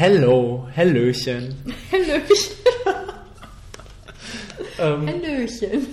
[0.00, 1.56] Hello, Hallöchen.
[1.90, 2.54] Hallöchen.
[4.78, 5.88] Ähm, Hallöchen.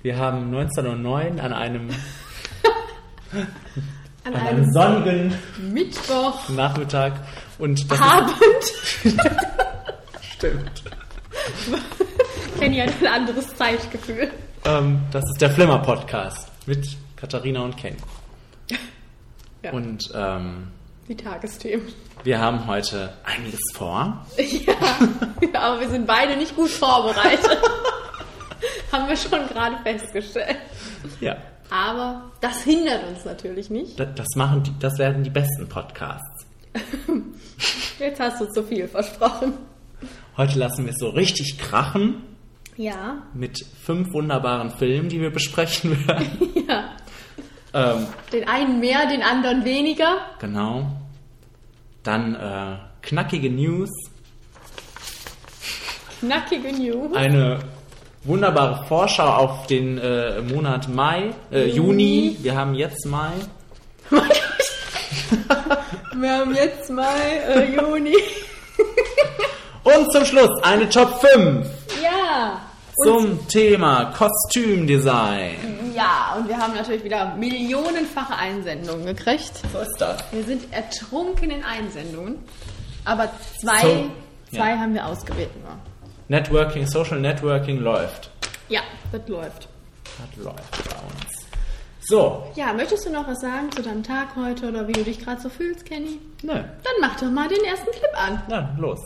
[0.00, 1.90] wir haben 1909 an einem,
[3.34, 3.46] An
[4.24, 6.48] an einem sonnigen Mittwoch.
[6.48, 7.20] Nachmittag
[7.58, 8.34] und das Abend.
[10.22, 10.84] stimmt.
[12.58, 14.30] Kenny hat ein anderes Zeitgefühl.
[14.64, 17.96] Ähm, das ist der Flimmer Podcast mit Katharina und Ken.
[19.62, 19.72] Ja.
[19.72, 20.68] Und ähm,
[21.08, 21.86] Die Tagesthemen.
[22.24, 24.26] wir haben heute einiges vor.
[25.50, 27.58] Ja, aber wir sind beide nicht gut vorbereitet.
[28.92, 30.56] Haben wir schon gerade festgestellt.
[31.20, 31.36] Ja.
[31.70, 33.98] Aber das hindert uns natürlich nicht.
[33.98, 36.46] Da- Das machen die, das werden die besten Podcasts.
[37.98, 39.54] Jetzt hast du zu viel versprochen.
[40.36, 42.22] Heute lassen wir es so richtig krachen
[42.76, 46.30] Ja, mit fünf wunderbaren Filmen, die wir besprechen werden.
[46.68, 46.87] ja.
[47.74, 50.16] Ähm, Den einen mehr, den anderen weniger.
[50.40, 50.86] genau.
[52.02, 53.90] Dann äh, knackige News,
[56.20, 57.14] Knackige News.
[57.16, 57.58] eine
[58.24, 61.76] wunderbare Vorschau auf den äh, Monat Mai, äh, Juni.
[62.30, 62.36] Juni.
[62.42, 63.32] Wir haben jetzt Mai.
[66.16, 67.14] Wir haben jetzt mal
[67.48, 68.14] äh, Juni.
[69.84, 71.66] Und zum Schluss eine Top 5
[72.02, 72.60] Ja.
[73.04, 75.92] Zum Thema Kostümdesign.
[75.94, 79.52] Ja, und wir haben natürlich wieder millionenfache Einsendungen gekriegt.
[79.72, 80.22] So ist das.
[80.32, 82.38] Wir sind ertrunken in Einsendungen.
[83.04, 83.28] Aber
[83.60, 84.10] zwei, So,
[84.56, 84.78] zwei ja.
[84.78, 85.72] haben wir ausgewählt nur.
[86.28, 88.30] Networking, Social Networking läuft.
[88.68, 88.80] Ja,
[89.12, 89.68] das läuft.
[90.04, 91.46] Das läuft bei uns.
[92.00, 95.18] So, Ja, möchtest du noch was sagen zu deinem Tag heute oder wie du dich
[95.18, 96.18] gerade so fühlst, Kenny?
[96.42, 98.42] nö, Dann mach doch mal den ersten Clip an.
[98.48, 99.00] na los.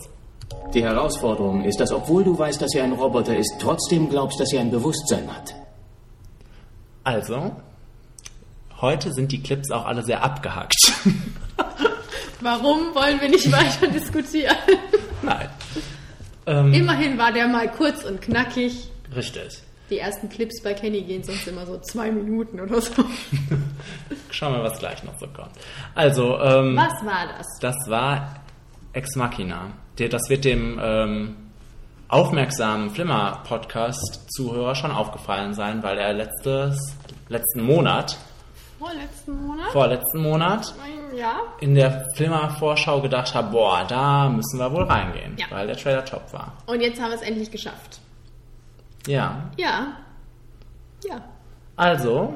[0.75, 4.53] Die Herausforderung ist, dass obwohl du weißt, dass er ein Roboter ist, trotzdem glaubst, dass
[4.53, 5.55] er ein Bewusstsein hat.
[7.05, 7.53] Also,
[8.81, 10.75] heute sind die Clips auch alle sehr abgehackt.
[12.41, 14.57] Warum wollen wir nicht weiter diskutieren?
[15.23, 15.49] Nein.
[16.47, 18.89] Ähm, Immerhin war der mal kurz und knackig.
[19.15, 19.59] richtig.
[19.91, 23.05] Die ersten Clips bei Kenny gehen sonst immer so zwei Minuten oder so.
[24.31, 25.51] Schauen wir, was gleich noch so kommt.
[25.95, 27.47] Also, ähm, Was war das?
[27.61, 28.37] das war
[28.95, 29.71] Ex Machina.
[30.09, 31.37] Das wird dem ähm,
[32.09, 36.95] aufmerksamen Flimmer-Podcast-Zuhörer schon aufgefallen sein, weil er letztes,
[37.29, 38.17] letzten Monat,
[38.79, 39.71] Vorletzten Monat?
[39.73, 40.75] vorletzten Monat,
[41.17, 41.35] Ja.
[41.61, 45.47] in der Flimmer-Vorschau gedacht habe, boah, da müssen wir wohl reingehen, Ja.
[45.51, 46.53] weil der Trailer top war.
[46.67, 48.01] Und jetzt haben wir es endlich geschafft.
[49.07, 49.99] Ja, Ja.
[51.05, 51.21] Ja.
[51.77, 52.35] also,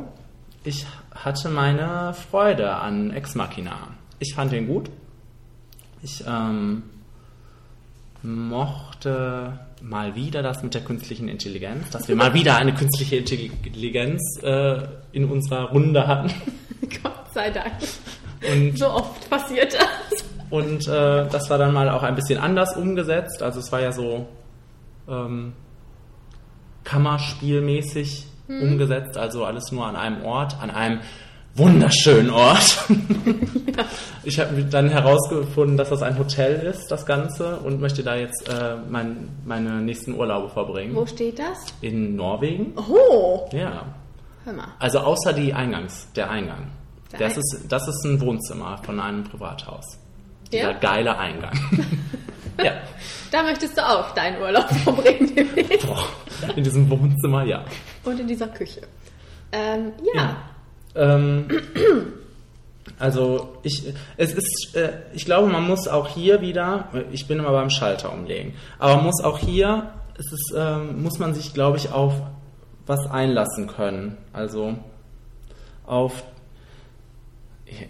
[0.64, 3.76] ich hatte meine Freude an Ex Machina.
[4.18, 4.88] Ich fand ihn gut.
[6.02, 6.82] Ich ähm,
[8.22, 14.22] mochte mal wieder das mit der künstlichen Intelligenz, dass wir mal wieder eine künstliche Intelligenz
[14.42, 14.78] äh,
[15.12, 16.32] in unserer Runde hatten.
[17.02, 17.74] Gott sei Dank.
[18.52, 20.24] Und So oft passiert das.
[20.50, 23.42] Und äh, das war dann mal auch ein bisschen anders umgesetzt.
[23.42, 24.28] Also es war ja so
[25.08, 25.52] ähm,
[26.84, 31.00] Kammerspielmäßig umgesetzt, also alles nur an einem Ort, an einem
[31.56, 32.84] wunderschönen Ort.
[34.24, 38.48] Ich habe dann herausgefunden, dass das ein Hotel ist, das Ganze, und möchte da jetzt
[38.48, 40.96] äh, mein, meine nächsten Urlaube verbringen.
[40.96, 41.58] Wo steht das?
[41.80, 42.72] In Norwegen.
[42.76, 43.84] Oh, Ja.
[44.44, 44.66] hör mal.
[44.80, 46.66] Also außer die Eingangs, der Eingang.
[47.12, 49.96] Der Das Ein- ist, das ist ein Wohnzimmer von einem Privathaus.
[50.50, 50.78] Dieser Ja?
[50.78, 51.52] geile Eingang.
[52.64, 52.72] ja.
[53.30, 55.36] Da möchtest du auch deinen Urlaub verbringen
[56.56, 57.64] in diesem Wohnzimmer, ja.
[58.04, 58.80] Und in dieser Küche.
[59.52, 60.36] Ähm, ja.
[60.96, 61.46] Ähm,
[62.98, 67.50] also ich, es ist, äh, ich glaube, man muss auch hier wieder, ich bin immer
[67.52, 71.76] beim Schalter umlegen, aber man muss auch hier, es ist, ähm, muss man sich, glaube
[71.76, 72.14] ich, auf
[72.86, 74.16] was einlassen können.
[74.32, 74.76] Also
[75.84, 76.22] auf,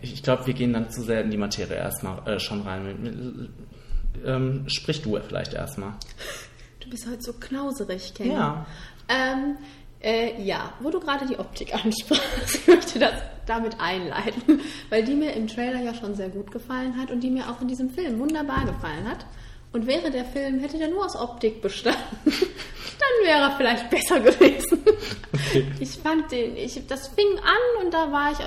[0.02, 3.48] ich- glaube, wir gehen dann zu sehr in die Materie erstmal äh, schon rein.
[4.24, 5.92] Ähm, sprich du vielleicht erstmal.
[6.80, 8.32] Du bist heute so knauserig, Kenny.
[8.32, 8.64] Ja.
[9.08, 9.56] Ähm,
[10.06, 13.12] äh, ja, wo du gerade die Optik ansprachst, ich möchte das
[13.46, 14.60] damit einleiten,
[14.90, 17.60] weil die mir im Trailer ja schon sehr gut gefallen hat und die mir auch
[17.60, 19.26] in diesem Film wunderbar gefallen hat.
[19.72, 24.20] Und wäre der Film, hätte der nur aus Optik bestanden, dann wäre er vielleicht besser
[24.20, 24.82] gewesen.
[25.80, 28.38] Ich fand den, ich, das fing an und da war ich,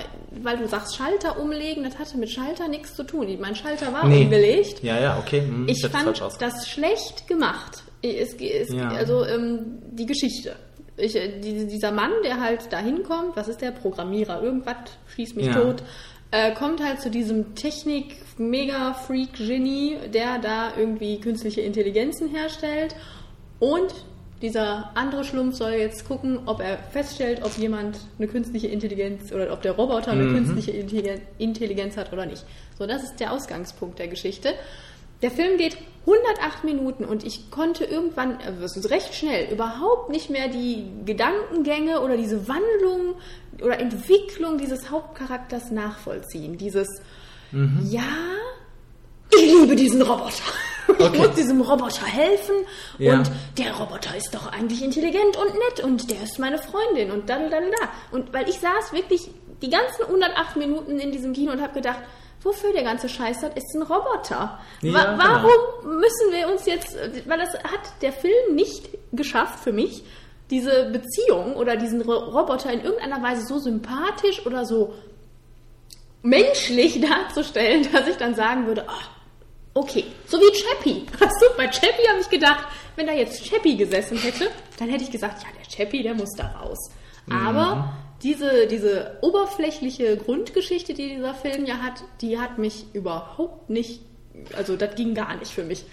[0.44, 3.38] weil du sagst Schalter umlegen, das hatte mit Schalter nichts zu tun.
[3.40, 4.24] Mein Schalter war Nee.
[4.24, 4.82] umgelegt.
[4.82, 5.42] Ja, ja, okay.
[5.42, 7.84] Hm, Ich fand das schlecht gemacht.
[8.02, 8.90] Es, es, Ja.
[8.90, 10.56] Also ähm, die Geschichte.
[11.00, 13.72] Ich, äh, die, dieser Mann, der halt da hinkommt, was ist der?
[13.72, 14.76] Programmierer, irgendwas,
[15.16, 15.54] schieß mich Ja.
[15.54, 15.84] tot,
[16.32, 22.96] äh, kommt halt zu diesem Technik-Mega-Freak-Genie, der da irgendwie künstliche Intelligenzen herstellt.
[23.60, 23.94] Und
[24.42, 29.52] dieser andere Schlumpf soll jetzt gucken, ob er feststellt, ob jemand eine künstliche Intelligenz oder
[29.52, 30.36] ob der Roboter eine Mhm.
[30.36, 32.46] künstliche Intelligen- Intelligenz hat oder nicht.
[32.78, 34.54] So, das ist der Ausgangspunkt der Geschichte.
[35.22, 40.48] Der Film geht 108 Minuten und ich konnte irgendwann, also recht schnell, überhaupt nicht mehr
[40.48, 43.16] die Gedankengänge oder diese Wandlung
[43.62, 46.58] oder Entwicklung dieses Hauptcharakters nachvollziehen.
[46.58, 46.88] Dieses,
[47.52, 47.80] Mhm.
[47.90, 48.02] ja,
[49.32, 50.32] ich liebe diesen Roboter.
[50.92, 51.18] Ich Okay.
[51.20, 52.56] muss diesem Roboter helfen
[52.98, 53.14] Ja.
[53.20, 53.30] und
[53.60, 57.38] der Roboter ist doch eigentlich intelligent und nett und der ist meine Freundin und da,
[57.38, 57.90] da, da, da.
[58.12, 59.30] Und weil ich saß wirklich
[59.62, 62.00] die ganzen 108 Minuten in diesem Kino und habe gedacht,
[62.42, 64.60] wofür der ganze Scheiß hat, ist ein Roboter.
[64.82, 65.24] Ja, Wa genau.
[65.24, 66.96] warum müssen wir uns jetzt,
[67.26, 70.04] weil das hat der Film nicht geschafft für mich,
[70.50, 74.94] diese Beziehung oder diesen Ro Roboter in irgendeiner Weise so sympathisch oder so
[76.24, 79.02] menschlich darzustellen, dass ich dann sagen würde, ah,
[79.74, 81.06] okay, so wie Chappie.
[81.20, 85.04] Weißt du, bei Chappie habe ich gedacht, wenn da jetzt Chappie gesessen hätte, dann hätte
[85.04, 86.90] ich gesagt, ja, der Chappie, der muss da raus.
[87.30, 87.94] Aber
[88.24, 94.02] diese, diese oberflächliche Grundgeschichte, die dieser Film ja hat, die hat mich überhaupt nicht,
[94.58, 95.86] also das ging gar nicht für mich.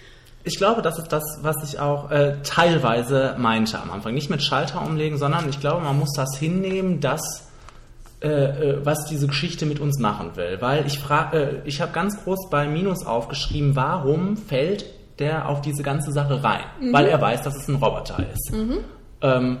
[0.43, 4.13] Ich glaube, das ist das, was ich auch äh, teilweise meinte am Anfang.
[4.13, 7.47] Nicht mit Schalter umlegen, sondern ich glaube, man muss das hinnehmen, dass
[8.19, 10.57] äh, äh, was diese Geschichte mit uns machen will.
[10.59, 14.85] Weil ich frage, äh, ich habe ganz groß bei Minus aufgeschrieben, warum fällt
[15.19, 16.63] der auf diese ganze Sache rein?
[16.91, 18.53] Weil er weiß, dass es ein Roboter ist.
[19.21, 19.57] Ähm,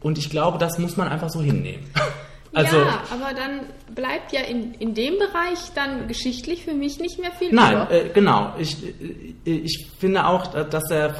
[0.00, 1.84] und ich glaube, das muss man einfach so hinnehmen.
[2.54, 3.60] Also, ja, aber dann
[3.94, 8.08] bleibt ja in, in dem Bereich dann geschichtlich für mich nicht mehr viel Nein, äh,
[8.12, 8.54] genau.
[8.58, 11.10] Ich, äh, ich finde auch, dass er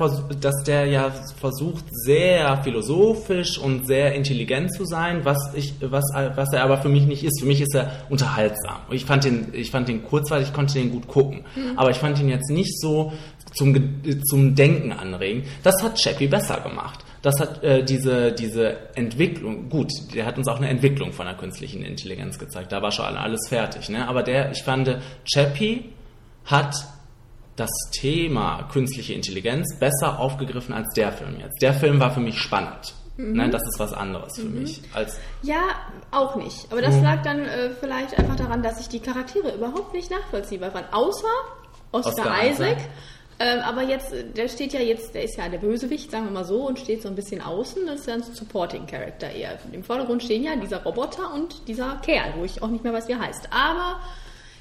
[0.40, 6.52] dass der ja versucht, sehr philosophisch und sehr intelligent zu sein, was ich, was, was
[6.52, 7.40] er aber für mich nicht ist.
[7.40, 8.78] Für mich ist er unterhaltsam.
[8.90, 11.44] Ich fand den, ich fand den kurzweilig, ich konnte den gut gucken.
[11.76, 13.12] Aber ich fand ihn jetzt nicht so
[13.54, 15.44] zum, zum Denken anregen.
[15.62, 17.04] Das hat Chappie besser gemacht.
[17.23, 21.35] Das hat äh, diese, diese Entwicklung, gut, der hat uns auch eine Entwicklung von der
[21.35, 22.73] künstlichen Intelligenz gezeigt.
[22.73, 23.88] Da war schon alles fertig.
[23.88, 24.06] Ne?
[24.06, 25.93] Aber der, ich fand, Chappie
[26.44, 26.75] hat
[27.56, 31.61] das Thema künstliche Intelligenz besser aufgegriffen als der Film jetzt.
[31.61, 32.94] Der Film war für mich spannend.
[33.17, 33.50] Ne?
[33.50, 34.81] Das ist was anderes für mich.
[34.94, 35.61] Als, Ja,
[36.12, 36.71] auch nicht.
[36.71, 40.71] Aber das lag dann äh, vielleicht einfach daran, dass ich die Charaktere überhaupt nicht nachvollziehbar
[40.71, 40.87] fand.
[40.93, 41.26] Außer
[41.91, 42.76] Oscar, Oscar Isaac.
[42.76, 42.91] Isaac.
[43.40, 46.32] Ähm, aber jetzt, äh, der steht ja jetzt, der ist ja der Bösewicht, sagen wir
[46.32, 47.87] mal so, und steht so ein bisschen außen.
[47.87, 49.58] Das ist ja ein Supporting Character eher.
[49.73, 53.06] Im Vordergrund stehen ja dieser Roboter und dieser Kerl, wo ich auch nicht mehr weiß,
[53.06, 53.49] wie er heißt.
[53.52, 54.00] Aber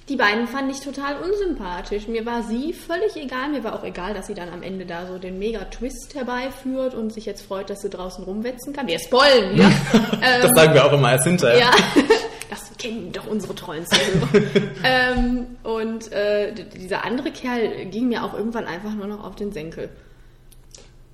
[0.09, 2.07] die beiden fand ich total unsympathisch.
[2.07, 3.49] Mir war sie völlig egal.
[3.49, 7.11] Mir war auch egal, dass sie dann am Ende da so den Mega-Twist herbeiführt und
[7.11, 8.87] sich jetzt freut, dass sie draußen rumwetzen kann.
[8.87, 9.69] Wir spoilen, ja.
[10.41, 11.59] das sagen wir auch immer erst hinterher.
[11.59, 11.71] Ja,
[12.49, 14.45] das kennen doch unsere treuen Zuhörer.
[14.83, 19.51] ähm, und äh, dieser andere Kerl ging mir auch irgendwann einfach nur noch auf den
[19.51, 19.89] Senkel.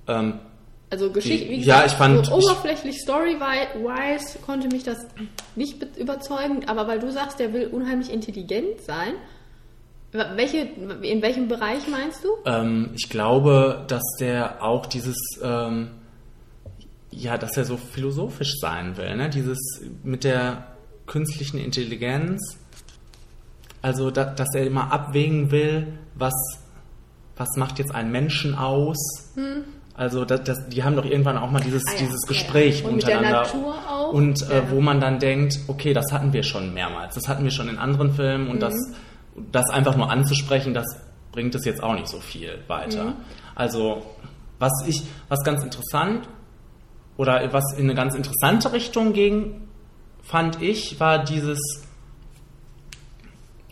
[0.06, 0.38] Ähm,
[0.90, 4.98] Also Geschichte, wie Ja, ich fand- so oberflächlich story-wise konnte mich das
[5.56, 9.14] nicht be- überzeugen, aber weil du sagst, der will unheimlich intelligent sein,
[10.36, 12.28] welche, in welchem Bereich meinst du?
[12.46, 15.90] Ähm, ich glaube, dass der auch dieses, ähm,
[17.10, 19.28] ja, dass er so philosophisch sein will, ne?
[19.30, 19.58] Dieses
[20.04, 20.68] mit der
[21.06, 22.58] künstlichen Intelligenz,
[23.82, 26.32] also da, dass er immer abwägen will, was,
[27.36, 28.96] was macht jetzt einen Menschen aus.
[29.94, 31.90] Also das, das, die haben doch irgendwann auch mal dieses, Hm.
[31.90, 32.88] Ah ja, dieses ja, Gespräch ja.
[32.88, 34.10] Und mit der untereinander.
[34.12, 34.70] Und äh, Ja.
[34.70, 37.14] wo man dann denkt, okay, das hatten wir schon mehrmals.
[37.14, 39.46] Das hatten wir schon in anderen Filmen und das, Mhm.
[39.52, 40.86] das einfach nur anzusprechen, das
[41.32, 43.04] bringt es jetzt auch nicht so viel weiter.
[43.04, 43.14] Mhm.
[43.54, 44.02] Also
[44.58, 46.28] was ich, was ganz interessant
[47.16, 49.68] oder was in eine ganz interessante Richtung ging,
[50.24, 51.58] fand ich, war dieses,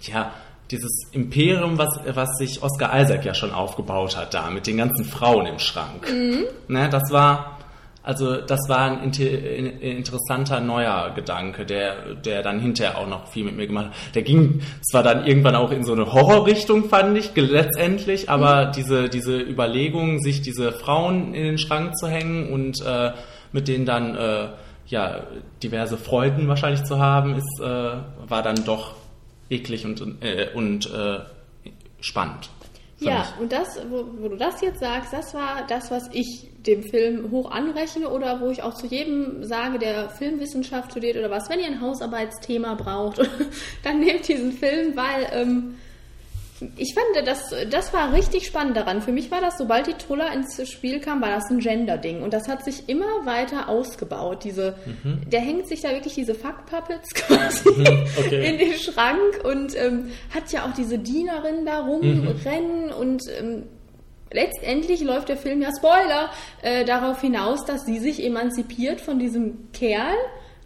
[0.03, 0.33] ja,
[0.71, 5.05] dieses Imperium, was, was sich Oscar Isaac ja schon aufgebaut hat da, mit den ganzen
[5.05, 6.07] Frauen im Schrank.
[6.69, 7.59] Ne, das war,
[8.03, 13.29] also das war ein inter, in, interessanter neuer Gedanke, der, der dann hinterher auch noch
[13.29, 14.15] viel mit mir gemacht hat.
[14.15, 19.09] Der ging zwar dann irgendwann auch in so eine Horrorrichtung, fand ich, letztendlich, aber diese,
[19.09, 23.13] diese Überlegung, sich diese Frauen in den Schrank zu hängen und äh,
[23.53, 24.49] mit denen dann äh,
[24.93, 25.27] ja,
[25.63, 28.95] diverse Freuden wahrscheinlich zu haben, ist, äh, war dann doch
[29.49, 31.21] eklig und, äh, und äh,
[32.01, 32.51] spannend.
[33.01, 33.41] Ja, ich.
[33.41, 37.31] und das, wo, wo du das jetzt sagst, das war das, was ich dem Film
[37.31, 41.59] hoch anrechne oder wo ich auch zu jedem sage, der Filmwissenschaft studiert oder was, wenn
[41.59, 43.19] ihr ein Hausarbeitsthema braucht,
[43.83, 45.75] dann nehmt diesen Film, weil ähm,
[46.77, 49.01] ich fand, das, das war richtig spannend daran.
[49.03, 52.23] Für mich war das, sobald die Truller ins Spiel kam, war das ein Gender-Ding.
[52.23, 54.45] Und das hat sich immer weiter ausgebaut.
[54.45, 54.75] Diese,
[55.31, 57.69] Der hängt sich da wirklich diese Fuck-Puppets quasi
[58.19, 58.49] okay.
[58.51, 63.65] in den Schrank und ähm, hat ja auch diese Dienerin da rumrennen und ähm,
[64.33, 66.31] letztendlich läuft der Film ja Spoiler
[66.63, 70.15] äh, darauf hinaus, dass sie sich emanzipiert von diesem Kerl,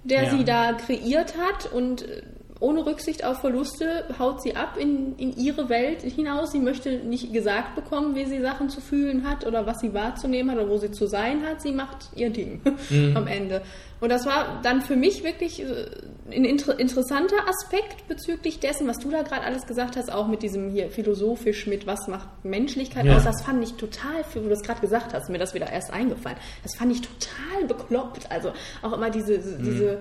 [0.05, 0.31] der Ja.
[0.31, 2.23] sie da kreiert hat und äh,
[2.59, 6.53] ohne Rücksicht auf Verluste haut sie ab in, in ihre Welt hinaus.
[6.53, 10.51] Sie möchte nicht gesagt bekommen, wie sie Sachen zu fühlen hat oder was sie wahrzunehmen
[10.53, 11.61] hat oder wo sie zu sein hat.
[11.61, 12.61] Sie macht ihr Ding
[13.15, 13.61] am Ende.
[14.01, 15.87] Und das war dann für mich wirklich äh,
[16.31, 20.43] ein inter interessanter Aspekt bezüglich dessen, was du da gerade alles gesagt hast, auch mit
[20.43, 23.17] diesem hier philosophisch mit was macht Menschlichkeit Ja.
[23.17, 23.25] aus.
[23.25, 26.37] Das fand ich total, wie du das gerade gesagt hast, mir das wieder erst eingefallen.
[26.63, 28.31] Das fand ich total bekloppt.
[28.31, 30.01] Also auch immer diese, diese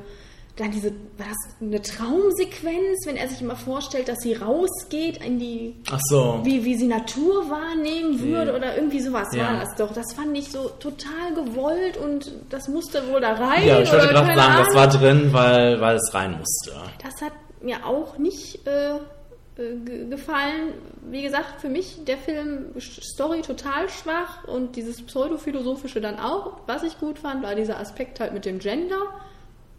[0.58, 5.38] dann diese, war das eine Traumsequenz, wenn er sich immer vorstellt, dass sie rausgeht in
[5.40, 6.40] die, Ach so.
[6.44, 8.58] wie, wie sie Natur wahrnehmen würde Ja.
[8.58, 9.46] oder irgendwie sowas Ja.
[9.54, 9.94] war das doch.
[9.94, 13.68] Das fand ich so total gewollt und das musste wohl da rein.
[13.68, 14.66] Ja, ich wollte gerade sagen, Ahnung.
[14.66, 16.72] das war drin, weil, weil es rein musste.
[17.04, 20.74] Das hat mir auch nicht äh, äh, ge- gefallen.
[21.10, 26.54] Wie gesagt, für mich der Film Story total schwach und dieses pseudophilosophische dann auch.
[26.68, 28.98] Was ich gut fand, war dieser Aspekt halt mit dem Gender,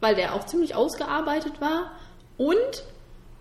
[0.00, 1.93] weil der auch ziemlich ausgearbeitet war
[2.37, 2.85] und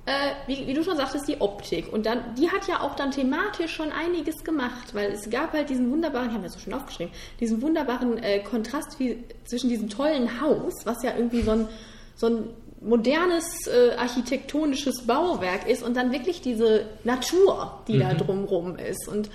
[0.06, 0.12] äh,
[0.46, 1.92] wie, wie du schon sagtest, die Optik.
[1.92, 5.70] Und dann, die hat ja auch dann thematisch schon einiges gemacht, weil es gab halt
[5.70, 9.70] diesen wunderbaren, ich habe mir das so schön aufgeschrieben, diesen wunderbaren äh, Kontrast wie, zwischen
[9.70, 11.68] diesem tollen Haus, was ja irgendwie so ein,
[12.16, 12.50] so ein
[12.82, 19.08] modernes äh, architektonisches Bauwerk ist und dann wirklich diese Natur, die da drumrum ist.
[19.08, 19.32] Und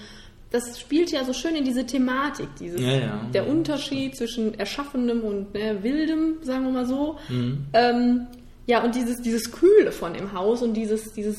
[0.51, 3.21] das spielt ja so schön in diese Thematik, dieses, Ja, ja.
[3.33, 7.19] der Unterschied zwischen Erschaffenem und ne, Wildem, sagen wir mal so.
[7.29, 7.67] Mhm.
[7.73, 8.27] Ähm,
[8.67, 11.39] ja, und dieses, dieses Kühle von dem Haus und dieses, dieses,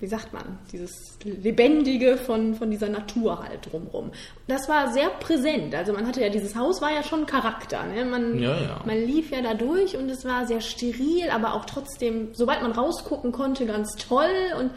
[0.00, 4.10] wie sagt man, dieses Lebendige von, von dieser Natur halt drumrum.
[4.46, 5.74] Das war sehr präsent.
[5.74, 7.84] Also man hatte ja, dieses Haus war ja schon Charakter.
[7.86, 8.04] Ne?
[8.06, 8.80] Man, ja.
[8.84, 12.72] man lief ja da durch und es war sehr steril, aber auch trotzdem, sobald man
[12.72, 14.70] rausgucken konnte, ganz toll und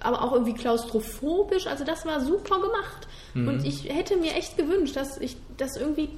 [0.00, 1.66] aber auch irgendwie klaustrophobisch.
[1.66, 3.08] Also das war super gemacht.
[3.34, 3.48] Mhm.
[3.48, 6.08] Und ich hätte mir echt gewünscht, dass ich das irgendwie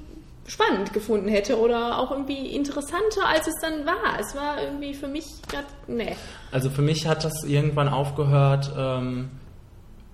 [0.47, 4.19] spannend gefunden hätte oder auch irgendwie interessanter, als es dann war.
[4.19, 6.17] Es war irgendwie für mich grad, nee.
[6.50, 9.31] Also für mich hat das irgendwann aufgehört, ähm,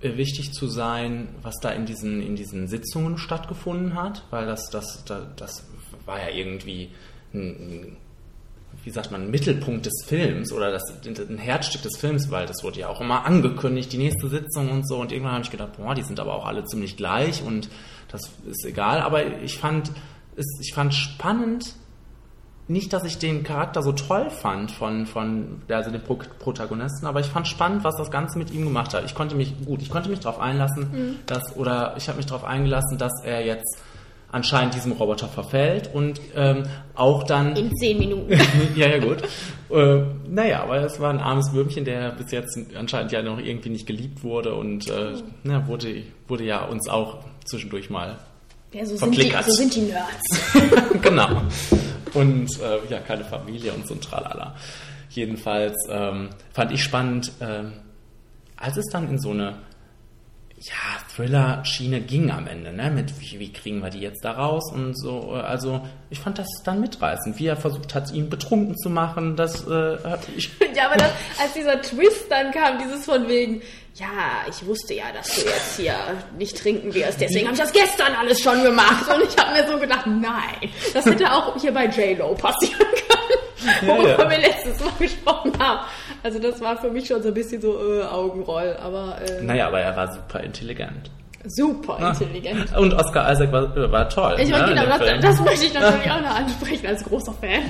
[0.01, 4.69] äh, wichtig zu sein, was da in diesen, in diesen Sitzungen stattgefunden hat, weil das,
[4.69, 5.65] das, das, das
[6.05, 6.91] war ja irgendwie
[7.33, 7.97] ein, ein,
[8.87, 12.79] wie sagt man, Mittelpunkt des Films oder das, ein Herzstück des Films, weil das wurde
[12.79, 14.99] ja auch immer angekündigt, die nächste Sitzung und so.
[14.99, 17.69] Und irgendwann habe ich gedacht, boah, die sind aber auch alle ziemlich gleich und
[18.13, 19.01] das ist egal.
[19.01, 19.91] Aber ich fand,
[20.37, 21.75] es, ich fand spannend,
[22.69, 27.19] nicht, dass ich den Charakter so toll fand von, von also den Pro Protagonisten, aber
[27.19, 29.05] ich fand spannend, was das Ganze mit ihm gemacht hat.
[29.05, 32.45] Ich konnte mich, gut, ich konnte mich darauf einlassen, dass, oder ich habe mich darauf
[32.45, 33.81] eingelassen, dass er jetzt
[34.33, 36.65] anscheinend diesem Roboter verfällt und ähm,
[36.95, 37.57] auch dann.
[37.57, 38.33] In zehn Minuten.
[38.77, 39.23] ja, ja, gut.
[39.71, 43.71] Äh, naja, aber es war ein armes Würmchen, der bis jetzt anscheinend ja noch irgendwie
[43.71, 45.15] nicht geliebt wurde und äh,
[45.45, 48.19] na, wurde, wurde ja uns auch zwischendurch mal
[48.73, 49.45] Ja, so sind, die, Verklickert.
[49.47, 51.01] so sind die Nerds.
[51.03, 51.43] genau.
[52.15, 54.55] Und äh, ja, keine Familie und so ein Tralala.
[55.11, 57.73] Jedenfalls ähm, fand ich spannend, ähm,
[58.57, 59.55] als es dann in so eine
[60.59, 60.73] ja,
[61.15, 62.91] Thriller-Schiene ging am Ende, ne?
[62.91, 65.35] Mit wie, wie kriegen wir die jetzt da raus und so.
[65.37, 69.37] äh, Also ich fand das dann mitreißend, wie er versucht hat, ihn betrunken zu machen.
[69.37, 71.11] Das äh, hat ich ja, aber das,
[71.43, 73.61] als dieser Twist dann kam, dieses von wegen,
[73.97, 74.07] ja,
[74.49, 75.95] ich wusste ja, dass du jetzt hier
[76.39, 79.07] nicht trinken wirst, deswegen habe ich das gestern alles schon gemacht.
[79.15, 83.41] Und ich habe mir so gedacht, nein, das hätte auch hier bei J-Lo passieren können,
[83.83, 84.31] Ja, worüber ja.
[84.31, 85.87] wir letztes Mal gesprochen haben.
[86.23, 89.69] Also das war für mich schon so ein bisschen so äh, Augenroll, aber äh, Naja,
[89.69, 91.11] aber er war super intelligent.
[91.49, 92.77] super intelligent.
[92.77, 94.35] Und Oscar Isaac war, äh, war toll.
[94.41, 97.63] Ich ne, meine, genau, das, das möchte ich natürlich auch noch ansprechen als großer Fan.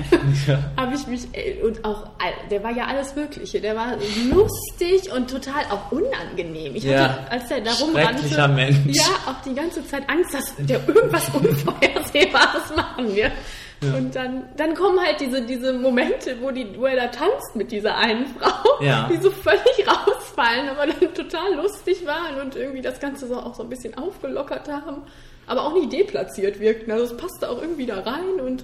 [0.75, 2.07] Habe ich mich, äh, und auch,
[2.49, 3.61] der war ja alles Mögliche.
[3.61, 3.93] Der war
[4.31, 6.75] lustig und total auch unangenehm.
[6.75, 7.01] Ich Ja.
[7.09, 8.97] hatte, als er da rumrannte, Mensch.
[8.97, 13.31] ja, auch die ganze Zeit Angst, dass der irgendwas Unvorhersehbares machen wird.
[13.81, 17.71] Und dann, dann kommen halt diese, diese Momente, wo, die, wo er da tanzt mit
[17.71, 19.07] dieser einen Frau, Ja.
[19.11, 23.53] die so völlig rausfallen, aber dann total lustig waren und irgendwie das Ganze so auch
[23.55, 25.03] so ein bisschen aufgelockert haben,
[25.45, 26.91] aber auch nicht deplatziert wirkten.
[26.91, 28.63] Also es passte auch irgendwie da rein und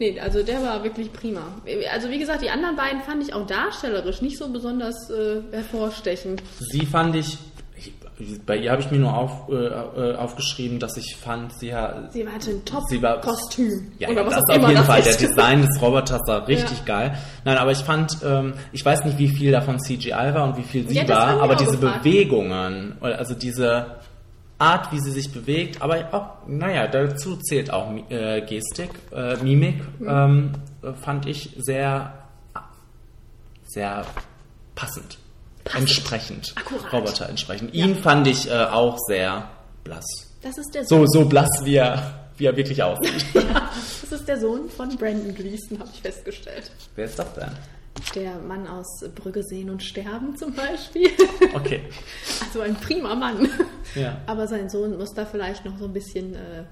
[0.00, 1.40] Nee, also der war wirklich prima.
[1.92, 6.40] Also wie gesagt, die anderen beiden fand ich auch darstellerisch nicht so besonders äh, hervorstechend.
[6.60, 7.36] Sie fand ich
[8.46, 12.08] bei ihr habe ich mir nur auf, äh, äh, aufgeschrieben, dass ich fand, sie, ha-
[12.10, 13.92] Sie hatte ein Top-Kostüm.
[13.98, 15.02] Ja, Oder ja was das auf jeden Fall.
[15.02, 16.84] Der Design des Roboters war richtig Ja.
[16.84, 17.18] geil.
[17.44, 20.62] Nein, aber ich fand, ähm, ich weiß nicht, wie viel davon CGI war und wie
[20.64, 22.02] viel sie Ja, war, aber diese gefragt.
[22.02, 23.86] Bewegungen, also diese
[24.58, 29.76] Art, wie sie sich bewegt, aber auch, naja, dazu zählt auch äh, Gestik, äh, Mimik,
[30.00, 30.08] Mhm.
[30.08, 32.12] ähm, äh, fand ich sehr,
[33.66, 34.04] sehr
[34.74, 35.18] passend.
[35.74, 36.52] Entsprechend.
[36.56, 36.92] Akkurat.
[36.92, 37.74] Roboter entsprechend.
[37.74, 39.50] Ihn fand ich äh, auch sehr
[39.84, 40.04] blass.
[40.42, 43.24] Das ist der So, so blass, wie er, wie er wirklich aussieht.
[44.10, 46.70] Das ist der Sohn von Brandon Gleason, habe ich festgestellt.
[46.96, 47.50] Wer ist das denn?
[48.14, 51.10] Der Mann aus Brügge sehen und sterben zum Beispiel.
[51.54, 51.82] Okay.
[52.42, 53.50] Also ein prima Mann.
[53.94, 54.18] Ja.
[54.26, 56.64] Aber sein Sohn muss da vielleicht noch so ein bisschen äh,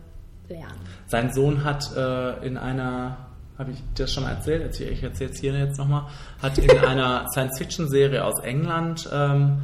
[0.49, 0.81] lernen.
[1.09, 3.27] Sein Sohn hat äh, in einer,
[3.59, 4.63] habe ich das schon mal erzählt?
[4.63, 6.05] Erzähl- Ich erzähle es hier jetzt nochmal.
[6.43, 9.63] Hat in einer Science-Fiction-Serie aus England ähm,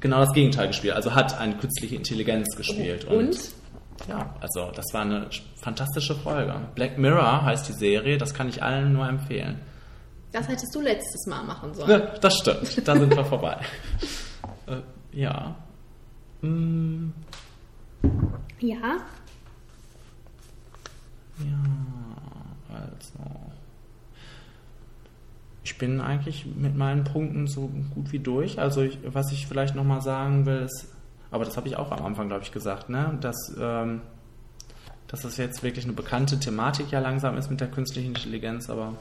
[0.00, 0.94] genau das Gegenteil gespielt.
[0.94, 3.04] Also hat eine künstliche Intelligenz gespielt.
[3.04, 3.36] Und?
[4.08, 5.26] Ja, also das war eine
[5.60, 6.54] fantastische Folge.
[6.74, 9.58] Black Mirror heißt die Serie, das kann ich allen nur empfehlen.
[10.32, 11.90] Das hättest du letztes Mal machen sollen.
[11.90, 13.56] Ja, das stimmt, da sind wir vorbei.
[14.66, 14.82] Äh,
[15.18, 15.54] ja.
[16.42, 17.08] Mm,
[18.60, 18.98] Ja.
[21.38, 21.46] ja,
[22.80, 23.30] also.
[25.64, 28.58] Ich bin eigentlich mit meinen Punkten so gut wie durch.
[28.58, 30.94] Also ich, was ich vielleicht nochmal sagen will, ist,
[31.30, 33.18] aber das habe ich auch am Anfang, glaube ich, gesagt, ne?
[33.20, 34.00] dass, ähm,
[35.08, 38.94] dass das jetzt wirklich eine bekannte Thematik ja langsam ist mit der künstlichen Intelligenz, aber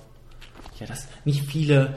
[0.77, 1.95] ja, dass nicht viele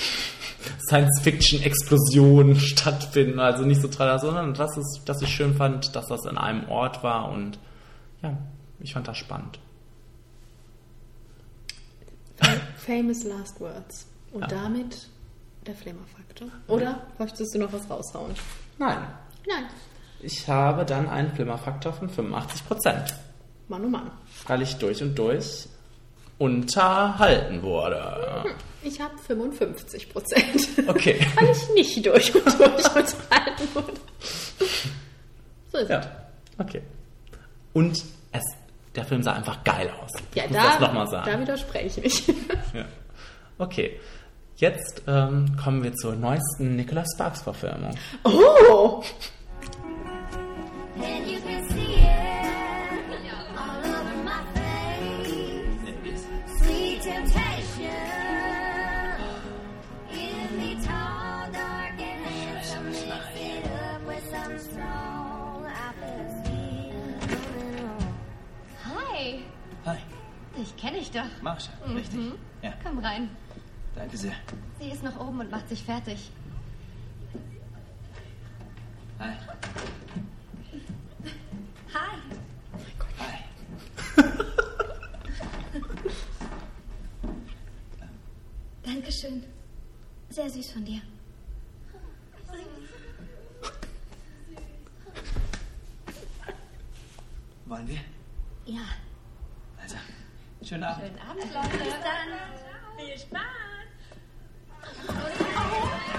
[0.88, 6.26] Science-Fiction-Explosionen stattfinden, also nicht so tralala, sondern dass, es, dass ich schön fand, dass das
[6.26, 7.58] an einem Ort war und
[8.22, 8.38] ja,
[8.80, 9.58] ich fand das spannend.
[12.76, 14.06] Famous Last Words.
[14.32, 14.46] Und Ja.
[14.48, 15.08] damit
[15.66, 16.48] der Flimmerfaktor.
[16.68, 18.34] Oder möchtest du noch was raushauen?
[18.78, 18.98] Nein,
[19.46, 19.64] Nein.
[20.20, 23.14] ich habe dann einen Flimmerfaktor von 85 Prozent,
[23.68, 24.10] Mann, oh Mann.
[24.46, 25.68] weil ich durch und durch
[26.38, 28.44] unterhalten wurde.
[28.82, 30.68] Ich habe 55 Prozent.
[30.88, 31.24] Okay.
[31.36, 33.92] Weil ich nicht durch und durch unterhalten wurde.
[35.70, 35.88] So ist es.
[35.88, 36.00] Ja,
[36.58, 36.82] okay.
[37.74, 38.04] Und es,
[38.94, 40.10] der Film sah einfach geil aus.
[40.34, 41.30] Ja, ich muss da, das nochmal sagen.
[41.30, 42.28] da widerspreche ich.
[42.74, 42.84] Ja.
[43.58, 44.00] Okay.
[44.56, 47.94] Jetzt ähm, kommen wir zur neuesten Nicholas Sparks Verfilmung.
[48.24, 49.02] Oh!
[70.92, 71.42] Kenne ich doch.
[71.42, 72.20] Marsha, richtig.
[72.60, 73.30] Ja, Komm rein.
[73.94, 74.34] danke sehr.
[74.78, 76.30] Sie ist noch oben und macht sich fertig.
[79.18, 79.32] Hi.
[81.94, 82.18] Hi.
[83.18, 83.38] Hi.
[88.82, 89.44] Dankeschön.
[90.28, 91.00] Sehr süß von dir.
[97.66, 98.00] Wollen wir?
[98.66, 98.82] Ja.
[99.80, 99.96] Also,
[100.64, 101.02] schönen Abend.
[101.04, 101.84] Schönen Abend, Leute.
[101.84, 102.28] Bis dann.
[102.98, 103.42] Viel Spaß.
[105.08, 105.12] Oh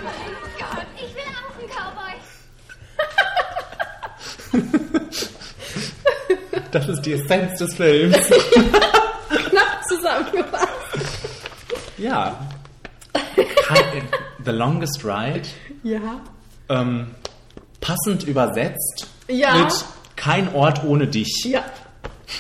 [0.04, 2.14] mein Gott, ich will auch einen Cowboy.
[6.72, 8.18] Das ist die Essenz des Films.
[9.30, 10.70] Knapp zusammengefasst.
[12.00, 12.36] ja.
[14.44, 15.48] The Longest Ride.
[15.84, 16.22] Ja.
[16.70, 17.12] Ähm,
[17.80, 19.56] passend übersetzt Ja.
[19.56, 21.44] mit Kein Ort ohne dich.
[21.46, 21.64] Ja.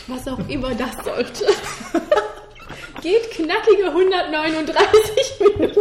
[0.08, 1.46] Was auch immer das sollte.
[3.02, 5.80] Geht knackige 139 Minuten.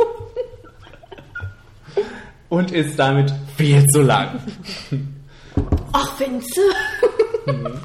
[2.48, 4.40] Und ist damit viel zu lang.
[5.92, 6.61] Ach, Vinze.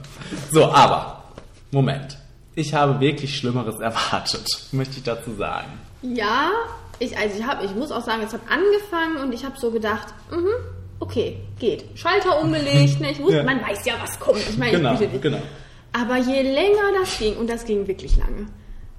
[0.52, 1.24] So, aber,
[1.72, 2.18] Moment.
[2.56, 5.80] Ich habe wirklich Schlimmeres erwartet, möchte ich dazu sagen.
[6.02, 6.52] Ja,
[7.00, 9.72] ich, also ich, hab, ich muss auch sagen, es hat angefangen und ich habe so
[9.72, 10.48] gedacht, mhm,
[11.00, 11.86] okay, geht.
[11.96, 13.12] Schalter umgelegt, ne?
[13.12, 13.44] ich wusste, Ja.
[13.44, 14.40] man weiß ja, was kommt.
[14.50, 15.22] Ich meine, Genau, ich bitte dich.
[15.22, 15.42] genau.
[15.94, 18.48] Aber je länger das ging, und das ging wirklich lange,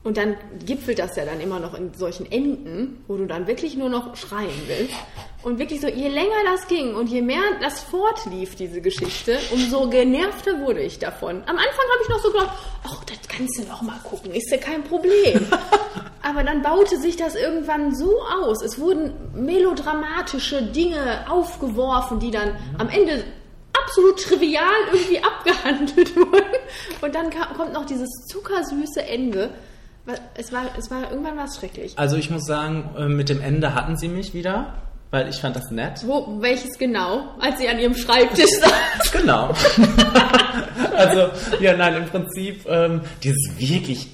[0.05, 3.77] und dann gipfelt das ja dann immer noch in solchen Enden, wo du dann wirklich
[3.77, 4.95] nur noch schreien willst.
[5.43, 9.89] Und wirklich so, je länger das ging und je mehr das fortlief, diese Geschichte, umso
[9.91, 11.43] genervter wurde ich davon.
[11.47, 14.51] Am Anfang habe ich noch so gedacht, ach, das kannst du noch mal gucken, ist
[14.51, 15.47] ja kein Problem.
[16.23, 18.63] Aber dann baute sich das irgendwann so aus.
[18.63, 23.25] Es wurden melodramatische Dinge aufgeworfen, die dann am Ende
[23.89, 26.45] absolut trivial irgendwie abgehandelt wurden.
[27.01, 29.51] Und dann kam, kommt noch dieses zuckersüße Ende.
[30.35, 31.99] Es war, es war irgendwann war es schrecklich.
[31.99, 34.75] Also ich muss sagen, äh, mit dem Ende hatten sie mich wieder,
[35.11, 36.01] weil ich fand das nett.
[36.07, 37.35] Wo, welches genau?
[37.41, 39.13] Als sie an ihrem Schreibtisch saß.
[39.13, 39.51] Genau.
[40.97, 41.29] also,
[41.61, 44.09] ja, nein, im Prinzip ähm, dieses wirklich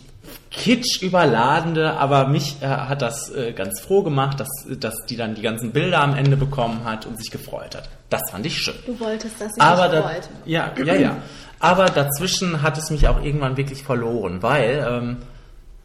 [0.57, 5.35] kitsch überladende, aber mich äh, hat das äh, ganz froh gemacht, dass, dass die dann
[5.35, 7.89] die ganzen Bilder am Ende bekommen hat und sich gefreut hat.
[8.09, 8.75] Das fand ich schön.
[8.87, 10.29] Du wolltest, dass sie Aber sich freut.
[10.45, 11.17] ja, ja, ja.
[11.59, 15.17] Aber dazwischen hat es mich auch irgendwann wirklich verloren, weil, ähm,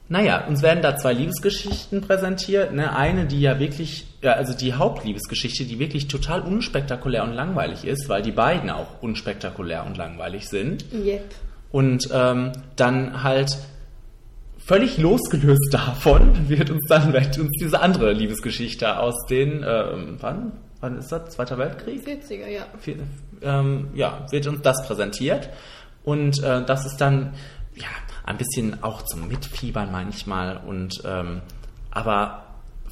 [0.08, 2.74] naja, uns werden da zwei Liebesgeschichten präsentiert.
[2.74, 2.96] Ne?
[2.96, 8.10] Eine, die ja wirklich, ja, also die Hauptliebesgeschichte, die wirklich total unspektakulär und langweilig ist,
[8.10, 10.86] weil die beiden auch unspektakulär und langweilig sind.
[10.94, 11.24] Yep.
[11.72, 13.58] Und ähm, dann halt
[14.70, 20.52] völlig losgelöst davon wird uns dann uns diese andere Liebesgeschichte aus den, ähm, wann?
[20.80, 21.32] Wann ist das?
[21.32, 22.06] Zweiter Weltkrieg?
[22.08, 22.68] 40er, ja.
[22.80, 23.02] viel-
[23.42, 25.50] ähm, ja, wird uns das präsentiert.
[26.04, 27.34] Und äh, das ist dann
[27.76, 27.88] ja
[28.26, 31.42] ein bisschen auch zum Mitfiebern manchmal und ähm,
[31.90, 32.44] aber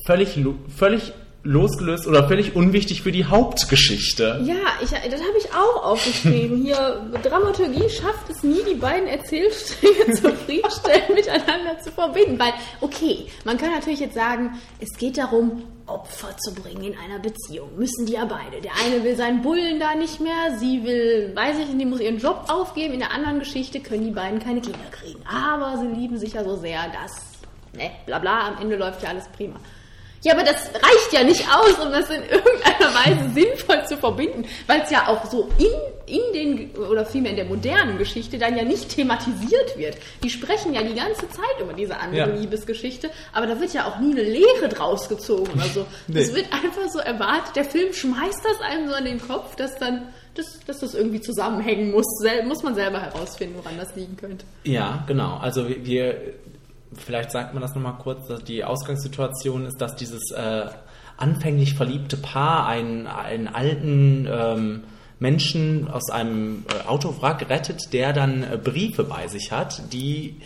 [0.08, 0.44] völlig,
[0.76, 1.13] völlig
[1.48, 4.42] losgelöst oder völlig unwichtig für die Hauptgeschichte.
[4.44, 6.58] Ja, ich, das habe ich auch aufgeschrieben.
[6.64, 12.38] Hier, Dramaturgie schafft es nie, die beiden Erzählstränge zufriedenstellend miteinander zu verbinden.
[12.38, 17.20] Weil, okay, man kann natürlich jetzt sagen, es geht darum, Opfer zu bringen in einer
[17.20, 17.70] Beziehung.
[17.78, 18.62] Müssen die ja beide.
[18.62, 22.02] Der eine will seinen Bullen da nicht mehr, sie will, weiß ich nicht, die muss
[22.02, 22.96] ihren Job aufgeben.
[22.96, 25.20] In der anderen Geschichte können die beiden keine Kinder kriegen.
[25.26, 27.16] Aber sie lieben sich ja so sehr, dass,
[27.74, 29.56] ne, bla bla, am Ende läuft ja alles prima.
[30.28, 34.44] Ja, aber das reicht ja nicht aus, um das in irgendeiner Weise sinnvoll zu verbinden,
[34.68, 38.58] weil es ja auch so in, in den, oder vielmehr in der modernen Geschichte dann
[38.58, 39.96] ja nicht thematisiert wird.
[40.24, 42.36] Die sprechen ja die ganze Zeit über diese andere Ja.
[42.36, 45.86] Liebesgeschichte, aber da wird ja auch nie eine Lehre draus gezogen oder so.
[46.08, 46.22] Nee.
[46.22, 49.78] Es wird einfach so erwartet, der Film schmeißt das einem so in den Kopf, dass
[49.78, 52.06] dann, dass, dass das irgendwie zusammenhängen muss.
[52.22, 54.46] Sel muss man selber herausfinden, woran das liegen könnte.
[54.63, 55.38] Ja, genau.
[55.38, 56.34] Also wir,
[56.93, 60.65] vielleicht sagt man das nochmal kurz, dass die Ausgangssituation ist, dass dieses äh,
[61.17, 64.84] anfänglich verliebte Paar einen, einen alten ähm,
[65.19, 70.39] Menschen aus einem äh, Autowrack rettet, der dann äh, Briefe bei sich hat, die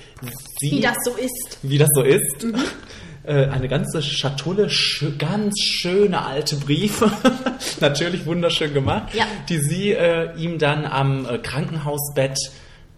[0.59, 1.57] sie, Wie das so ist.
[1.61, 2.45] wie das so ist,
[3.23, 7.11] äh, eine ganze Schatulle schö ganz schöne alte Briefe,
[7.81, 9.25] natürlich wunderschön gemacht, Ja.
[9.49, 12.37] die sie äh, ihm dann am äh, Krankenhausbett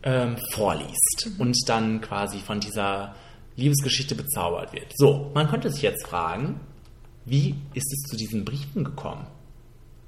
[0.04, 3.16] ähm, vorliest und dann quasi von dieser
[3.56, 4.88] Liebesgeschichte bezaubert wird.
[4.96, 6.60] So, man könnte sich jetzt fragen,
[7.26, 9.28] wie ist es zu diesen Briefen gekommen?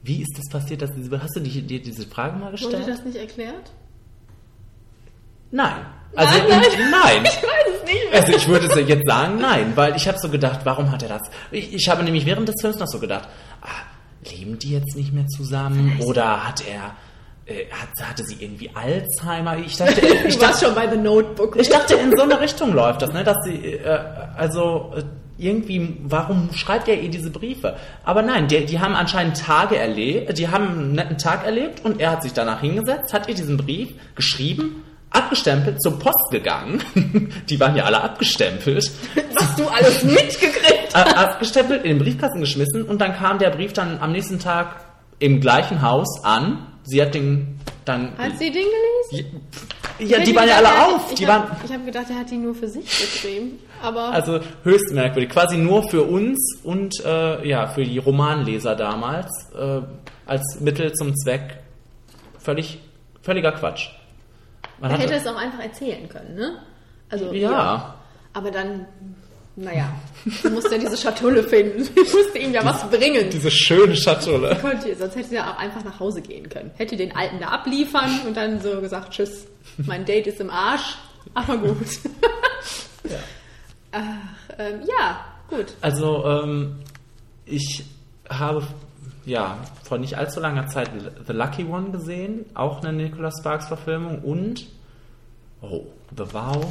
[0.03, 2.87] Wie ist es passiert, dass diese, hast du dir, diese Frage mal Wurde gestellt?
[2.87, 3.71] das nicht erklärt?
[5.51, 5.85] Nein.
[6.15, 6.63] Also Nein, nein.
[6.79, 7.23] in- nein.
[7.25, 8.21] Ich weiß es nicht mehr.
[8.21, 11.09] Also ich würde es jetzt sagen, nein, weil ich habe so gedacht, warum hat er
[11.09, 11.21] das?
[11.51, 13.27] Ich, ich habe nämlich während des Films noch so gedacht,
[13.61, 15.99] ah, leben die jetzt nicht mehr zusammen?
[16.01, 16.95] Oder hat er,
[17.45, 19.57] äh, hat, hatte sie irgendwie Alzheimer?
[19.57, 21.55] Ich dachte, ich du warst dachte, schon bei The Notebook.
[21.59, 23.23] ich dachte, in so eine Richtung läuft das, ne?
[23.23, 23.99] Dass sie, äh,
[24.35, 25.03] also äh,
[25.37, 27.75] irgendwie, warum schreibt er ihr diese Briefe?
[28.05, 31.99] Aber nein, die, die haben anscheinend Tage erlebt, die haben einen netten Tag erlebt und
[31.99, 36.81] er hat sich danach hingesetzt, hat ihr diesen Brief geschrieben, abgestempelt, zur Post gegangen.
[37.49, 38.89] die waren ja alle abgestempelt.
[39.39, 40.95] Hast du alles mitgekriegt?
[40.95, 44.77] Ab- abgestempelt, in den Briefkasten geschmissen und dann kam der Brief dann am nächsten Tag
[45.19, 46.65] im gleichen Haus an.
[46.85, 48.17] Sie hat den dann.
[48.17, 48.65] Hat sie den
[49.11, 49.41] gelesen?
[49.99, 51.11] ja, die waren ja alle hat- auf.
[51.11, 53.59] Ich Die hab- waren Ich habe gedacht, er hat die nur für sich geschrieben.
[53.81, 55.29] Aber also höchst merkwürdig.
[55.29, 59.81] Quasi nur für uns und äh, ja, für die Romanleser damals äh,
[60.25, 61.57] als Mittel zum Zweck
[62.39, 62.79] völlig
[63.21, 63.89] völliger Quatsch.
[64.79, 66.59] Man er hätte es auch einfach erzählen können, ne?
[67.09, 67.95] Also Ja.
[68.33, 68.85] Aber dann,
[69.57, 69.93] naja,
[70.43, 71.87] du musst ja diese Schatulle finden.
[71.95, 73.29] Ich musste ihm ja was bringen.
[73.29, 74.57] diese schöne Schatulle.
[74.61, 76.71] Konnte, sonst hätte sie ja auch einfach nach Hause gehen können.
[76.75, 80.97] Hätte den Alten da abliefern und dann so gesagt, tschüss, mein Date ist im Arsch,
[81.33, 81.77] aber gut.
[83.91, 84.01] Ach,
[84.57, 85.67] ähm, ja, gut.
[85.81, 86.75] Also, ähm,
[87.45, 87.85] ich
[88.29, 88.67] habe
[89.25, 90.89] ja vor nicht allzu langer Zeit
[91.27, 94.67] The Lucky One gesehen, auch eine Nicholas Sparks Verfilmung und
[95.61, 96.65] oh, The Vow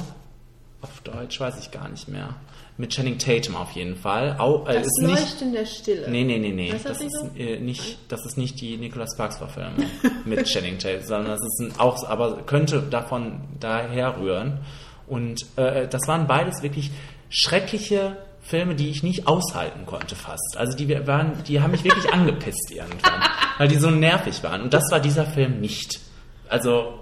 [0.83, 2.35] auf Deutsch weiß ich gar nicht mehr.
[2.77, 4.37] Mit Channing Tatum auf jeden Fall.
[4.39, 6.11] Au, äh, Das ist nicht, Leuchten der Stille.
[6.11, 6.73] Nee, nee, nee, nee.
[6.73, 9.85] Das Das, ist, äh, nicht, das ist nicht die Nicholas Sparks Verfilmung
[10.25, 14.59] mit Channing Tatum, sondern das ist ein, auch, aber könnte davon daher rühren.
[15.07, 16.91] Und äh, das waren beides wirklich
[17.29, 20.57] schreckliche Filme, die ich nicht aushalten konnte fast.
[20.57, 23.23] Also die waren, die haben mich wirklich angepisst irgendwann,
[23.59, 24.63] weil die so nervig waren.
[24.63, 26.01] Und das war dieser Film nicht.
[26.49, 26.99] Also,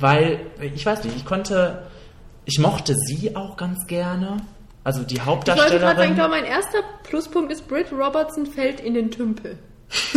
[0.00, 0.40] weil,
[0.74, 1.86] ich weiß nicht, ich konnte,
[2.46, 4.38] ich mochte sie auch ganz gerne.
[4.82, 6.10] Also die Ich wollte gerade sagen, Hauptdarstellerin.
[6.10, 9.58] ich glaube, mein erster Pluspunkt ist, Britt Robertson fällt in den Tümpel.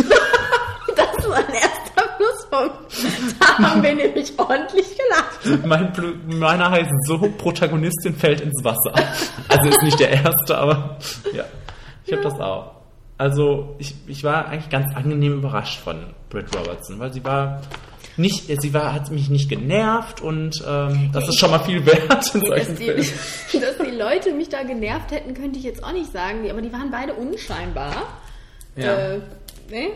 [0.96, 3.40] das ist mein erster Pluspunkt.
[3.40, 5.66] Da haben wir nämlich ordentlich gelacht.
[5.66, 5.92] Mein,
[6.38, 8.94] meiner heißt so, Protagonistin fällt ins Wasser.
[9.48, 10.98] Also ist nicht der erste, aber
[11.32, 11.44] ja,
[12.06, 12.74] ich habe das auch.
[13.18, 17.60] Also ich, ich war eigentlich ganz angenehm überrascht von Britt Robertson, weil sie war
[18.16, 22.00] nicht, sie war, hat mich nicht genervt und ähm, das ist schon mal viel wert
[22.34, 23.06] in Dass solchen die, Filmen.
[23.52, 26.48] dass die Leute mich da genervt hätten, könnte ich jetzt auch nicht sagen.
[26.50, 28.20] Aber die waren beide unscheinbar.
[28.76, 29.14] Ja.
[29.14, 29.18] Äh,
[29.70, 29.90] ne?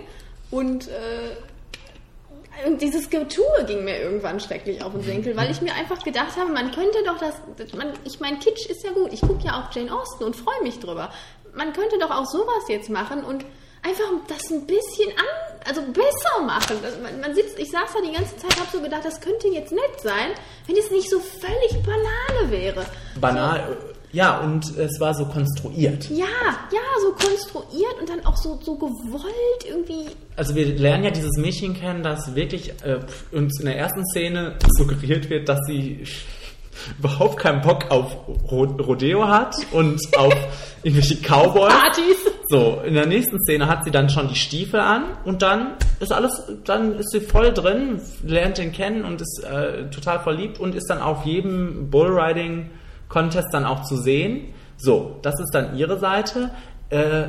[0.51, 5.75] Und, äh, und dieses Getue ging mir irgendwann schrecklich auf den Senkel, weil ich mir
[5.75, 9.13] einfach gedacht habe, man könnte doch das, das man, ich meine, Kitsch ist ja gut.
[9.13, 11.13] Ich gucke ja auch Jane Austen und freue mich drüber.
[11.55, 13.45] Man könnte doch auch sowas jetzt machen und
[13.83, 16.77] einfach das ein bisschen an, also besser machen.
[16.83, 19.49] Das, man, man sitzt, ich saß da die ganze Zeit, habe so gedacht, das könnte
[19.49, 20.31] jetzt nett sein,
[20.67, 22.85] wenn es nicht so völlig Banane wäre.
[23.21, 23.59] Banal.
[23.61, 26.09] äh, Ja, und es war so konstruiert.
[26.11, 26.27] Ja,
[26.73, 30.07] ja, so konstruiert und dann auch so, so gewollt irgendwie.
[30.37, 33.01] Also wir lernen ja dieses Mädchen kennen, das wirklich äh,
[33.33, 36.05] uns in der ersten Szene suggeriert wird, dass sie
[36.99, 38.17] überhaupt keinen Bock auf
[38.51, 40.35] Ro Rodeo hat und auf
[40.83, 41.73] irgendwelche Cowboys.
[41.73, 42.17] Partys.
[42.51, 46.13] So, in der nächsten Szene hat sie dann schon die Stiefel an und dann ist
[46.13, 50.75] alles, dann ist sie voll drin, lernt den kennen und ist äh, total verliebt und
[50.75, 54.55] ist dann auf jedem Bullriding-Contest dann auch zu sehen.
[54.79, 56.51] So, das ist dann ihre Seite.
[56.89, 57.29] Äh,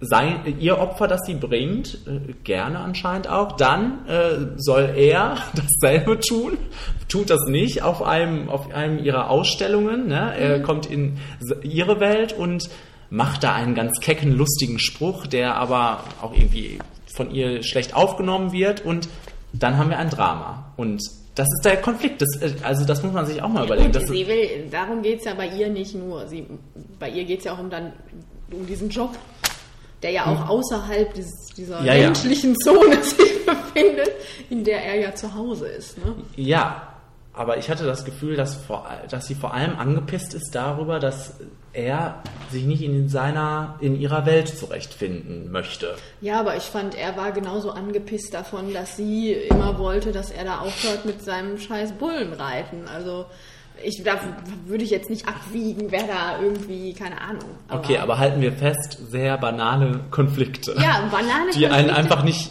[0.00, 6.20] sein, ihr Opfer, das sie bringt, äh, gerne anscheinend auch, dann äh, soll er dasselbe
[6.20, 6.56] tun,
[7.08, 10.06] tut das nicht auf einem, auf einem ihrer Ausstellungen.
[10.06, 10.34] Ne?
[10.38, 11.18] Er kommt in
[11.62, 12.70] ihre Welt und
[13.10, 16.78] macht da einen ganz kecken, lustigen Spruch, der aber auch irgendwie
[17.12, 19.08] von ihr schlecht aufgenommen wird und
[19.52, 20.72] dann haben wir ein Drama.
[20.76, 21.02] Und
[21.34, 22.22] das ist der Konflikt.
[22.22, 23.92] Das, äh, also das muss man sich auch mal überlegen.
[23.92, 26.26] Das sie will, darum geht es ja bei ihr nicht nur.
[26.28, 26.46] Sie,
[26.98, 27.92] bei ihr geht es ja auch um, dann,
[28.52, 29.10] um diesen Job,
[30.02, 31.86] der ja auch außerhalb dieses, dieser Hm.
[31.86, 32.06] Ja, ja.
[32.06, 34.10] menschlichen Zone sich befindet,
[34.48, 35.98] in der er ja zu Hause ist.
[35.98, 36.14] Ne?
[36.36, 36.94] Ja,
[37.32, 41.34] aber ich hatte das Gefühl, dass, vor, dass sie vor allem angepisst ist darüber, dass
[41.72, 45.94] er sich nicht in seiner, in ihrer Welt zurechtfinden möchte.
[46.20, 50.44] Ja, aber ich fand, er war genauso angepisst davon, dass sie immer wollte, dass er
[50.44, 52.88] da aufhört mit seinem scheiß Bullenreiten.
[52.88, 53.26] Also
[53.82, 54.18] ich, da
[54.66, 57.48] würde ich jetzt nicht abwiegen, wer da irgendwie, keine Ahnung.
[57.68, 60.74] Okay, aber halten wir fest, sehr banale Konflikte.
[60.78, 61.96] Ja, banale Die einen Konflikte.
[61.96, 62.50] einfach nicht.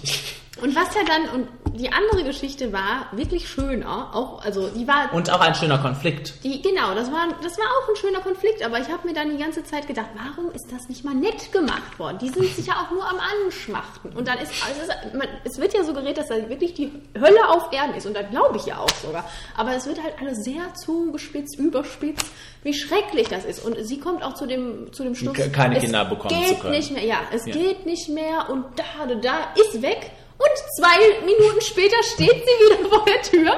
[0.62, 1.48] Und was ja dann, und
[1.80, 6.44] die andere Geschichte war wirklich schöner, auch, also die war Und auch ein schöner Konflikt.
[6.44, 9.30] Die, genau, das war, das war auch ein schöner Konflikt, aber ich habe mir dann
[9.30, 12.18] die ganze Zeit gedacht, warum ist das nicht mal nett gemacht worden?
[12.20, 14.12] Die sind sich ja auch nur am Anschmachten.
[14.14, 16.92] Und dann ist, also es, ist man, es wird ja suggeriert, dass da wirklich die
[17.20, 18.06] Hölle auf Erden ist.
[18.08, 19.24] Und da glaube ich ja auch sogar.
[19.56, 22.26] Aber es wird halt alles sehr zugespitzt, überspitzt,
[22.64, 23.64] wie schrecklich das ist.
[23.64, 26.62] Und sie kommt auch zu dem, zu dem Schluss, Ke- keine Kinder bekommen geht zu
[26.62, 26.74] können.
[26.76, 27.06] nicht mehr.
[27.06, 27.54] Ja, es Ja.
[27.54, 30.12] geht nicht mehr und da, da, da ist weg.
[30.40, 33.52] Und zwei Minuten später steht sie wieder vor der Tür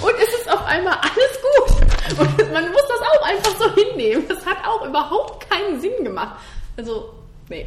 [0.00, 2.18] und es ist auf einmal alles gut.
[2.20, 4.26] Und man muss das auch einfach so hinnehmen.
[4.28, 6.36] Das hat auch überhaupt keinen Sinn gemacht.
[6.76, 7.12] Also,
[7.48, 7.66] nee.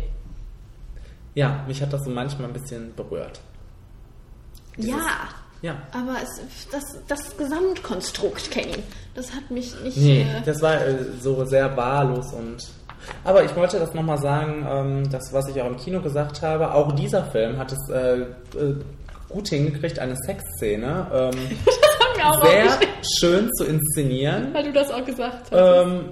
[1.36, 3.42] Ja, mich hat das so manchmal ein bisschen berührt.
[4.78, 5.30] Ja,
[5.62, 5.76] Ja.
[5.92, 8.82] aber es, das, das Gesamtkonstrukt, Kenny,
[9.14, 9.98] das hat mich nicht...
[9.98, 12.64] Nee, äh, das war äh, so sehr wahllos und.
[13.24, 16.74] Aber ich wollte das nochmal sagen, ähm, das, was ich auch im Kino gesagt habe,
[16.74, 18.76] auch dieser Film hat es äh, äh,
[19.30, 21.32] gut hingekriegt, eine Sexszene ähm,
[22.44, 22.80] sehr
[23.20, 24.54] schön zu inszenieren.
[24.54, 25.86] weil du das auch gesagt hast.
[25.86, 26.06] Ähm,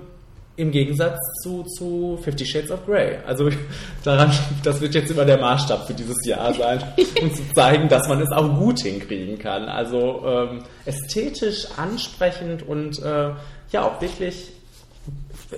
[0.57, 3.17] Im Gegensatz zu, zu Fifty Shades of Grey.
[3.25, 3.49] Also
[4.03, 4.31] daran,
[4.63, 6.83] das wird jetzt immer der Maßstab für dieses Jahr sein,
[7.21, 9.69] um zu zeigen, dass man es auch gut hinkriegen kann.
[9.69, 13.31] Also ähm, ästhetisch ansprechend und äh,
[13.71, 14.51] ja auch wirklich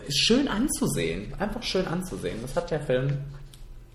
[0.09, 1.33] schön anzusehen.
[1.39, 2.39] Einfach schön anzusehen.
[2.41, 3.17] Das hat der Film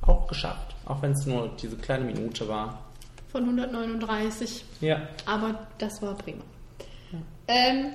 [0.02, 0.74] auch geschafft.
[0.86, 2.84] Auch wenn es nur diese kleine Minute war.
[3.30, 4.64] Von 139.
[4.80, 5.08] Ja.
[5.26, 6.42] Aber das war prima.
[7.46, 7.92] Ähm,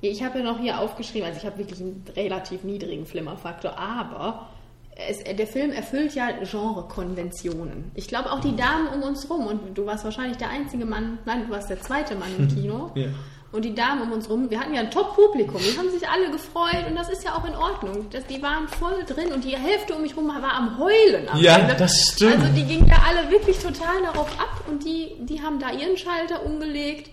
[0.00, 4.48] ich habe ja noch hier aufgeschrieben, also ich habe wirklich einen relativ niedrigen Flimmerfaktor, aber
[4.96, 7.90] es, der Film erfüllt ja Genrekonventionen.
[7.94, 11.18] Ich glaube auch die Damen um uns rum, und du warst wahrscheinlich der einzige Mann,
[11.26, 12.92] nein, du warst der zweite Mann im Kino.
[12.94, 13.08] Ja.
[13.56, 16.30] Und die Damen um uns rum, wir hatten ja ein Top-Publikum, die haben sich alle
[16.30, 18.06] gefreut und das ist ja auch in Ordnung.
[18.10, 21.26] Das, die waren voll drin und die Hälfte um mich rum war am Heulen.
[21.28, 21.74] Am Ja, Ende.
[21.74, 22.34] das stimmt.
[22.38, 25.96] Also die gingen ja alle wirklich total darauf ab und die, die haben da ihren
[25.96, 27.10] Schalter umgelegt.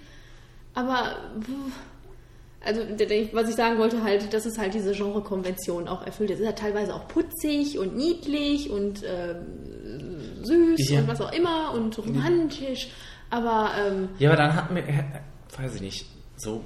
[0.75, 1.15] Aber
[2.65, 2.81] also
[3.33, 6.29] was ich sagen wollte halt, dass es halt diese Genrekonvention auch erfüllt.
[6.31, 10.99] Es ist ja teilweise auch putzig und niedlich und ähm, süß Ja.
[10.99, 12.89] und was auch immer und romantisch.
[13.29, 15.03] Aber ähm, Ja, aber dann hatten wir, äh,
[15.57, 16.05] weiß ich nicht,
[16.37, 16.63] so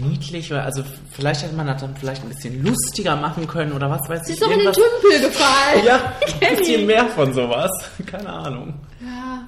[0.00, 3.90] niedlich oder also vielleicht hätte man das dann vielleicht ein bisschen lustiger machen können oder
[3.90, 4.38] was weiß sie ich.
[4.40, 5.84] ist doch in den irgendwas- Tümpel gefallen.
[5.86, 6.12] Ja,
[6.48, 7.70] ein bisschen mehr von sowas.
[8.06, 8.80] Keine Ahnung.
[9.00, 9.46] Ja.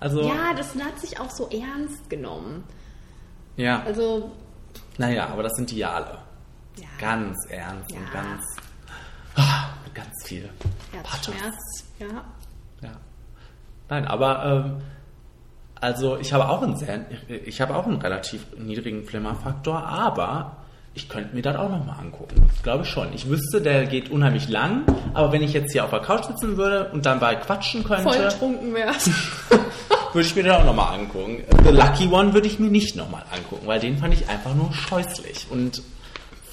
[0.00, 2.64] Also, ja, das hat sich auch so ernst genommen.
[3.56, 3.82] ja.
[3.84, 4.32] Also,
[4.98, 6.18] Naja, aber das sind die ja alle.
[6.78, 7.98] ja, Ganz ernst Ja.
[7.98, 8.42] und ganz,
[9.36, 10.48] ah, mit ganz viel
[10.92, 12.24] Herzschmerz, ja.
[12.82, 12.90] Ja.
[13.88, 14.76] Nein, aber ähm,
[15.84, 17.04] also ich habe auch einen sehr,
[17.44, 20.56] ich habe auch einen relativ niedrigen Flimmerfaktor, aber
[20.94, 22.48] ich könnte mir das auch nochmal angucken.
[22.62, 23.12] Glaube ich schon.
[23.12, 26.56] Ich wüsste, der geht unheimlich lang, aber wenn ich jetzt hier auf der Couch sitzen
[26.56, 29.10] würde und dabei quatschen Voll könnte, trunken wärst.
[30.14, 31.42] würde ich mir den auch nochmal angucken.
[31.64, 34.72] The Lucky One würde ich mir nicht nochmal angucken, weil den fand ich einfach nur
[34.72, 35.82] scheußlich und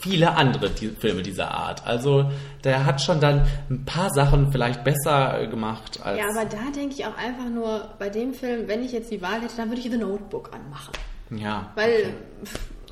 [0.02, 1.86] viele andere die Filme dieser Art.
[1.86, 2.30] Also
[2.64, 6.20] der hat schon dann ein paar Sachen vielleicht besser äh, gemacht als.
[6.20, 9.22] Ja, aber da denke ich auch einfach nur, bei dem Film, wenn ich jetzt die
[9.22, 10.94] Wahl hätte, dann würde ich The Notebook anmachen.
[11.30, 12.14] ja Weil,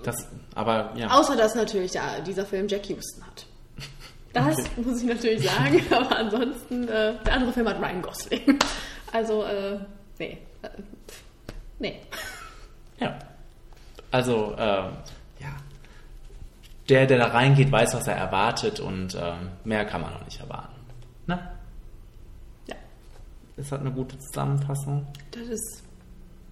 [0.03, 0.15] das,
[0.55, 1.07] aber ja.
[1.09, 3.45] außer dass natürlich da, dieser Film Jack Houston hat.
[4.33, 8.59] Das muss ich natürlich sagen, aber ansonsten, äh, der andere Film hat Ryan Gosling.
[9.11, 9.79] Also, äh,
[10.19, 10.37] nee.
[10.61, 10.69] Äh,
[11.79, 11.99] nee.
[12.99, 13.17] Ja.
[14.11, 14.91] Also, ja.
[16.89, 20.39] Der, der da reingeht, weiß, was er erwartet und ähm, mehr kann man noch nicht
[20.39, 20.75] erwarten.
[21.27, 21.39] Ne?
[22.67, 22.75] Ja.
[23.57, 25.05] Ist das eine gute Zusammenfassung?
[25.31, 25.83] Das ist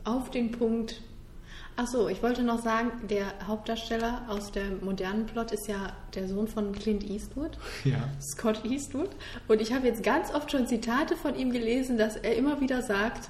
[0.04, 1.02] auf den Punkt.
[1.76, 6.48] Achso, ich wollte noch sagen, der Hauptdarsteller aus dem modernen Plot ist ja der Sohn
[6.48, 7.58] von Clint Eastwood.
[7.84, 7.98] Ja.
[8.20, 9.10] Scott Eastwood.
[9.48, 12.82] Und ich habe jetzt ganz oft schon Zitate von ihm gelesen, dass er immer wieder
[12.82, 13.30] sagt,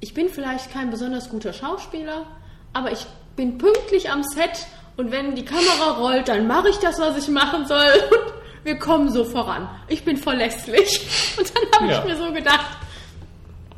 [0.00, 2.26] ich bin vielleicht kein besonders guter Schauspieler,
[2.72, 3.06] aber ich
[3.36, 7.28] bin pünktlich am Set und wenn die Kamera rollt, dann mache ich das, was ich
[7.28, 8.32] machen soll und
[8.64, 9.68] wir kommen so voran.
[9.88, 11.34] Ich bin verlässlich.
[11.38, 11.98] Und dann habe Ja.
[11.98, 12.66] ich mir so gedacht,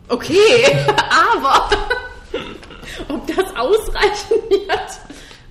[0.09, 0.77] okay,
[1.43, 1.71] aber
[3.09, 4.81] ob das ausreichen wird?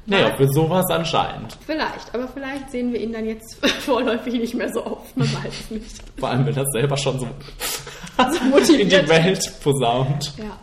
[0.06, 1.58] Naja, für sowas anscheinend.
[1.66, 5.16] Vielleicht, aber vielleicht sehen wir ihn dann jetzt vorläufig nicht mehr so oft.
[5.16, 5.96] Man weiß es nicht.
[6.20, 10.34] Vor allem, wenn das selber schon so, in motiviert die Welt posaunt.
[10.38, 10.60] Ja,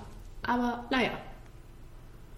[0.46, 1.10] aber naja,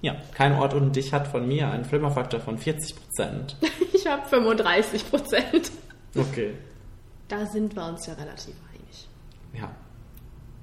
[0.03, 3.57] Ja, kein Ort und dich hat von mir einen Flimmerfaktor von 40 Prozent.
[3.95, 5.71] ich habe 35 Prozent.
[6.17, 6.55] Okay.
[7.29, 9.09] Da sind wir uns ja relativ einig.
[9.55, 9.71] Ja,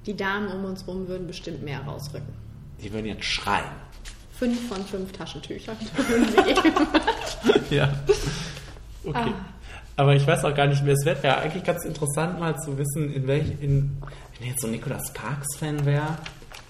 [0.06, 2.32] Die Damen um uns rum würden bestimmt mehr rausrücken.
[2.82, 3.64] die würden jetzt schreien.
[4.32, 6.86] Fünf von fünf Taschentüchern würden sie geben.
[7.70, 7.92] Ja.
[9.04, 9.32] Okay.
[9.96, 10.94] Aber ich weiß auch gar nicht mehr.
[10.94, 13.96] Es wäre ja eigentlich ganz interessant, mal zu wissen, in welch, in,
[14.38, 16.16] wenn jetzt so ein Nicolas Sparks-Fan wäre,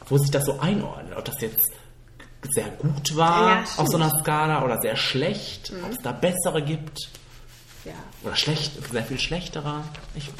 [0.09, 1.17] wo sich das so einordnet.
[1.17, 1.71] Ob das jetzt
[2.53, 6.63] sehr gut war Ja, auf so einer Skala oder sehr schlecht, ob es da bessere
[6.63, 6.99] gibt
[7.85, 7.93] Ja,
[8.25, 9.83] oder schlecht, sehr viel schlechtere.
[10.15, 10.31] Ich,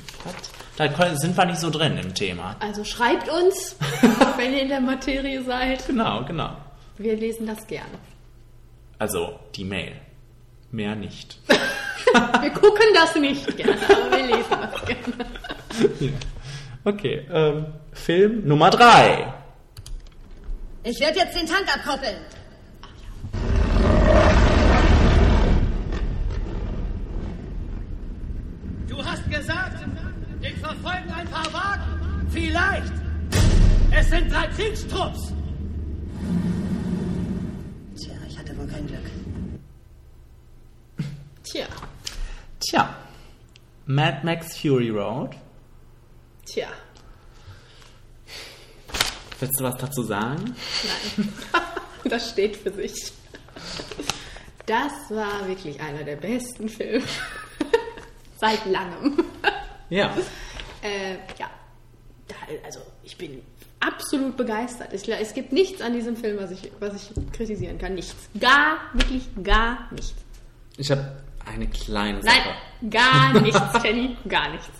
[0.77, 2.57] da sind wir nicht so drin im Thema.
[2.61, 3.77] also schreibt uns,
[4.37, 5.87] wenn ihr in der Materie seid.
[5.87, 6.57] Genau, genau.
[6.99, 7.99] Wir lesen das gerne.
[8.99, 9.93] Also die Mail.
[10.71, 11.39] Mehr nicht.
[12.41, 16.13] Wir gucken das nicht gerne, aber wir lesen das gerne.
[16.85, 19.33] Okay, ähm, Film Nummer drei.
[20.83, 22.17] Ich werde jetzt den Tank abkoppeln.
[28.89, 29.79] Du hast gesagt,
[30.43, 32.27] dich verfolgen ein paar Wagen.
[32.31, 32.93] Vielleicht.
[33.93, 35.33] Es sind drei Kriegstrupps.
[37.97, 39.11] Tja, ich hatte wohl kein Glück.
[41.45, 41.67] Tja,
[42.61, 42.95] Tja,
[43.87, 45.35] Mad Max Fury Road.
[46.47, 46.69] tja,
[49.41, 50.55] Willst du was dazu sagen?
[51.17, 51.33] nein.
[52.05, 53.13] Das steht für sich.
[54.65, 57.05] Das war wirklich einer der besten Filme.
[58.41, 59.23] Seit langem.
[59.91, 60.17] Ja.
[60.83, 61.51] Äh, ja,
[62.65, 63.43] also ich bin
[63.81, 64.93] absolut begeistert.
[64.95, 67.95] Ich, es gibt nichts an diesem Film, was ich, was ich kritisieren kann.
[67.95, 68.31] Nichts.
[68.39, 70.15] Gar, wirklich gar nichts.
[70.79, 72.35] Ich habe eine kleine Sache.
[72.81, 74.17] Nein, gar nichts, Kenny.
[74.27, 74.71] Gar nichts.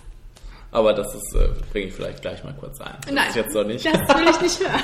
[0.71, 2.95] Aber das ist, äh, bringe ich vielleicht gleich mal kurz ein.
[3.05, 3.85] Das Nein, ist jetzt noch nicht.
[3.85, 4.81] das will ich nicht hören.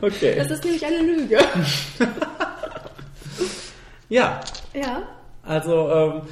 [0.02, 0.34] okay.
[0.36, 1.38] Das ist nämlich eine Lüge.
[4.08, 4.40] ja,
[4.72, 5.02] Ja.
[5.42, 6.22] also ähm,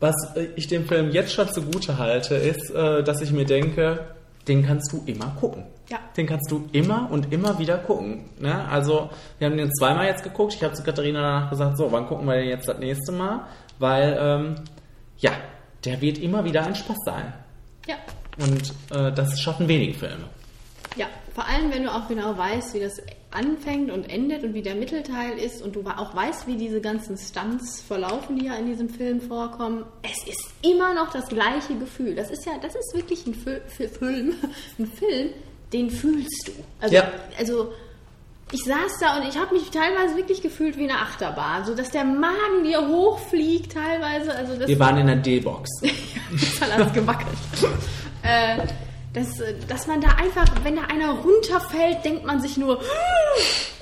[0.00, 0.14] was
[0.54, 4.06] ich dem Film jetzt schon zugute halte, ist, äh, dass ich mir denke,
[4.46, 5.64] den kannst du immer gucken.
[5.90, 5.98] Ja.
[6.16, 8.30] Den kannst du immer und immer wieder gucken.
[8.38, 8.64] Ne?
[8.68, 10.54] Also, wir haben den zweimal jetzt geguckt.
[10.54, 13.46] Ich habe zu Katharina danach gesagt, so, wann gucken wir den jetzt das nächste Mal?
[13.78, 14.54] Weil, ähm,
[15.18, 15.32] ja,
[15.84, 17.32] der wird immer wieder ein Spaß sein.
[17.88, 17.96] Ja.
[18.38, 20.24] Und äh, das schaffen wenige Filme.
[20.96, 24.62] Ja, vor allem, wenn du auch genau weißt, wie das anfängt und endet und wie
[24.62, 28.66] der Mittelteil ist und du auch weißt, wie diese ganzen Stunts verlaufen, die ja in
[28.66, 29.84] diesem Film vorkommen.
[30.02, 32.14] Es ist immer noch das gleiche Gefühl.
[32.14, 34.34] Das ist ja, das ist wirklich ein Fil Fil- Film,
[34.78, 35.30] ein Film,
[35.72, 36.52] den fühlst du.
[36.80, 37.12] Also, Ja.
[37.38, 37.72] also
[38.52, 41.90] ich saß da und ich habe mich teilweise wirklich gefühlt wie eine Achterbahn, so dass
[41.90, 44.34] der Magen dir hochfliegt teilweise.
[44.34, 45.68] Also das Wir waren in der D-Box.
[46.32, 47.36] das hat alles gewackelt.
[48.22, 48.66] äh,
[49.12, 52.80] dass, dass man da einfach, wenn da einer runterfällt, denkt man sich nur,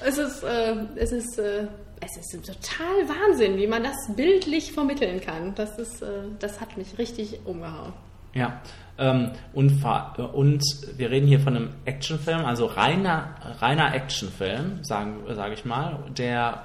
[0.05, 1.67] es ist, äh, es ist, äh,
[2.01, 5.55] es ist total Wahnsinn, wie man das bildlich vermitteln kann.
[5.55, 6.07] Das ist, äh,
[6.39, 7.93] das hat mich richtig umgehauen.
[8.37, 8.61] Ja,
[8.99, 10.63] ähm, und, fa- und
[10.97, 16.65] wir reden hier von einem Actionfilm, also reiner, reiner Actionfilm, sage ich mal, der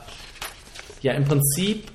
[1.02, 1.90] ja im Prinzip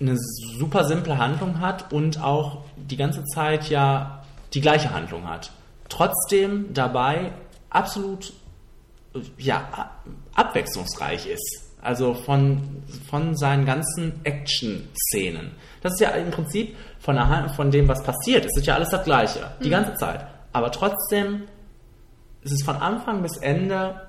[0.00, 4.22] eine super simple Handlung hat und auch die ganze Zeit ja
[4.54, 5.52] die gleiche Handlung hat.
[5.88, 7.32] Trotzdem dabei
[7.68, 8.32] absolut
[9.14, 9.90] äh, ja,
[10.34, 11.67] abwechslungsreich ist.
[11.88, 12.60] Also von,
[13.08, 15.52] von seinen ganzen Action-Szenen.
[15.80, 18.44] Das ist ja im Prinzip von, der, von dem, was passiert.
[18.44, 19.40] Es ist ja alles das Gleiche.
[19.64, 20.26] Die ganze Zeit.
[20.52, 21.44] Aber trotzdem
[22.42, 24.02] ist es von Anfang bis Ende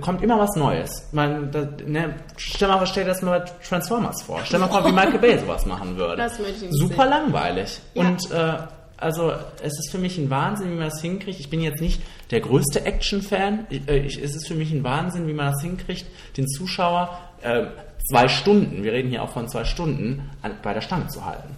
[0.00, 1.08] kommt immer was Neues.
[1.12, 4.40] Man, da, ne, stell mal, stell dir das mal bei Transformers vor.
[4.44, 6.16] Stell mal vor, wie Michael Bay sowas machen würde.
[6.16, 7.10] Das möchte ich Super sehen.
[7.10, 7.78] langweilig.
[7.92, 8.02] Ja.
[8.02, 8.54] Und äh,
[9.02, 9.32] also
[9.62, 11.40] es ist für mich ein Wahnsinn, wie man das hinkriegt.
[11.40, 12.00] Ich bin jetzt nicht
[12.30, 13.66] der größte Action-Fan.
[13.70, 17.66] Äh, es ist für mich ein Wahnsinn, wie man das hinkriegt, den Zuschauer äh,
[18.08, 21.54] zwei Stunden, wir reden hier auch von zwei Stunden, an, bei der Stange zu halten.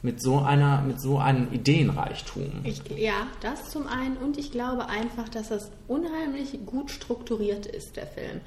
[0.00, 2.60] Mit so einer, mit so einem Ideenreichtum.
[2.62, 4.16] Ich, ja, das zum einen.
[4.16, 8.40] Und ich glaube einfach, dass das unheimlich gut strukturiert ist, der Film.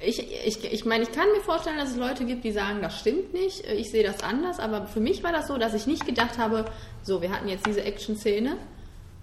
[0.00, 2.98] Ich, ich, ich meine, ich kann mir vorstellen, dass es Leute gibt, die sagen, das
[2.98, 6.04] stimmt nicht, ich sehe das anders, aber für mich war das so, dass ich nicht
[6.04, 6.66] gedacht habe,
[7.02, 8.56] so, wir hatten jetzt diese Action-Szene,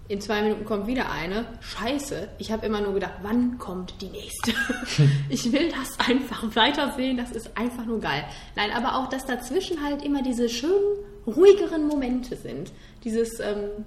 [0.08, 2.28] in zwei Minuten kommt wieder eine, scheiße.
[2.38, 4.52] Ich habe immer nur gedacht, wann kommt die nächste?
[5.30, 8.24] ich will das einfach weitersehen, das ist einfach nur geil.
[8.56, 12.72] Nein, aber auch, dass dazwischen halt immer diese schönen, ruhigeren Momente sind.
[13.04, 13.84] Dieses ähm,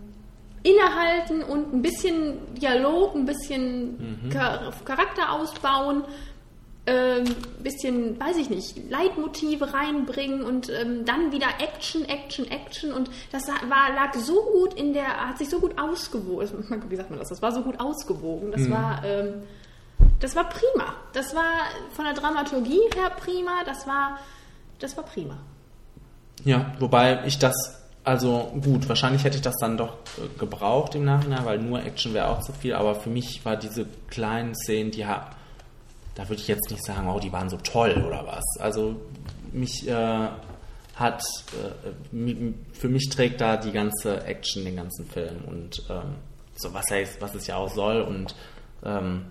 [0.64, 6.06] Innehalten und ein bisschen Dialog, ein bisschen Char Charakter ausbauen,
[6.88, 7.24] ähm,
[7.64, 12.94] bisschen, weiß ich nicht, Leitmotive reinbringen und ähm, dann wieder Action, Action, Action.
[12.94, 17.10] Und das war, lag so gut in der, hat sich so gut ausgewogen, wie sagt
[17.10, 19.44] man das, das war so gut ausgewogen, das war, ähm,
[20.20, 24.20] das war prima, das war von der Dramaturgie her prima, das war,
[24.80, 25.38] das war prima.
[26.44, 31.06] Ja, wobei ich das, also gut, wahrscheinlich hätte ich das dann doch äh, gebraucht im
[31.06, 34.92] Nachhinein, weil nur Action wäre auch zu viel, aber für mich war diese kleinen Szenen,
[34.92, 35.32] die ha
[36.16, 38.44] da würde ich jetzt nicht sagen, oh, die waren so toll oder was.
[38.60, 38.96] Also
[39.52, 40.28] mich äh,
[40.96, 41.22] hat,
[41.54, 46.16] äh, für mich trägt da die ganze Action den ganzen Film und ähm,
[46.56, 48.34] so was, ist- was es ja auch soll und
[48.84, 49.26] ähm,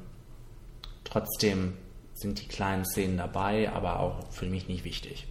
[1.05, 1.75] trotzdem
[2.15, 5.27] sind die kleinen Szenen dabei, aber auch für mich nicht wichtig,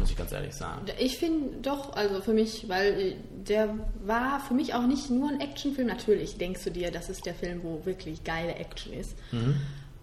[0.00, 0.82] muss ich ganz ehrlich sagen.
[0.98, 3.14] Ich finde doch, also für mich, weil äh,
[3.46, 3.74] der
[4.04, 5.86] war für mich auch nicht nur ein Actionfilm.
[5.88, 9.14] Natürlich denkst du dir, das ist der Film, wo wirklich geile Action ist.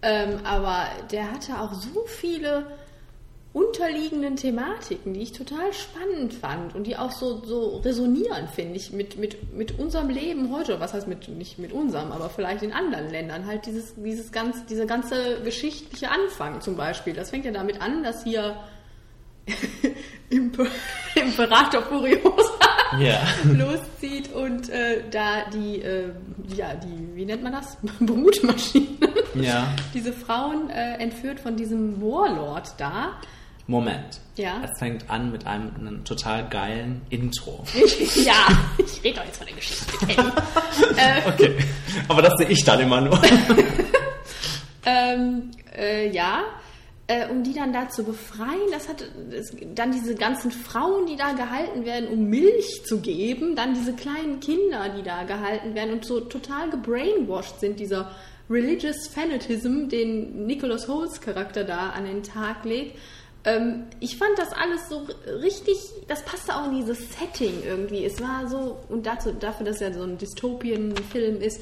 [0.04, 2.66] Ähm, aber der hatte auch so viele
[3.54, 8.92] unterliegenden Thematiken, die ich total spannend fand und die auch so, so resonieren, finde ich,
[8.92, 10.80] mit, mit, mit unserem Leben heute.
[10.80, 13.46] Was heißt mit, nicht mit unserem, aber vielleicht in anderen Ländern.
[13.46, 17.14] Halt dieses, dieses ganz, dieser ganze geschichtliche Anfang zum Beispiel.
[17.14, 18.58] Das fängt ja damit an, dass hier
[20.30, 20.66] Imper
[21.16, 23.20] Imperator Furiosa Ja.
[23.44, 26.10] loszieht und äh, da die, äh,
[26.56, 27.78] ja, die, wie nennt man das?
[28.00, 28.88] Brutmaschine.
[29.36, 29.68] Ja.
[29.94, 33.14] Diese Frauen äh, entführt von diesem Warlord da.
[33.66, 34.20] Moment.
[34.36, 34.62] Ja.
[34.64, 37.64] Es fängt an mit einem, einem total geilen Intro.
[38.16, 38.34] ja,
[38.78, 39.86] ich rede doch jetzt von der Geschichte.
[40.98, 41.56] Äh, Okay.
[42.08, 43.20] Aber das sehe ich dann immer nur.
[44.86, 46.42] ähm, äh, ja,
[47.08, 51.18] äh, um die dann da zu befreien, das hat das, dann diese ganzen Frauen, die
[51.18, 55.94] da gehalten werden, um Milch zu geben, dann diese kleinen Kinder, die da gehalten werden
[55.94, 58.12] und so total gebrainwashed sind, dieser
[58.50, 62.98] Religious Fanatism, den Nicholas Holt's Charakter da an den Tag legt.
[63.46, 65.06] Ähm, ich fand das alles so
[65.42, 65.78] richtig,
[66.08, 68.06] das passte auch in dieses Setting irgendwie.
[68.06, 71.62] Es war so, und dazu, dafür, dass er so ein Dystopien-Film ist,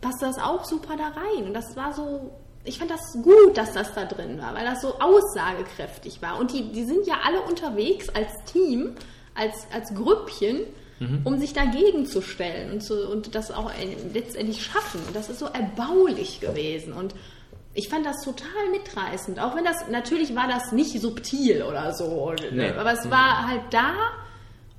[0.00, 1.44] passte das auch super da rein.
[1.44, 2.32] Und das war so,
[2.64, 6.38] ich fand das gut, dass das da drin war, weil das so aussagekräftig war.
[6.38, 8.94] Und die, die sind ja alle unterwegs als Team,
[9.34, 10.60] als, als Grüppchen,
[11.24, 13.72] um sich dagegen zu stellen und, zu, und das auch
[14.14, 15.00] letztendlich schaffen.
[15.04, 16.92] Und das ist so erbaulich gewesen.
[16.92, 17.16] Und
[17.74, 19.40] ich fand das total mitreißend.
[19.40, 22.70] Auch wenn das, natürlich war das nicht subtil oder so, Nee.
[22.70, 23.94] aber es war halt da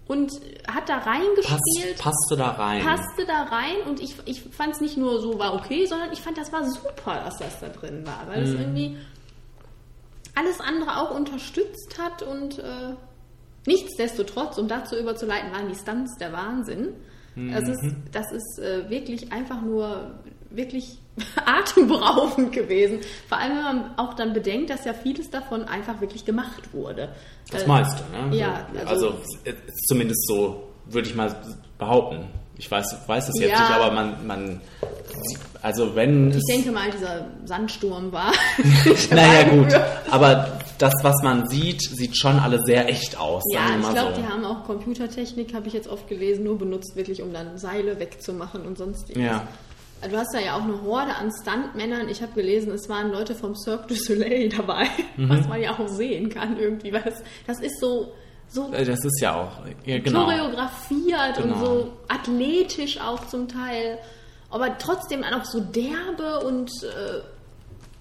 [0.08, 0.32] und
[0.68, 2.84] hat da Pass, reingespielt passte da rein.
[2.84, 6.22] passte da rein und ich, ich fand es nicht nur so war okay, sondern ich
[6.22, 8.97] fand das war super, dass das da drin war, weil es irgendwie
[10.36, 12.95] alles andere auch unterstützt hat und äh,
[13.66, 16.93] nichtsdestotrotz, um dazu überzuleiten, waren die Stunts der Wahnsinn.
[17.36, 20.20] Das ist, das ist äh, wirklich einfach nur
[20.51, 20.99] wirklich
[21.45, 22.99] atemberaubend gewesen.
[23.30, 27.09] Vor allem, wenn man auch dann bedenkt, dass ja vieles davon einfach wirklich gemacht wurde.
[27.51, 28.36] Das Äh, meiste, ne?
[28.36, 29.53] Ja, also, also- äh,
[29.88, 31.36] zumindest so würde ich mal
[31.78, 32.28] behaupten.
[32.57, 33.59] Ich weiß, weiß es jetzt Ja.
[33.61, 34.61] nicht, aber man, man,
[35.61, 38.32] also wenn Ich denke mal, dieser Sandsturm war.
[39.09, 39.74] naja gut,
[40.11, 43.43] aber das, was man sieht, sieht schon alle sehr echt aus.
[43.53, 44.22] Ja, ich glaube, so.
[44.22, 47.99] die haben auch Computertechnik, habe ich jetzt oft gelesen, nur benutzt, wirklich, um dann Seile
[47.99, 49.22] wegzumachen und sonstiges.
[49.22, 49.47] Ja.
[50.10, 52.10] Du hast da ja auch eine Horde an Stuntmännern.
[52.10, 54.88] Ich habe gelesen, es waren Leute vom Cirque du Soleil dabei,
[55.18, 55.30] Mhm.
[55.30, 58.12] was man ja auch sehen kann irgendwie, weil das, das ist so,
[58.47, 60.26] so Äh, Das ist ja auch, ja, genau.
[60.26, 61.66] choreografiert und Genau.
[61.66, 63.97] so athletisch auch zum Teil,
[64.49, 67.22] aber trotzdem auch so derbe und äh,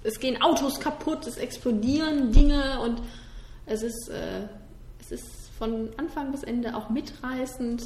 [0.04, 3.00] es gehen Autos kaputt, es explodieren Dinge und
[3.66, 4.48] es ist, äh,
[5.00, 7.84] es ist von Anfang bis Ende auch mitreißend.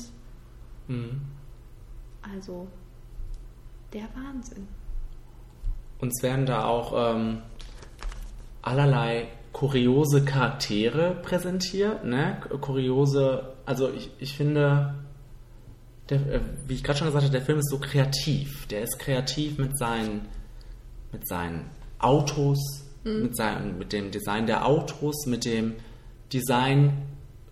[0.89, 1.21] Mhm.
[2.35, 2.67] Also
[3.97, 4.69] der Wahnsinn.
[5.99, 7.39] Uns werden da auch ähm,
[8.61, 12.39] allerlei kuriose Charaktere präsentiert, ne?
[12.61, 14.95] Kuriose, also ich, ich finde,
[16.11, 18.67] der, äh, wie ich gerade schon gesagt habe, der Film ist so kreativ.
[18.67, 20.29] Der ist kreativ mit seinen,
[21.11, 22.59] mit seinen Autos,
[23.05, 25.75] mit, seinem, mit dem Design der Autos, mit dem
[26.33, 26.93] Design,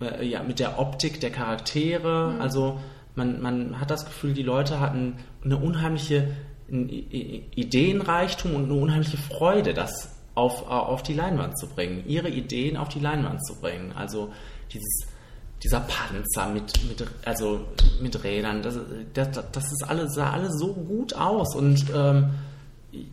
[0.01, 2.37] äh, ja, mit der Optik der Charaktere.
[2.39, 2.79] Also
[3.15, 6.29] man, man hat das Gefühl, die Leute hatten eine unheimliche
[6.69, 12.89] Ideenreichtum und eine unheimliche Freude, das auf, auf die Leinwand zu bringen, ihre Ideen auf
[12.89, 13.93] die Leinwand zu bringen.
[13.93, 14.33] Also
[14.73, 15.07] dieses,
[15.63, 17.61] dieser Panzer mit, mit, also
[18.01, 18.79] mit Rädern, das,
[19.13, 22.31] das, das ist alles, sah alles so gut aus und ähm,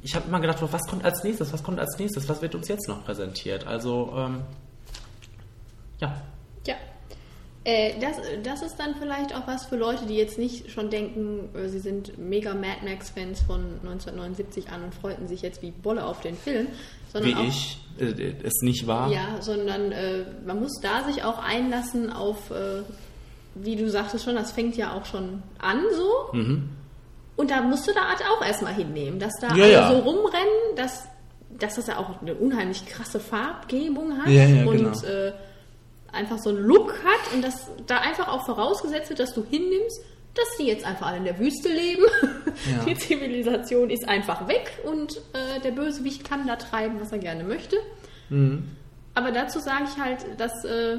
[0.04, 2.68] ich habe immer gedacht, was kommt als nächstes, was kommt als nächstes, was wird uns
[2.68, 3.66] jetzt noch präsentiert?
[3.66, 4.42] Also ähm,
[6.02, 6.16] Ja.
[7.64, 11.50] Äh, das, das ist dann vielleicht auch was für Leute, die jetzt nicht schon denken,
[11.56, 16.06] äh, sie sind mega Mad Max-Fans von 1979 an und freuten sich jetzt wie Bolle
[16.06, 16.68] auf den Film.
[17.14, 19.12] Sondern wie auch, ich äh, es nicht war.
[19.12, 22.52] Ja, sondern äh, man muss da sich auch einlassen auf,
[23.54, 26.38] wie du sagtest schon, das fängt ja auch schon an so.
[26.38, 26.70] Mhm.
[27.36, 29.92] Und da musst du da halt auch erstmal hinnehmen, dass da Ja, alle ja.
[29.92, 31.08] so rumrennen, dass,
[31.60, 34.92] dass das ja auch eine unheimlich krasse Farbgebung hat Ja, ja, und genau.
[36.12, 40.02] Einfach so einen Look hat und dass da einfach auch vorausgesetzt wird, dass du hinnimmst,
[40.34, 42.04] dass die jetzt einfach alle in der Wüste leben.
[42.72, 42.84] Ja.
[42.88, 47.44] Die Zivilisation ist einfach weg und äh, der Bösewicht kann da treiben, was er gerne
[47.44, 47.76] möchte.
[48.30, 48.70] Mhm.
[49.14, 50.98] Aber dazu sage ich halt, dass äh,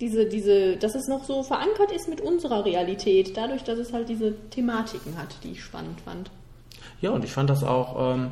[0.00, 4.08] diese, diese, dass es noch so verankert ist mit unserer Realität, dadurch, dass es halt
[4.08, 6.30] diese Thematiken hat, die ich spannend fand.
[7.02, 8.30] Ja, und ich fand das auch ähm,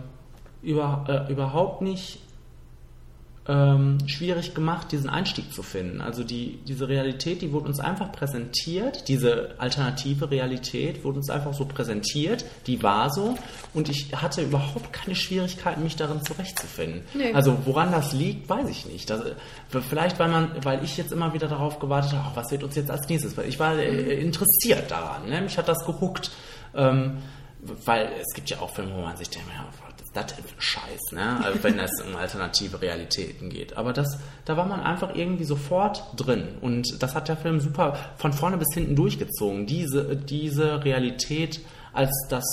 [0.62, 2.20] über, äh, überhaupt nicht
[3.48, 6.02] ähm, schwierig gemacht, diesen Einstieg zu finden.
[6.02, 11.54] Also die, diese Realität, die wurde uns einfach präsentiert, diese alternative Realität wurde uns einfach
[11.54, 13.38] so präsentiert, die war so
[13.72, 17.02] und ich hatte überhaupt keine Schwierigkeiten, mich darin zurechtzufinden.
[17.14, 17.32] Nee.
[17.32, 19.08] Also woran das liegt, weiß ich nicht.
[19.08, 19.22] Das,
[19.88, 22.90] vielleicht, weil man, weil ich jetzt immer wieder darauf gewartet habe, was wird uns jetzt
[22.90, 23.34] als nächstes?
[23.38, 25.40] Weil ich war äh, interessiert daran, ne?
[25.40, 26.30] mich hat das gehuckt.
[26.74, 27.18] Ähm,
[27.84, 29.66] weil es gibt ja auch Filme, wo man sich denkt, ja,
[30.20, 31.44] ist das ein Scheiß, ne?
[31.44, 33.76] Also wenn es um alternative Realitäten geht.
[33.76, 36.56] Aber das, da war man einfach irgendwie sofort drin.
[36.60, 41.60] Und das hat der Film super von vorne bis hinten durchgezogen, diese, diese Realität
[41.92, 42.44] als das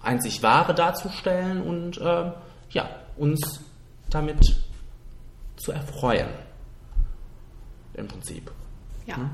[0.00, 2.32] einzig Wahre darzustellen und ähm,
[2.70, 3.60] ja, uns
[4.10, 4.40] damit
[5.56, 6.28] zu erfreuen.
[7.94, 8.50] Im Prinzip.
[9.06, 9.16] Ja.
[9.16, 9.30] Hm?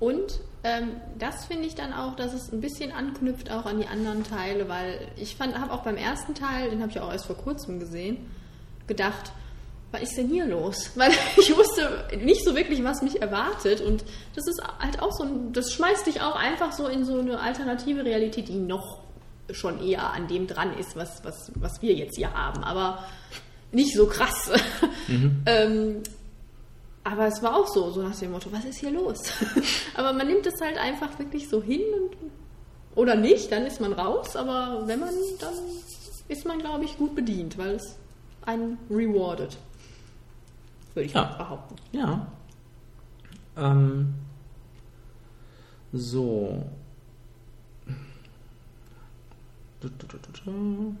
[0.00, 3.86] Und ähm, das finde ich dann auch, dass es ein bisschen anknüpft auch an die
[3.86, 7.26] anderen Teile, weil ich fand, habe auch beim ersten Teil, den habe ich auch erst
[7.26, 8.30] vor kurzem gesehen,
[8.86, 9.32] gedacht,
[9.90, 10.92] was ist denn hier los?
[10.96, 14.04] Weil ich wusste nicht so wirklich, was mich erwartet und
[14.34, 17.40] das ist halt auch so, ein, das schmeißt dich auch einfach so in so eine
[17.40, 19.00] alternative Realität, die noch
[19.50, 23.04] schon eher an dem dran ist, was, was, was wir jetzt hier haben, aber
[23.72, 24.50] nicht so krass.
[25.46, 26.02] ähm,
[27.04, 29.18] aber es war auch so, so nach dem Motto, was ist hier los?
[29.94, 32.16] aber man nimmt es halt einfach wirklich so hin und
[32.94, 35.54] oder nicht, dann ist man raus, aber wenn man, dann
[36.28, 37.96] ist man, glaube ich, gut bedient, weil es
[38.44, 39.56] einen rewardet.
[40.94, 41.24] Würde ich Ja.
[41.38, 41.76] behaupten.
[41.92, 42.26] Ja.
[43.56, 44.12] Ähm,
[45.92, 46.62] so.
[49.80, 50.96] Du, du, du, du, du.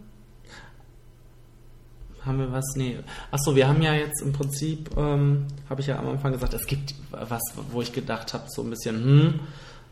[2.24, 2.64] Haben wir was?
[2.76, 2.98] Nee.
[3.30, 6.66] Achso, wir haben ja jetzt im Prinzip, ähm, habe ich ja am Anfang gesagt, es
[6.66, 9.40] gibt was, wo ich gedacht habe, so ein bisschen, hm,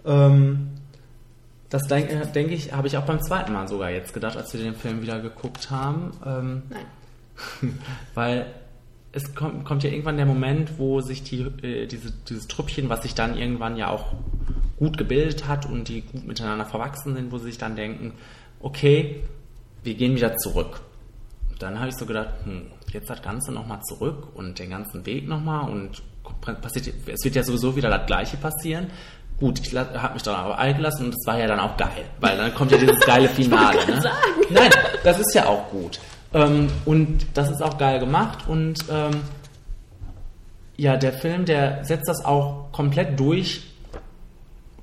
[0.04, 0.68] ähm,
[1.68, 4.62] das denke denk ich, habe ich auch beim zweiten Mal sogar jetzt gedacht, als wir
[4.62, 6.12] den Film wieder geguckt haben.
[6.24, 7.78] Ähm, Nein.
[8.14, 8.46] weil
[9.12, 13.02] es kommt, kommt ja irgendwann der Moment, wo sich die, äh, diese, dieses Trüppchen, was
[13.02, 14.12] sich dann irgendwann ja auch
[14.78, 18.12] gut gebildet hat und die gut miteinander verwachsen sind, wo sie sich dann denken,
[18.60, 19.22] okay,
[19.82, 20.80] wir gehen wieder zurück.
[21.60, 25.28] Dann habe ich so gedacht, hm, jetzt das Ganze nochmal zurück und den ganzen Weg
[25.28, 26.02] nochmal und
[26.62, 28.90] passiert, es wird ja sowieso wieder das Gleiche passieren.
[29.38, 32.36] Gut, ich habe mich dann aber eingelassen und es war ja dann auch geil, weil
[32.36, 33.78] dann kommt ja dieses geile Finale.
[33.86, 34.02] Ne?
[34.50, 34.70] Nein,
[35.04, 35.98] das ist ja auch gut.
[36.32, 39.22] Ähm, und das ist auch geil gemacht und ähm,
[40.76, 43.62] ja, der Film, der setzt das auch komplett durch,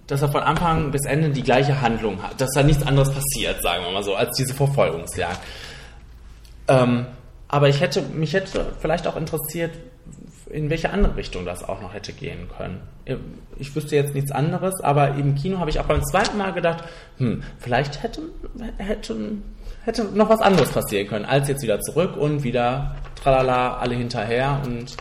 [0.05, 3.61] dass er von Anfang bis Ende die gleiche Handlung hat, dass da nichts anderes passiert,
[3.61, 5.39] sagen wir mal so, als diese Verfolgungsjagd.
[6.67, 7.05] Ähm,
[7.47, 9.71] aber ich hätte, mich hätte vielleicht auch interessiert,
[10.49, 12.81] in welche andere Richtung das auch noch hätte gehen können.
[13.57, 16.83] Ich wüsste jetzt nichts anderes, aber im Kino habe ich auch beim zweiten Mal gedacht,
[17.17, 18.21] hm, vielleicht hätte,
[18.77, 19.15] hätte,
[19.83, 24.61] hätte noch was anderes passieren können, als jetzt wieder zurück und wieder tralala, alle hinterher
[24.65, 24.95] und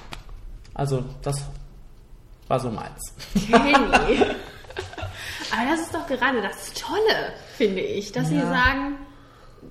[0.75, 1.45] also das
[2.49, 3.01] war so meins.
[3.35, 4.23] Kenny.
[5.53, 8.49] Aber das ist doch gerade das Tolle, finde ich, dass sie Ja.
[8.49, 8.97] sagen,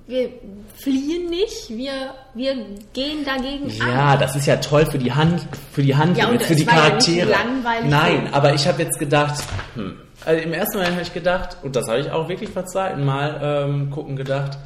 [0.06, 0.30] wir
[0.76, 2.54] fliehen nicht, wir, wir
[2.92, 3.88] gehen dagegen an.
[3.88, 6.64] Ja, das ist ja toll für die Hand, für die Handlung, Ja, und für die
[6.64, 7.30] ja Charaktere.
[7.30, 7.90] langweilig.
[7.90, 9.42] Nein, aber ich habe jetzt gedacht,
[9.74, 12.66] hm, also im ersten Mal habe ich gedacht, und das habe ich auch wirklich beim
[12.66, 14.58] zweiten Mal ähm, gucken gedacht,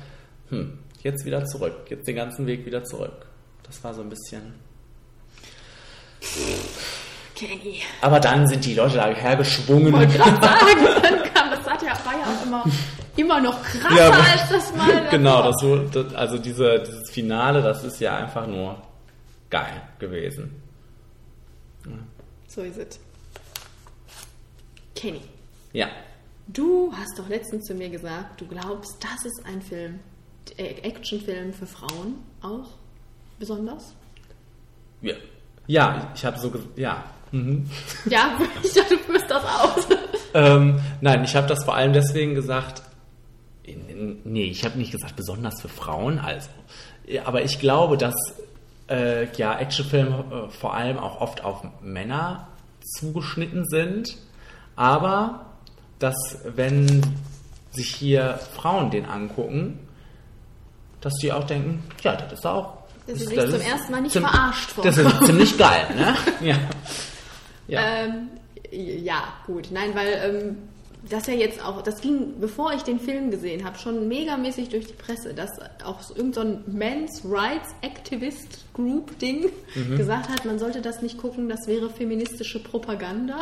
[0.51, 3.27] hm, jetzt wieder zurück, jetzt den ganzen Weg wieder zurück.
[3.67, 4.55] Das war so ein bisschen.
[7.35, 7.81] Kenny.
[8.03, 9.93] Aber dann sind die Leute da hergeschwungen.
[9.93, 12.65] wollte gerade sagen, dann kam, das hat ja, war ja auch immer,
[13.21, 15.09] immer noch krasser Ja, als das Mal.
[15.11, 18.77] genau, das so, das, also diese, dieses Finale, das ist ja einfach nur
[19.51, 20.63] geil gewesen.
[22.49, 22.99] So ist es.
[24.95, 25.21] Kenny,
[25.73, 25.87] Ja.
[26.49, 30.01] du hast doch letztens zu mir gesagt, du glaubst, das ist ein Film,
[30.57, 32.69] äh, Actionfilm für Frauen auch
[33.39, 33.95] besonders?
[35.01, 35.15] Ja,
[35.67, 37.05] ja ich habe so, ge- ja.
[37.33, 37.71] Mhm.
[38.07, 39.87] Ja, ich dachte, du führst das aus.
[40.35, 42.83] Ähm, nein, ich habe das vor allem deswegen gesagt.
[44.25, 46.49] Nee, ich habe nicht gesagt besonders für Frauen, also.
[47.25, 48.15] Aber ich glaube, dass
[48.89, 52.49] äh, ja Actionfilme äh, vor allem auch oft auf Männer
[52.99, 54.17] zugeschnitten sind,
[54.77, 55.47] aber
[55.99, 57.03] dass wenn
[57.73, 59.79] sich hier Frauen den angucken,
[61.01, 62.79] dass die auch denken, ja, das ist auch.
[63.07, 65.59] Dass sie das- sich das zum ist ersten Mal nicht ziem- verarscht Das ist ziemlich
[65.59, 66.15] geil, ne?
[66.47, 66.57] Ja.
[67.69, 67.81] Ja.
[68.05, 68.29] Ähm,
[68.73, 69.69] ja, gut.
[69.73, 70.57] Nein, weil ähm,
[71.09, 74.87] das ja jetzt auch, das ging, bevor ich den Film gesehen habe, schon megamäßig durch
[74.87, 75.51] die Presse, dass
[75.85, 79.97] auch so irgendein so Men's Rights Activist Group Ding Mhm.
[79.97, 83.37] gesagt hat, man sollte das nicht gucken, das wäre feministische Propaganda.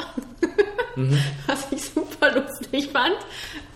[0.97, 1.19] Mhm.
[1.47, 3.17] Was ich super lustig fand.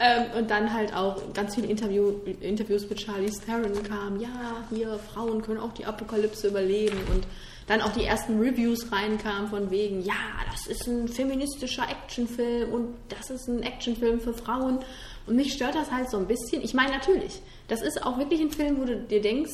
[0.00, 4.20] Ähm, und dann halt auch ganz viele Interview, Interviews mit Charlize Theron kamen.
[4.20, 6.98] Ja, hier, Frauen können auch die Apokalypse überleben.
[7.12, 7.24] Und
[7.72, 10.12] dann auch die ersten Reviews reinkamen von wegen, ja,
[10.50, 14.80] das ist ein feministischer Actionfilm und das ist ein Actionfilm für Frauen.
[15.26, 16.62] Und mich stört das halt so ein bisschen.
[16.62, 19.52] Ich meine, natürlich, das ist auch wirklich ein Film, wo du dir denkst,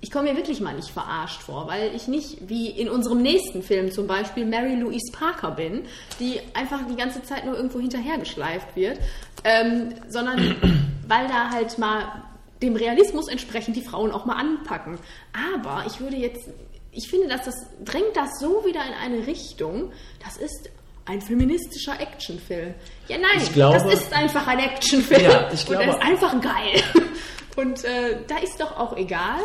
[0.00, 3.62] ich komme mir wirklich mal nicht verarscht vor, weil ich nicht wie in unserem nächsten
[3.64, 5.86] Film zum Beispiel Mary Louise Parker bin,
[6.20, 9.00] die einfach die ganze Zeit nur irgendwo hinterhergeschleift wird,
[9.42, 10.54] ähm, sondern
[11.08, 12.22] weil da halt mal
[12.62, 14.98] dem Realismus entsprechend die Frauen auch mal anpacken.
[15.32, 16.48] Aber ich würde jetzt,
[16.94, 19.92] ich finde, dass das drängt das so wieder in eine Richtung,
[20.24, 20.70] das ist
[21.06, 22.74] ein feministischer Actionfilm.
[23.08, 25.22] Ja, nein, glaube- das ist einfach ein Actionfilm.
[25.22, 26.82] Ja, ich und glaube- der ist einfach geil.
[27.56, 29.38] Und äh, da ist doch auch egal,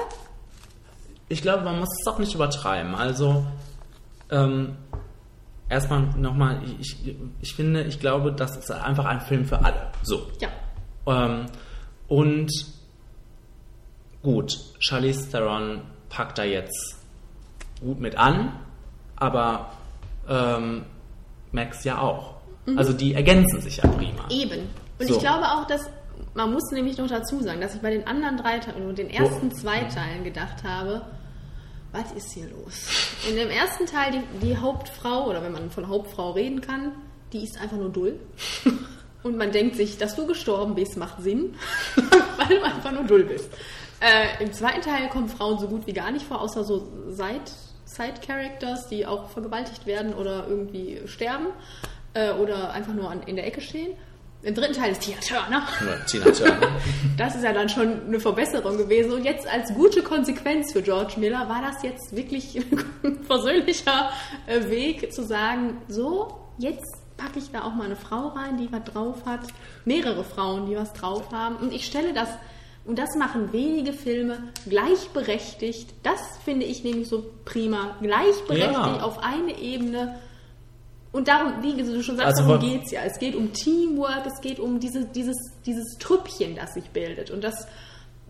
[1.27, 2.95] ich glaube, man muss es auch nicht übertreiben.
[2.95, 3.45] Also,
[4.31, 4.77] ähm,
[5.69, 6.97] erstmal nochmal, ich,
[7.39, 9.91] ich finde, ich glaube, das ist einfach ein Film für alle.
[10.01, 10.25] So.
[10.41, 10.49] Ja.
[11.05, 11.45] Ähm,
[12.07, 12.49] und
[14.23, 16.97] gut, Charlize Theron packt da jetzt
[17.81, 18.53] gut mit an,
[19.15, 19.71] aber
[20.27, 20.85] ähm,
[21.51, 22.35] Max ja auch.
[22.75, 24.25] Also die ergänzen sich ja prima.
[24.29, 24.69] Eben.
[24.99, 25.15] Und So.
[25.15, 25.89] ich glaube auch, dass
[26.33, 29.09] man muss nämlich noch dazu sagen, dass ich bei den anderen drei Teilen und den
[29.09, 31.01] ersten zwei Teilen gedacht habe,
[31.91, 32.85] was ist hier los?
[33.27, 36.91] In dem ersten Teil die, die Hauptfrau, oder wenn man von Hauptfrau reden kann,
[37.33, 38.19] die ist einfach nur dull.
[39.23, 41.55] Und man denkt sich, dass du gestorben bist, macht Sinn,
[41.95, 43.49] weil du einfach nur dull bist.
[43.99, 47.51] Äh, Im zweiten Teil kommen Frauen so gut wie gar nicht vor, außer so Side,
[47.89, 51.47] Side-Characters, die auch vergewaltigt werden oder irgendwie sterben
[52.13, 53.95] äh, oder einfach nur an, in der Ecke stehen.
[54.41, 55.67] Im dritten Teil ist Tina Turner.
[56.07, 56.79] Tina Turner.
[57.17, 59.11] Das ist ja dann schon eine Verbesserung gewesen.
[59.11, 62.55] Und jetzt als gute Konsequenz für George Miller war das jetzt wirklich
[63.03, 64.11] ein versöhnlicher
[64.47, 66.85] äh, Weg zu sagen, so, jetzt
[67.17, 69.41] packe ich da auch mal eine Frau rein, die was drauf hat.
[69.83, 71.57] Mehrere Frauen, die was drauf haben.
[71.57, 72.29] Und ich stelle das,
[72.89, 75.93] und das machen wenige Filme, gleichberechtigt.
[76.01, 77.95] Das finde ich nämlich so prima.
[78.01, 79.01] Gleichberechtigt Ja.
[79.03, 80.15] auf eine Ebene.
[81.11, 83.01] Und darum, wie du schon sagst, Also darum geht es ja.
[83.03, 85.37] Es geht um Teamwork, es geht um diese, dieses,
[85.67, 87.29] dieses Trüppchen, das sich bildet.
[87.29, 87.67] Und das,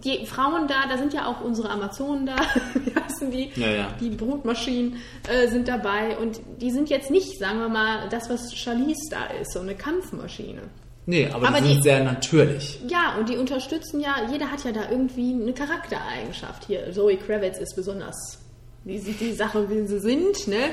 [0.04, 2.36] die Frauen da, da sind ja auch unsere Amazonen da,
[2.74, 3.52] wie heißen die?
[3.56, 3.88] Ja, ja.
[4.02, 4.98] Die Brutmaschinen
[5.30, 6.18] äh, sind dabei.
[6.18, 9.76] Und die sind jetzt nicht, sagen wir mal, das, was Charlize da ist, so eine
[9.76, 10.64] Kampfmaschine.
[11.10, 12.80] Nee, aber, Aber die sind die- sehr natürlich.
[12.88, 16.66] Ja, und die unterstützen ja, jeder hat ja da irgendwie eine Charaktereigenschaft.
[16.68, 18.38] Hier, Zoe Kravitz ist besonders,
[18.86, 20.58] die sieht die Sache, wie sie sind, ne?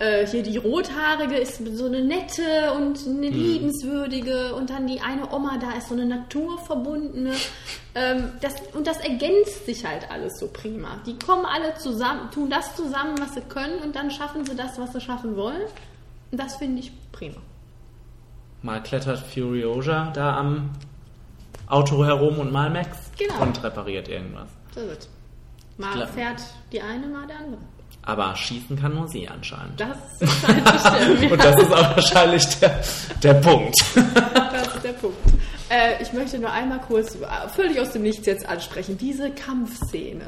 [0.00, 3.16] Äh, hier die Rothaarige ist so eine nette und Mhm.
[3.16, 7.32] eine liebenswürdige und dann die eine Oma da ist so eine naturverbundene.
[7.96, 11.00] Ähm, das, und das ergänzt sich halt alles so prima.
[11.04, 14.78] Die kommen alle zusammen, tun das zusammen, was sie können und dann schaffen sie das,
[14.78, 15.62] was sie schaffen wollen.
[16.30, 17.38] Und das finde ich prima.
[18.62, 20.70] Mal klettert Furiosa da am
[21.68, 23.40] Auto herum und mal Max Genau.
[23.42, 24.48] und repariert irgendwas.
[24.74, 25.08] So wird.
[25.76, 26.40] Mal glaub- fährt
[26.72, 27.60] die eine, mal der andere.
[28.02, 29.78] Aber schießen kann nur sie anscheinend.
[29.78, 31.30] Das ist bestimmt.
[31.32, 32.80] Und das ist auch wahrscheinlich der,
[33.22, 33.74] der Punkt.
[34.52, 35.18] Das ist der Punkt.
[35.68, 37.16] Äh, ich möchte nur einmal kurz,
[37.54, 40.24] völlig aus dem Nichts jetzt ansprechen, diese Kampfszene,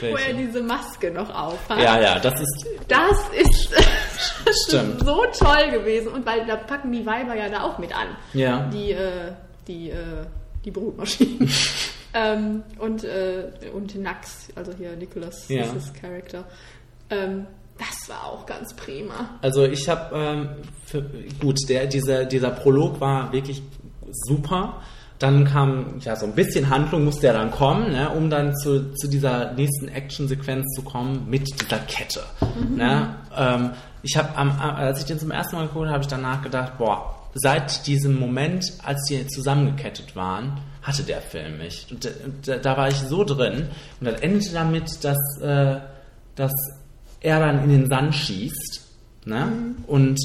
[0.00, 1.78] wo er diese Maske noch aufhat.
[1.78, 3.72] Ja, ja, das ist Das ist,
[4.44, 6.08] das ist so toll gewesen.
[6.08, 8.16] Und weil da packen die Weiber ja da auch mit an.
[8.32, 8.68] Ja.
[8.72, 9.32] Die, äh,
[9.66, 10.24] die, äh,
[10.64, 11.50] die Brutmaschinen.
[12.14, 15.62] ähm, und, äh, und Nax, also hier Nicholas, Ja.
[15.64, 16.44] ist das Charakter.
[17.10, 17.46] Ähm,
[17.78, 19.38] das war auch ganz prima.
[19.42, 20.48] Also ich habe ähm,
[21.40, 23.62] gut, der dieser dieser Prolog war wirklich
[24.10, 24.80] super.
[25.18, 28.92] Dann kam ja so ein bisschen Handlung musste ja dann kommen, ne, um dann zu,
[28.94, 32.22] zu dieser nächsten Actionsequenz zu kommen mit dieser Kette.
[32.74, 33.14] Ne?
[33.36, 33.70] Ähm,
[34.02, 37.14] ich habe als ich den zum ersten Mal geguckt habe, habe ich danach gedacht, boah,
[37.34, 41.86] seit diesem Moment, als die zusammengekettet waren, hatte der Film mich.
[41.90, 42.04] Und,
[42.46, 43.68] da- da, war ich so drin.
[44.00, 45.80] Und das endete damit, dass äh,
[46.34, 46.52] dass
[47.20, 48.82] er dann in den Sand schießt,
[49.24, 49.48] ne?
[49.86, 50.18] Und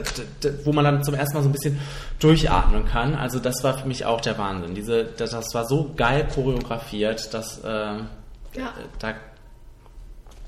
[0.00, 1.78] da, da, wo man dann zum ersten Mal so ein bisschen
[2.20, 3.14] durchatmen kann.
[3.14, 4.74] Also das war für mich auch der Wahnsinn.
[4.74, 8.74] Diese, das, das war so geil choreografiert, dass äh, Ja.
[8.98, 9.14] da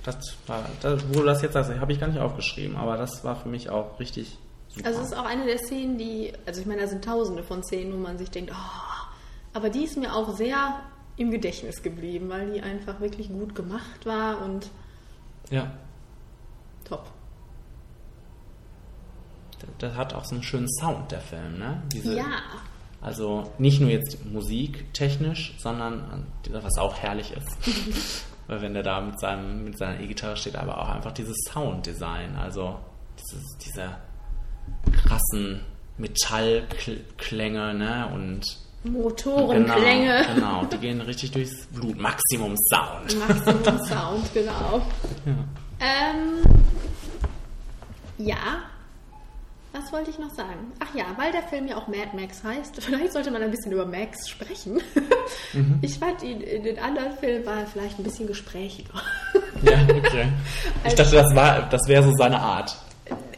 [0.05, 3.25] das war, da, wo du das jetzt sagst, habe ich gar nicht aufgeschrieben, aber das
[3.25, 4.37] war für mich auch richtig
[4.69, 4.87] super.
[4.87, 7.63] Also es ist auch eine der Szenen, die, also ich meine, da sind tausende von
[7.65, 9.07] Szenen, wo man sich denkt, oh,
[9.55, 10.81] aber die ist mir auch sehr
[11.17, 14.69] im Gedächtnis geblieben, weil die einfach wirklich gut gemacht war und
[15.51, 15.71] ja,
[16.87, 17.07] top.
[19.79, 21.83] Das hat auch so einen schönen Sound, der Film, ne?
[21.93, 22.25] Diese, Ja,
[23.01, 28.25] Also nicht nur jetzt musiktechnisch, sondern was auch herrlich ist.
[28.47, 32.37] Weil wenn der da mit, seinem, mit seiner E-Gitarre steht, aber auch einfach dieses Sounddesign,
[32.37, 32.77] also
[33.19, 33.97] dieses, diese
[34.93, 35.61] krassen
[35.97, 38.11] Metallklänge, ne?
[38.13, 38.43] Und
[38.85, 41.99] Motorenklänge, Genau, genau, die gehen richtig durchs Blut.
[41.99, 43.19] Maximum Sound.
[43.29, 44.83] Maximum Sound, genau.
[45.27, 45.33] Ja.
[45.81, 46.43] Ähm,
[48.19, 48.63] ja,
[49.75, 50.73] was wollte ich noch sagen?
[50.79, 53.73] Ach ja, weil der Film ja auch Mad Max heißt, vielleicht sollte man ein bisschen
[53.73, 54.81] über Max sprechen.
[55.83, 59.01] Ich fand ihn in den anderen Filmen war er vielleicht ein bisschen gesprächiger.
[59.63, 60.29] Ja, okay.
[60.85, 62.77] Ich dachte, das, war, das wäre so seine Art.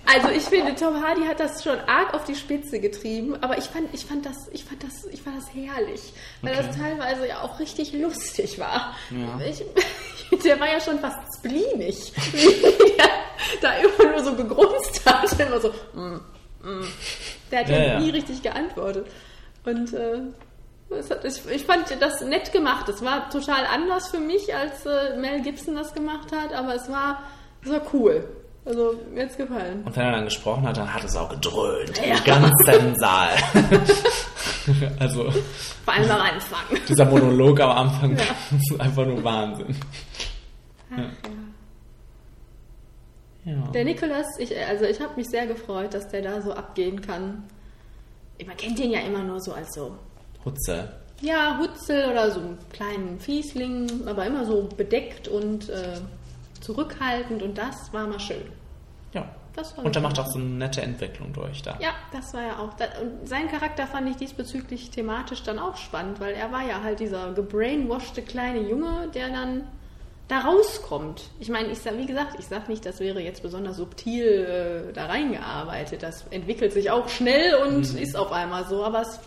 [0.06, 3.64] Also ich finde, Tom Hardy hat das schon arg auf die Spitze getrieben, aber ich
[3.64, 6.64] fand, ich fand das, ich fand das, ich fand das herrlich, weil Okay.
[6.66, 8.94] das teilweise ja auch richtig lustig war.
[9.10, 9.40] Ja.
[9.44, 9.64] Ich,
[10.44, 13.08] der war ja schon fast spleenig, wie der
[13.60, 15.70] da immer nur so gegrunzt hat, immer so.
[15.94, 16.20] Mm,
[16.62, 16.84] mm.
[17.50, 19.06] Der hat ja, Ja, nie richtig geantwortet
[19.64, 20.20] und äh,
[20.90, 22.88] es hat, ich, ich fand das nett gemacht.
[22.88, 26.88] Es war total anders für mich, als äh, Mel Gibson das gemacht hat, aber es
[26.88, 27.24] war,
[27.64, 28.24] es war cool.
[28.66, 29.82] Also mir hat's gefallen.
[29.84, 31.96] Und wenn er dann gesprochen hat, dann hat es auch gedröhnt.
[31.98, 32.16] Ja.
[32.18, 33.30] Im ganzen Saal.
[34.98, 35.30] also
[35.84, 36.76] Vor allem am Anfang.
[36.88, 38.24] dieser Monolog am Anfang Ja.
[38.56, 39.76] ist einfach nur Wahnsinn.
[43.44, 43.68] Ja.
[43.72, 47.44] Der Nicholas, ich, also ich habe mich sehr gefreut, dass der da so abgehen kann.
[48.44, 49.96] Man kennt den ja immer nur so als so,
[50.44, 50.88] Hutze.
[51.20, 55.98] ja, Hutzel oder so einen kleinen Fiesling, aber immer so bedeckt und äh,
[56.60, 58.50] zurückhaltend und das war mal schön.
[59.12, 59.28] Ja.
[59.56, 61.78] Das war Und er macht auch so eine nette Entwicklung durch da.
[61.80, 62.74] Ja, das war ja auch.
[62.74, 66.82] Da, und seinen Charakter fand ich diesbezüglich thematisch dann auch spannend, weil er war ja
[66.82, 69.66] halt dieser gebrainwashte kleine Junge, der dann
[70.28, 71.30] da rauskommt.
[71.40, 74.92] Ich meine, ich sag, wie gesagt, ich sag nicht, das wäre jetzt besonders subtil äh,
[74.92, 76.02] da reingearbeitet.
[76.02, 79.18] Das entwickelt sich auch schnell und ist auf einmal so, aber es,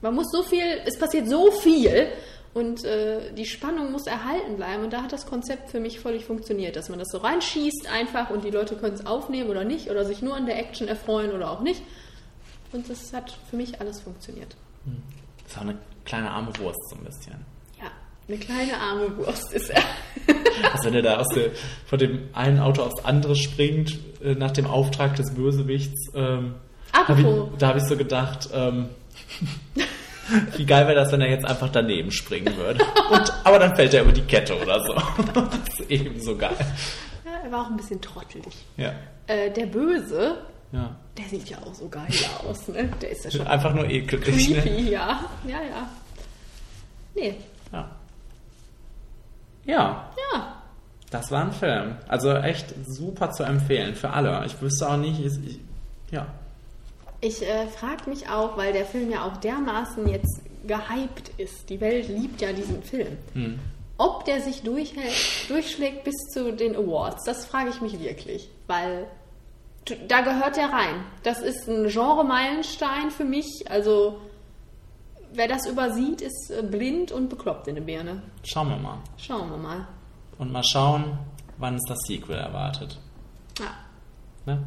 [0.00, 2.08] man muss so viel, es passiert so viel
[2.54, 6.24] und äh, die Spannung muss erhalten bleiben und da hat das Konzept für mich völlig
[6.24, 9.90] funktioniert, dass man das so reinschießt einfach und die Leute können es aufnehmen oder nicht
[9.90, 11.82] oder sich nur an der Action erfreuen oder auch nicht.
[12.72, 14.54] Und das hat für mich alles funktioniert.
[15.46, 17.34] ist auch eine kleine arme Wurst so ein bisschen.
[17.80, 17.90] Ja,
[18.28, 19.82] eine kleine arme Wurst ist er.
[20.72, 21.50] Also wenn er da aus der,
[21.86, 26.54] von dem einen Auto aufs andere springt, äh, nach dem Auftrag des Bösewichts, ähm,
[26.92, 27.58] hab ich, Apropos.
[27.58, 28.90] da habe ich so gedacht, ähm,
[30.56, 32.84] wie geil wäre das, wenn er jetzt einfach daneben springen würde.
[33.10, 34.94] Und, aber dann fällt er über die Kette oder so.
[35.34, 36.56] Das ist eben so geil.
[37.24, 38.54] Ja, er war auch ein bisschen trottelig.
[38.76, 38.92] Ja.
[39.26, 40.38] Äh, der Böse,
[40.72, 40.94] ja.
[41.16, 42.08] der sieht ja auch so geil
[42.46, 42.90] aus, ne?
[43.00, 44.50] Der ist ja schon Einfach nur ekelig.
[44.50, 44.60] Ne?
[44.60, 45.20] creepy, ja.
[45.46, 45.88] Ja, ja.
[47.14, 47.34] Nee,
[47.72, 47.90] Ja.
[49.64, 50.12] Ja.
[50.32, 50.62] ja.
[51.10, 51.96] Das war ein Film.
[52.08, 54.44] Also echt super zu empfehlen für alle.
[54.46, 55.60] Ich wüsste auch nicht, ich, ich,
[56.10, 56.26] ja.
[57.22, 61.70] Ich äh, frage mich auch, weil der Film ja auch dermaßen jetzt gehypt ist.
[61.70, 63.16] Die Welt liebt ja diesen Film.
[63.96, 68.50] Ob der sich durchhält, durchschlägt bis zu den Awards, das frage ich mich wirklich.
[68.66, 69.06] Weil
[70.08, 71.04] da gehört der rein.
[71.22, 73.64] Das ist ein Genre-Meilenstein für mich.
[73.70, 74.20] Also
[75.32, 78.22] wer das übersieht, ist äh, blind und bekloppt in der Birne.
[78.42, 78.98] Schauen wir mal.
[79.16, 79.86] Schauen wir mal.
[80.38, 81.18] Und mal schauen,
[81.58, 82.98] wann es das Sequel erwartet.
[83.60, 83.66] Ja,
[84.44, 84.60] Ne?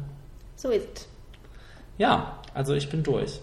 [0.56, 1.08] so ist es.
[1.98, 3.38] Ja, also ich bin durch.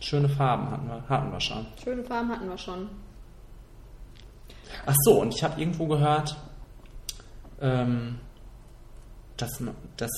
[0.00, 1.66] Schöne Farben hatten wir, hatten wir schon.
[1.82, 2.88] Schöne Farben hatten wir schon.
[4.86, 6.36] Ach so, und ich habe irgendwo gehört,
[7.60, 8.18] ähm,
[9.36, 9.62] dass,
[9.96, 10.10] dass,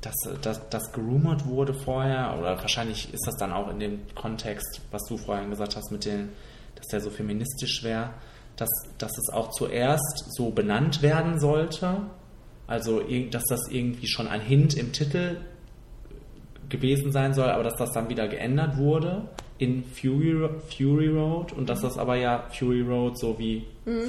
[0.00, 4.80] dass, dass, dass gerumort wurde vorher, oder wahrscheinlich ist das dann auch in dem Kontext,
[4.90, 6.30] was du vorhin gesagt hast, mit den,
[6.74, 8.10] dass der so feministisch wäre,
[8.56, 12.02] dass, dass es auch zuerst so benannt werden sollte.
[12.66, 13.00] Also,
[13.30, 15.40] dass das irgendwie schon ein Hint im Titel
[16.68, 21.68] gewesen sein soll, aber dass das dann wieder geändert wurde in Fury, Fury Road und
[21.68, 23.64] dass das aber ja Fury Road so wie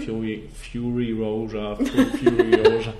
[0.05, 2.93] Fury, Fury Roger, Fu- Fury Roger,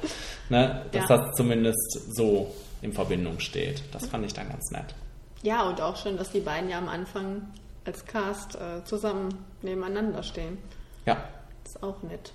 [0.50, 1.18] ne, dass Ja.
[1.18, 3.84] das zumindest so in Verbindung steht.
[3.92, 4.96] Das fand ich dann ganz nett.
[5.44, 7.44] Ja, und auch schön, dass die beiden ja am Anfang
[7.86, 9.30] als Cast äh, zusammen
[9.62, 10.58] nebeneinander stehen.
[11.06, 11.18] Ja,
[11.66, 12.34] Ist auch nett.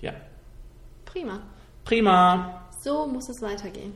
[0.00, 0.12] ja.
[1.04, 1.40] Prima.
[1.84, 2.62] Prima.
[2.82, 3.92] So muss es weitergehen.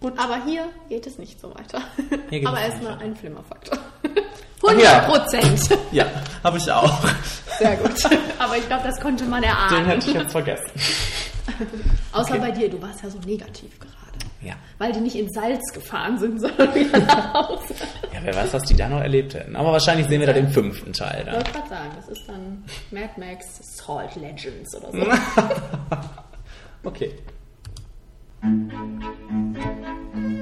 [0.00, 0.18] Gut.
[0.18, 1.82] Aber hier geht es nicht so weiter.
[2.46, 3.04] Aber es erstmal weiter.
[3.04, 3.78] ein Flimmerfaktor.
[4.66, 5.00] Ach ja.
[5.02, 5.78] 100 Prozent.
[5.92, 6.06] Ja,
[6.44, 6.98] habe ich auch.
[7.58, 7.92] Sehr gut.
[8.38, 9.84] Aber ich glaube, das konnte man Den erahnen.
[9.86, 10.70] hätte ich jetzt vergessen.
[12.12, 12.38] Außer okay.
[12.40, 13.94] bei dir, du warst ja so negativ gerade.
[14.42, 14.54] Ja.
[14.78, 17.74] Weil die nicht ins Salz gefahren sind, sondern wieder nach Hause.
[18.14, 19.54] Ja, wer weiß, was die da noch erlebt hätten.
[19.56, 21.34] Aber wahrscheinlich sehen wir da den fünften Teil Ich dann.
[21.34, 23.44] wollte gerade sagen, das ist dann Mad Max
[23.76, 25.06] Salt Legends oder so.
[26.84, 27.12] Okay.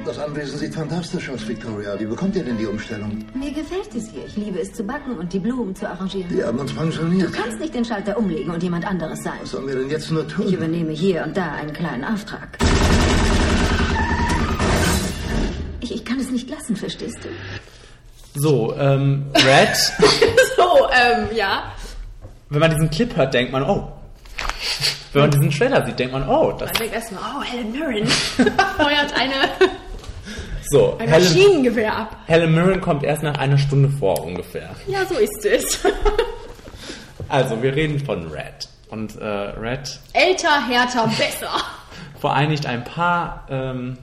[0.04, 1.98] Das Anwesen sieht fantastisch aus, Victoria.
[2.00, 3.24] Wie bekommt ihr denn die Umstellung?
[3.34, 4.24] Mir gefällt es hier.
[4.26, 6.30] Ich liebe es zu backen und die Blumen zu arrangieren.
[6.30, 7.28] Wir haben uns pensioniert.
[7.28, 9.34] Du kannst nicht den Schalter umlegen und jemand anderes sein.
[9.42, 10.48] Was sollen wir denn jetzt nur Ich tun?
[10.52, 12.56] übernehme hier und da einen kleinen Auftrag.
[15.80, 17.28] Ich, ich kann es nicht lassen, verstehst du?
[18.40, 19.76] So, ähm, Red.
[20.56, 21.72] So, ähm, ja.
[22.50, 23.92] Wenn man diesen Clip hört, denkt man, oh.
[25.22, 28.06] Wenn man diesen Trailer sieht, denkt man, oh, das Man denkt erstmal, oh, Helen Mirren
[28.76, 29.34] feuert eine,
[30.70, 30.96] so.
[30.98, 32.16] ein Helen, Maschinengewehr ab.
[32.26, 34.70] Helen Mirren kommt erst nach einer Stunde vor ungefähr.
[34.86, 35.80] Ja, so ist es.
[37.30, 38.68] Also, wir reden von Red.
[38.88, 41.50] Und äh, Red Älter, härter, besser.
[42.18, 43.98] vereinigt ein paar ähm,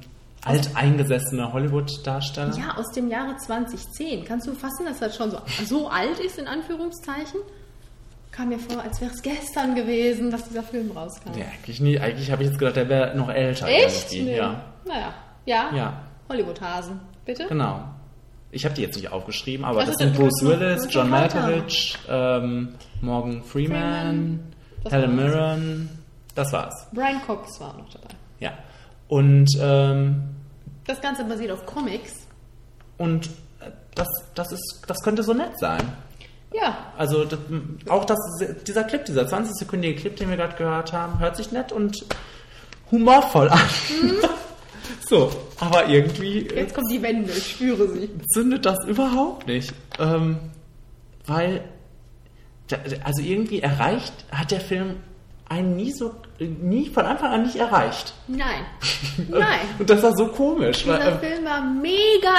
[0.46, 2.56] alteingesessene Hollywood-Darsteller.
[2.56, 4.26] Ja, aus dem Jahre 2010.
[4.26, 7.40] Kannst du fassen, dass das schon so, so alt ist, in Anführungszeichen?
[8.36, 11.32] Kam mir vor, als wäre es gestern gewesen, dass dieser Film rauskam.
[11.36, 12.00] Nee, eigentlich nie.
[12.00, 13.68] Eigentlich habe ich jetzt gedacht, der wäre noch älter.
[13.68, 14.12] Echt?
[14.12, 14.36] Nee.
[14.36, 15.14] Ja, Naja.
[15.46, 15.72] Ja?
[15.74, 16.02] Ja.
[16.30, 17.00] Hollywood-Hasen.
[17.24, 17.48] Bitte?
[17.48, 17.84] genau.
[18.52, 21.10] Ich habe die jetzt nicht aufgeschrieben, aber Was das sind Bruce Willis, John?
[21.10, 24.40] Malkovich, ähm, Morgan Freeman,
[24.84, 24.92] Freeman.
[24.92, 25.16] Helen.
[25.16, 25.90] Mirren.
[26.36, 26.88] Das war's.
[26.94, 28.14] Brian Cox war auch noch dabei.
[28.40, 28.52] Ja.
[29.08, 30.24] Und, ähm,
[30.86, 32.28] Das Ganze basiert auf Comics.
[32.98, 33.28] und
[33.60, 35.82] äh, das, das, ist, das könnte so nett sein.
[36.62, 37.40] Ja, Also das,
[37.90, 38.18] auch das,
[38.66, 42.06] dieser Clip, dieser 20-sekündige Clip, den wir gerade gehört haben, hört sich nett und
[42.92, 43.60] humorvoll an.
[45.10, 48.10] so, aber irgendwie äh, jetzt kommt die Wende, ich spüre sie.
[48.34, 49.74] zündet das überhaupt nicht.
[50.00, 50.38] Ähm,
[51.26, 51.64] weil,
[53.04, 54.98] also irgendwie erreicht, hat der Film
[55.48, 58.14] einen nie so, nie von Anfang an nicht erreicht.
[58.28, 58.66] Nein.
[59.30, 59.60] Nein.
[59.78, 60.88] Und das war so komisch.
[60.88, 62.34] Weil, Dieser ähm, Film war mega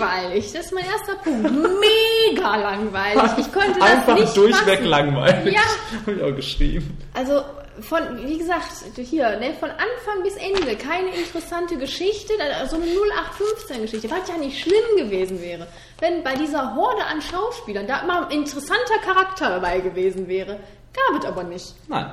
[0.00, 0.52] langweilig.
[0.52, 1.50] Das ist mein erster Punkt.
[1.50, 3.30] Mega langweilig.
[3.36, 4.84] Ich konnte das einfach nicht durchweg fassen.
[4.86, 5.54] langweilig.
[5.54, 5.60] Ja.
[6.06, 6.96] Habe ich auch geschrieben.
[7.12, 7.42] Also
[7.80, 12.32] von, wie gesagt, hier, ne, von Anfang bis Ende keine interessante Geschichte,
[12.70, 15.66] so eine 0815-Geschichte, was ja nicht schlimm gewesen wäre,
[16.00, 20.58] wenn bei dieser Horde an Schauspielern da mal ein interessanter Charakter dabei gewesen wäre.
[20.94, 21.74] Gab es aber nicht.
[21.88, 22.10] Nein.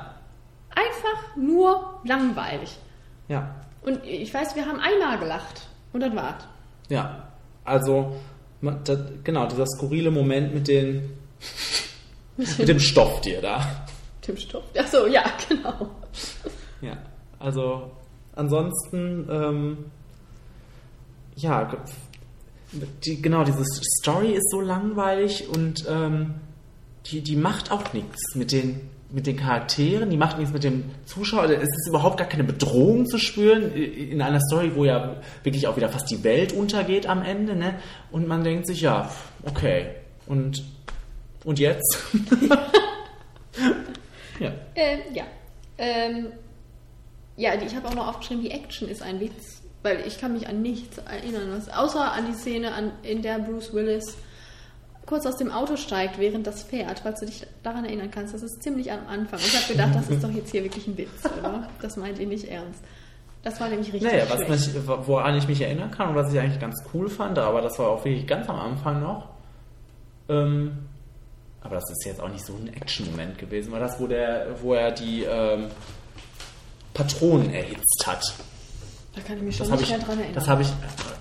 [0.74, 2.78] Einfach nur langweilig.
[3.28, 3.54] Ja.
[3.82, 5.66] Und ich weiß, wir haben einmal gelacht.
[5.92, 6.44] Und das war's.
[6.88, 7.28] Ja,
[7.64, 8.16] also
[8.84, 11.18] das, genau, dieser skurrile Moment mit den
[12.36, 13.86] mit dem Stofftier da.
[14.20, 14.64] Tim Stoff.
[14.76, 15.90] Achso, ja, genau.
[16.80, 16.96] Ja,
[17.38, 17.90] also
[18.34, 19.84] ansonsten ähm,
[21.36, 21.70] ja,
[23.04, 23.64] die, genau, diese
[24.00, 26.34] Story ist so langweilig und ähm,
[27.06, 30.90] die, die macht auch nichts mit den mit den Charakteren, die macht nichts mit dem
[31.06, 31.44] Zuschauer.
[31.44, 35.76] Es ist überhaupt gar keine Bedrohung zu spüren in einer Story, wo ja wirklich auch
[35.76, 37.76] wieder fast die Welt untergeht am Ende, ne?
[38.10, 39.08] Und man denkt sich, ja,
[39.44, 39.86] okay.
[40.26, 40.64] Und,
[41.44, 41.98] und jetzt?
[44.40, 44.52] Ja.
[44.74, 45.22] Äh, ja.
[45.78, 46.32] Ähm,
[47.36, 49.62] ja, ich habe auch noch aufgeschrieben, die Action ist ein Witz.
[49.84, 53.38] Weil ich kann mich an nichts erinnern, was, außer an die Szene, an, in der
[53.38, 54.16] Bruce Willis
[55.06, 58.34] kurz aus dem Auto steigt, während das fährt, falls du dich daran erinnern kannst.
[58.34, 59.38] Das ist ziemlich am Anfang.
[59.38, 61.68] Und ich habe gedacht, das ist doch jetzt hier wirklich ein Witz, oder?
[61.82, 62.80] Das meint ihr nicht ernst.
[63.42, 66.40] Das war nämlich richtig Naja, was mich, woran ich mich erinnern kann und was ich
[66.40, 69.28] eigentlich ganz cool fand, aber das war auch wirklich ganz am Anfang noch.
[70.30, 70.78] Ähm,
[71.60, 74.72] aber das ist jetzt auch nicht so ein Action-Moment gewesen, war das, wo, der, wo
[74.72, 75.66] er die ähm,
[76.94, 78.34] Patronen erhitzt hat.
[79.14, 80.34] Da kann ich mich schon Das habe nicht ich, mehr dran erinnern.
[80.34, 80.68] das habe ich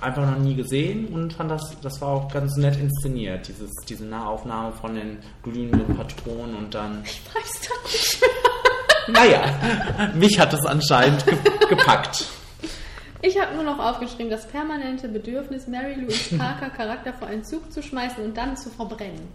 [0.02, 4.06] einfach noch nie gesehen und fand das, das war auch ganz nett inszeniert, dieses, diese
[4.06, 7.04] Nahaufnahme von den glühenden Patronen und dann.
[7.06, 8.30] ich weiß das nicht mehr.
[9.26, 11.38] Naja, mich hat das anscheinend ge
[11.70, 12.26] gepackt.
[13.22, 17.72] Ich habe nur noch aufgeschrieben, das permanente Bedürfnis, Mary Louise Parker Charakter vor einen Zug
[17.72, 19.28] zu schmeißen und dann zu verbrennen.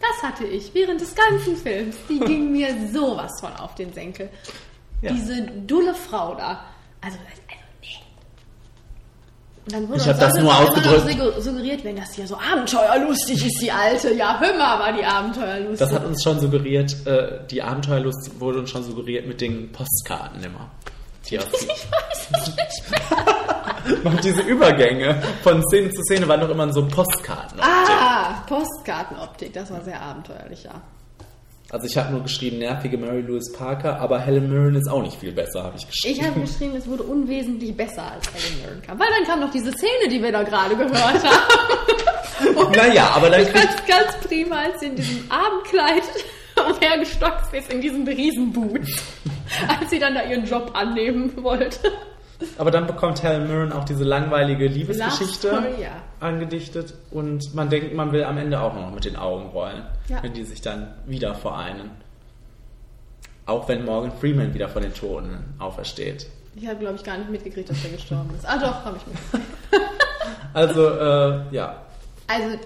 [0.00, 1.96] Das hatte ich während des ganzen Films.
[2.08, 4.28] Die ging mir sowas von auf den Senkel.
[5.02, 5.12] Ja.
[5.12, 6.64] Diese dulle Frau da.
[7.00, 7.18] Also,
[9.66, 11.08] dann wurde Ich uns hab das nur ausgedrückt.
[11.08, 14.12] sugge- suggeriert, wenn das hier so abenteuerlustig ist, die Alte.
[14.14, 15.78] Ja, hör mal, war die abenteuerlustig.
[15.78, 20.42] Das hat uns schon suggeriert, äh, die Abenteuerlust wurde uns schon suggeriert mit den Postkarten
[20.42, 20.68] immer.
[21.28, 24.02] Die ich weiß nicht mehr.
[24.12, 27.60] noch diese Übergänge von Szene zu Szene waren doch immer so Postkarten.
[27.60, 30.72] Ah, Postkartenoptik, das war sehr abenteuerlich, ja.
[31.72, 35.18] Also ich habe nur geschrieben, nervige Mary Louise Parker, aber Helen Mirren ist auch nicht
[35.18, 36.20] viel besser, habe ich geschrieben.
[36.20, 39.00] Ich habe geschrieben, es wurde unwesentlich besser als Helen Mirren kam.
[39.00, 42.56] Weil dann kam noch diese Szene, die wir da gerade gehört haben.
[42.56, 46.02] Und Naja, aber dann ich fand ganz prima, als sie in diesem Abendkleid
[46.68, 48.86] umhergestockt ist, in diesem Riesenboot.
[49.68, 51.90] als sie dann da ihren Job annehmen wollte.
[52.58, 55.90] Aber dann bekommt Helen Mirren auch diese langweilige Liebesgeschichte Story, ja.
[56.20, 60.22] angedichtet und man denkt, man will am Ende auch noch mit den Augen rollen, Ja.
[60.22, 61.90] wenn die sich dann wieder vereinen.
[63.46, 66.26] Auch wenn Morgan Freeman wieder von den Toten aufersteht.
[66.54, 68.46] Ich habe, glaube ich, gar nicht mitgekriegt, dass er gestorben ist.
[68.48, 69.46] Ah doch, habe ich mitgekriegt.
[70.54, 71.82] Also, äh, ja.
[72.26, 72.58] Also,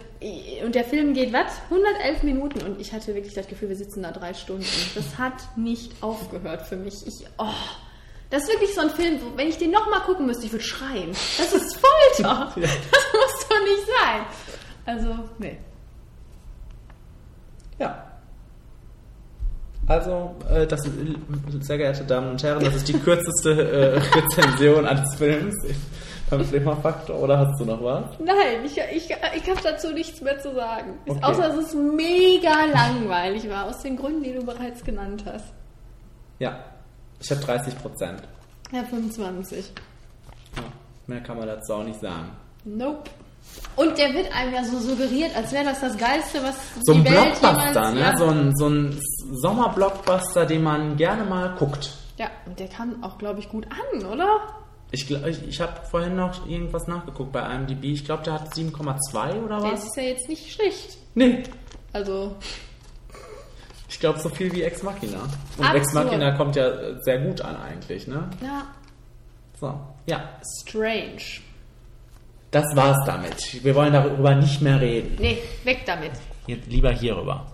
[0.64, 1.61] und der Film geht, was?
[1.70, 4.66] 111 Minuten und ich hatte wirklich das Gefühl, wir sitzen da drei Stunden.
[4.95, 7.07] Das hat nicht aufgehört für mich.
[7.07, 7.47] Ich, oh,
[8.31, 10.64] das ist wirklich so ein Film, wo, wenn ich den nochmal gucken müsste, ich würde
[10.64, 11.11] schreien.
[11.11, 12.53] Das ist Folter.
[12.57, 12.68] Das
[13.12, 14.27] muss doch nicht sein.
[14.85, 15.59] Also, nee.
[17.79, 18.05] Ja.
[19.87, 20.89] Also, äh, das,
[21.61, 25.55] sehr geehrte Damen und Herren, das ist die kürzeste äh, Rezension eines Films
[26.29, 27.20] beim Flimmerfaktor.
[27.20, 28.18] Oder hast du noch was?
[28.18, 30.99] Nein, ich, ich, ich habe dazu nichts mehr zu sagen.
[31.07, 31.20] Okay.
[31.22, 35.53] Außer, dass es mega langweilig war, aus den Gründen, die du bereits genannt hast.
[36.41, 36.59] Ja,
[37.21, 38.23] ich habe 30 Prozent.
[38.73, 39.73] Ja, 25.
[40.57, 40.62] Ja,
[41.07, 42.31] mehr kann man dazu auch nicht sagen.
[42.64, 43.11] Nope.
[43.77, 47.05] Und der wird einem ja so suggeriert, als wäre das das Geilste, was So ein
[47.05, 47.95] die Welt Blockbuster, jemals...
[47.95, 48.01] ne?
[48.01, 48.17] Ja.
[48.17, 49.01] So ein, so ein
[49.41, 51.91] Sommerblockbuster, den man gerne mal guckt.
[52.19, 54.41] ja, und der kam auch, glaube ich, gut an, oder?
[54.91, 57.85] Ich, ich, ich habe vorhin noch irgendwas nachgeguckt bei IMDb.
[57.85, 59.85] Ich glaube, der hat 7,2 oder Der was?
[59.85, 60.97] ist ja jetzt nicht schlecht.
[61.14, 61.43] Nee,
[61.93, 62.35] Also,
[63.89, 65.18] ich glaube so viel wie Ex Machina.
[65.57, 65.76] Und Absurd.
[65.76, 68.28] Ex Machina kommt ja äh, sehr gut an eigentlich, ne?
[68.43, 68.66] ja,
[69.61, 70.28] So, ja.
[70.61, 71.22] strange.
[72.51, 73.64] Das war's damit.
[73.64, 75.16] Wir wollen darüber nicht mehr reden.
[75.18, 76.12] Nee, weg damit.
[76.47, 77.47] Jetzt lieber hierüber.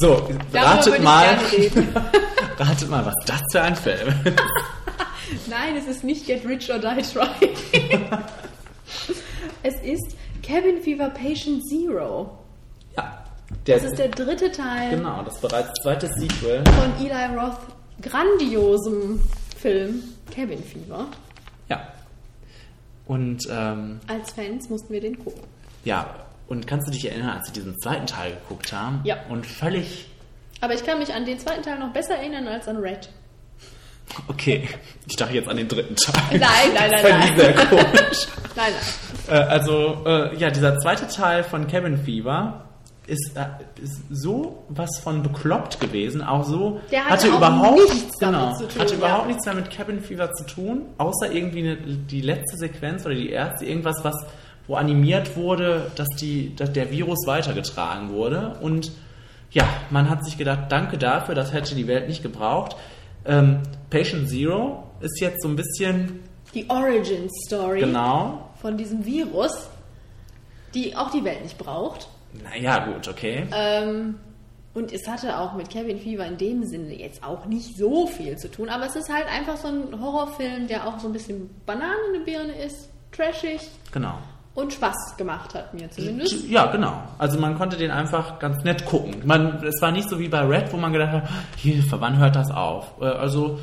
[0.00, 1.24] So, Darüber ratet mal.
[2.58, 4.36] ratet mal, was das für ein Film ist.
[5.48, 7.56] Nein, es ist nicht Get Rich or Die Trying.
[9.62, 12.38] es ist Cabin Fever Patient Zero.
[12.96, 13.24] Ja.
[13.66, 16.62] Der, Das ist der dritte Teil genau, das bereits zweite Sequel.
[16.64, 17.58] von Eli Roth
[18.00, 19.20] grandiosem
[19.58, 20.02] Film
[20.34, 21.06] Cabin Fever.
[21.68, 21.88] Ja.
[23.06, 25.42] Und ähm, Als Fans mussten wir den gucken.
[25.84, 26.06] ja,
[26.50, 29.00] und kannst du dich erinnern, als wir diesen zweiten Teil geguckt haben?
[29.04, 29.16] Ja.
[29.28, 30.06] Und völlig.
[30.60, 33.08] Aber ich kann mich an den zweiten Teil noch besser erinnern als an Red.
[34.26, 34.68] Okay,
[35.08, 36.40] ich dachte jetzt an den dritten Teil.
[36.40, 37.38] Nein, nein, nein, Das fand ich nein.
[37.38, 38.26] sehr komisch.
[38.56, 38.72] Nein,
[39.28, 42.64] Äh, also, äh, ja, dieser zweite Teil von Cabin Fever
[43.06, 43.46] ist, äh,
[43.80, 48.40] ist so was von bekloppt gewesen, auch so Der hatte hatte auch überhaupt nichts damit
[48.40, 48.98] genau, zu tun, hatte ja.
[48.98, 53.14] überhaupt nichts mehr mit Cabin Fever zu tun, außer irgendwie eine, die letzte Sequenz oder
[53.14, 54.16] die erste irgendwas, was
[54.70, 58.92] wo animiert wurde, dass die, dass der Virus weitergetragen wurde und
[59.50, 62.76] ja, man hat sich gedacht, danke dafür, das hätte die Welt nicht gebraucht.
[63.24, 66.20] Ähm, Patient Zero ist jetzt so ein bisschen
[66.54, 69.68] Die Origin Story genau von diesem Virus,
[70.72, 72.06] die auch die Welt nicht braucht.
[72.44, 73.46] Naja, gut, okay.
[73.52, 74.20] Ähm,
[74.72, 78.36] Und es hatte auch mit Cabin Fever in dem Sinne jetzt auch nicht so viel
[78.36, 81.50] zu tun, aber es ist halt einfach so ein Horrorfilm, der auch so ein bisschen
[81.66, 84.14] Banane in der Birne ist, trashig Genau.
[84.60, 86.48] Und Spaß gemacht hat mir zumindest.
[86.48, 87.02] Ja, genau.
[87.18, 89.16] Also man konnte den einfach ganz nett gucken.
[89.24, 92.36] Man, es war nicht so wie bei Red, wo man gedacht hat, Hilfe, wann hört
[92.36, 92.92] das auf?
[93.00, 93.58] Äh, Also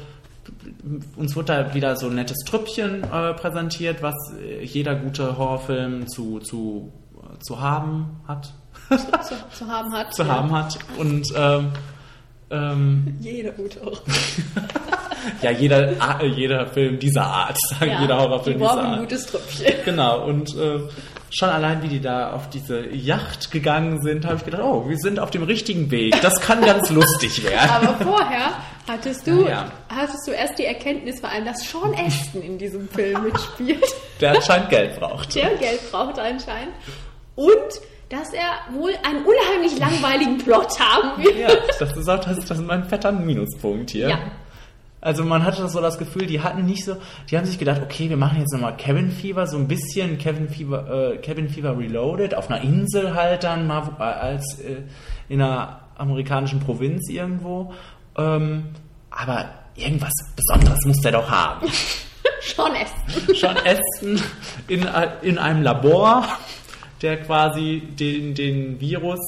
[1.15, 6.07] uns wurde da wieder so ein nettes Trüppchen äh, präsentiert, was äh, jeder gute Horrorfilm
[6.07, 6.91] zu, zu,
[7.39, 8.53] zu haben hat.
[8.89, 10.13] zu, zu haben hat.
[10.13, 10.29] zu ja.
[10.29, 10.77] haben hat.
[10.97, 11.71] Und ähm,
[12.49, 14.01] ähm, Jeder gute Horror.
[15.41, 18.91] ja, jeder, ah, jeder Film dieser Art, sagen Ja, jeder Horrorfilm die dieser brauchen ein
[18.93, 18.99] Art.
[19.01, 19.73] gutes Trüppchen.
[19.85, 20.79] Genau, und äh,
[21.29, 24.97] schon allein, wie die da auf diese Yacht gegangen sind, habe ich gedacht, oh, wir
[24.97, 26.19] sind auf dem richtigen Weg.
[26.21, 27.69] Das kann ganz lustig werden.
[27.69, 28.51] Aber vorher
[28.87, 29.69] hattest du, ja.
[29.89, 33.83] hattest du erst die Erkenntnis vor allem, dass Sean Aston in diesem Film mitspielt,
[34.21, 35.35] Der anscheinend Geld braucht.
[35.35, 36.73] der Geld braucht anscheinend,
[37.35, 37.55] und
[38.09, 41.37] dass er wohl einen unheimlich langweiligen Plot haben wird.
[41.37, 41.49] Ja,
[41.79, 44.09] das ist auch das, das ist mein fetter Minuspunkt hier.
[44.09, 44.19] Ja.
[44.99, 46.97] Also man hatte so das Gefühl, die hatten nicht so,
[47.29, 50.49] die haben sich gedacht, okay, wir machen jetzt nochmal Cabin Fever, so ein bisschen Cabin
[50.49, 54.81] Fever, äh, Cabin Fever Reloaded, auf einer Insel halt dann mal äh, als äh,
[55.29, 57.73] in einer amerikanischen Provinz irgendwo.
[58.17, 58.69] Ähm,
[59.11, 61.67] aber irgendwas Besonderes muss der doch haben.
[62.41, 63.35] Sean Aston.
[63.35, 64.21] Sean Aston
[64.67, 64.87] in,
[65.21, 66.27] in einem Labor,
[67.01, 69.19] der quasi den, den Virus.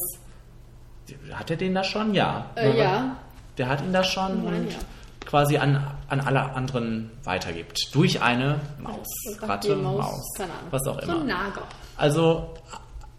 [1.33, 2.13] Hat er den da schon?
[2.13, 2.45] Ja.
[2.55, 3.15] Äh, ja.
[3.57, 4.77] Der hat ihn da schon Nein, und ja.
[5.25, 7.93] quasi an, an alle anderen weitergibt.
[7.93, 9.07] Durch eine Maus,
[9.41, 11.21] Ratte, Maus, Maus, was auch So immer.
[11.21, 11.63] ein Nager.
[11.97, 12.53] Also,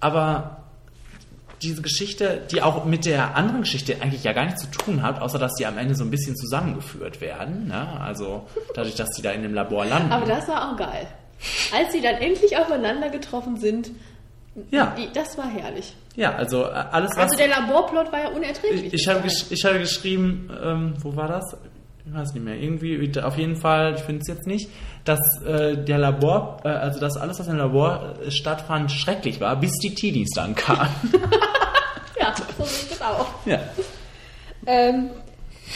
[0.01, 0.57] aber
[1.63, 5.21] diese Geschichte, die auch mit der anderen Geschichte eigentlich ja gar nichts zu tun hat,
[5.21, 7.67] außer dass die am Ende so ein bisschen zusammengeführt werden.
[7.69, 8.01] Ne?
[8.01, 10.11] Also dadurch, dass die da in dem Labor landen.
[10.11, 11.07] Aber das war auch geil.
[11.75, 13.91] Als sie dann endlich aufeinander getroffen sind,
[14.71, 14.97] Ja.
[15.15, 15.95] das war herrlich.
[16.17, 18.93] ja, also äh, alles, was Also der Laborplot war ja unerträglich.
[18.93, 21.57] Ich, ich, habe gesch ich habe geschrieben, ähm, wo war das?
[22.05, 22.57] Ich weiß nicht mehr.
[22.57, 24.69] Irgendwie, auf jeden Fall, ich finde es jetzt nicht,
[25.05, 29.55] dass äh, der Labor, äh, also dass alles, was im Labor äh, stattfand, schrecklich war,
[29.57, 30.91] bis die Teenies dann kamen.
[32.21, 33.27] Ja, so sehe ich das auch.
[33.47, 33.59] ja.
[34.67, 35.11] Ähm,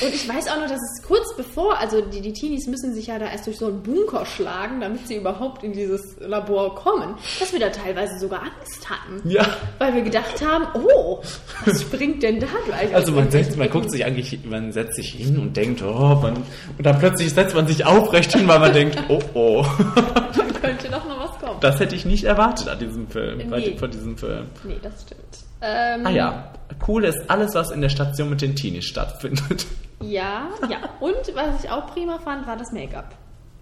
[0.03, 3.07] und ich weiß auch noch, dass es kurz bevor, also die, die Teenies müssen sich
[3.07, 7.15] ja da erst durch so einen Bunker schlagen, damit sie überhaupt in dieses Labor kommen,
[7.39, 9.29] dass wir da teilweise sogar Angst hatten.
[9.29, 9.47] Ja.
[9.79, 11.21] Weil wir gedacht haben, oh,
[11.65, 12.95] was springt denn da gleich?
[12.95, 16.37] Also man, setzt, man guckt sich eigentlich, man setzt sich hin und denkt, oh, man,
[16.37, 19.65] und dann plötzlich setzt man sich aufrecht hin, weil man denkt, oh, oh.
[19.97, 21.61] Da könnte doch noch was kommen.
[21.61, 23.77] Das hätte ich nicht erwartet an diesem Film, Nee.
[23.79, 24.47] von diesem Film.
[24.65, 25.44] Nee, das stimmt.
[25.65, 26.53] Ähm, Ah ja,
[26.87, 29.67] cool ist alles, was in der Station mit den Teenies stattfindet.
[30.03, 30.79] Ja, ja.
[31.01, 33.15] Und was ich auch prima fand, war das Make-up.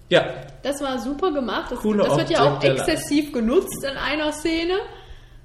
[0.08, 0.24] Ja,
[0.62, 1.70] Das war super gemacht.
[1.70, 4.74] Das, Coole das wird ja auch exzessiv genutzt in einer Szene.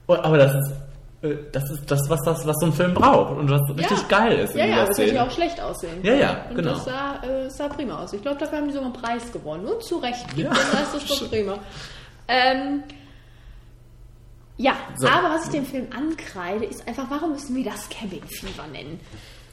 [0.08, 0.72] Oh, aber das ist,
[1.22, 4.08] äh, das ist das, was, das, was so ein Film braucht und was richtig ja.
[4.10, 5.20] geil ist in Ja, ja, aber das hätte Szene.
[5.20, 6.00] ja auch schlecht aussehen.
[6.04, 6.72] Ja, ja, Und genau.
[6.72, 8.12] das sah, äh, sah prima aus.
[8.14, 9.66] Ich glaube, dafür haben die sogar einen Preis gewonnen.
[9.66, 10.26] Und zu Recht.
[10.36, 10.50] Ja.
[10.50, 11.60] Das ist doch prima.
[12.28, 12.84] Ähm,
[14.58, 15.08] ja, So.
[15.08, 19.00] aber was ich dem Film ankreide, ist einfach, warum müssen wir das Cabin Fever nennen?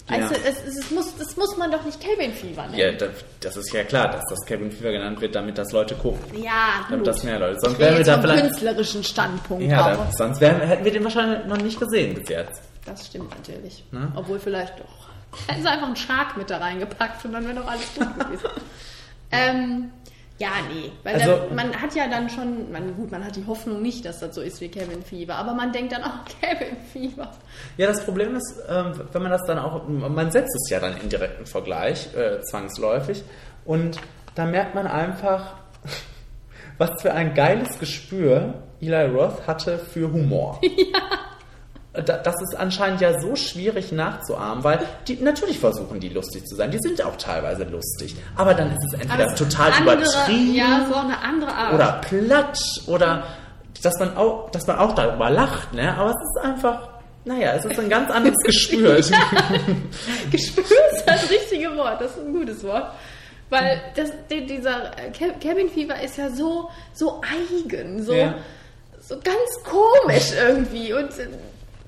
[0.07, 0.41] Also, Ja.
[0.45, 2.75] es, es, es muss, das muss man doch nicht Cabin Fever nennen.
[2.79, 5.95] Ja, das, das ist ja klar, dass das Cabin Fever genannt wird, damit das Leute
[5.95, 6.43] gucken.
[6.43, 7.07] Ja, Damit gut.
[7.07, 7.59] das mehr Leute.
[7.61, 8.43] Sonst wären wir da vielleicht.
[8.45, 12.61] künstlerischen Standpunkt Ja, aber sonst wären, hätten wir den wahrscheinlich noch nicht gesehen bis jetzt.
[12.85, 13.83] Das stimmt natürlich.
[13.93, 14.13] Ne?
[14.15, 15.09] Obwohl vielleicht doch.
[15.49, 18.49] Hätten sie einfach einen Shark mit da reingepackt und dann wäre doch alles gut gewesen.
[19.33, 19.91] ähm,
[20.39, 20.91] ja, nee.
[21.03, 24.05] Weil Also- dann, man hat ja dann schon, man, gut, man hat die Hoffnung nicht,
[24.05, 27.31] dass das so ist wie Kevin Fieber, aber man denkt dann, oh, Kevin Fieber.
[27.77, 30.97] Ja, das Problem ist, ähm, wenn man das dann auch, man setzt es ja dann
[30.99, 33.23] in direkten Vergleich, äh, zwangsläufig,
[33.65, 33.99] und
[34.35, 35.55] da merkt man einfach,
[36.79, 40.61] was für ein geiles Gespür Eli Roth hatte für Humor.
[40.93, 41.01] Da-
[41.95, 46.71] Das ist anscheinend ja so schwierig nachzuahmen, weil die natürlich versuchen die lustig zu sein.
[46.73, 50.87] Die sind auch teilweise lustig, aber dann ist es entweder es total andere, übertrieben Ja,
[50.91, 51.75] so eine andere Art.
[51.75, 52.59] oder platt
[52.89, 53.23] oder
[53.83, 55.95] dass man auch, dass man auch darüber lacht, ne?
[55.97, 56.89] Aber es ist einfach,
[57.25, 58.97] naja, es ist ein ganz anderes Gespür.
[60.31, 62.87] Gespür ist das richtige Wort, das ist ein gutes Wort.
[63.51, 68.35] Weil das, die, dieser äh, Ca- Cabin Fever ist ja so, so eigen, so, Ja.
[69.01, 70.93] so ganz komisch irgendwie.
[70.93, 71.29] Und äh,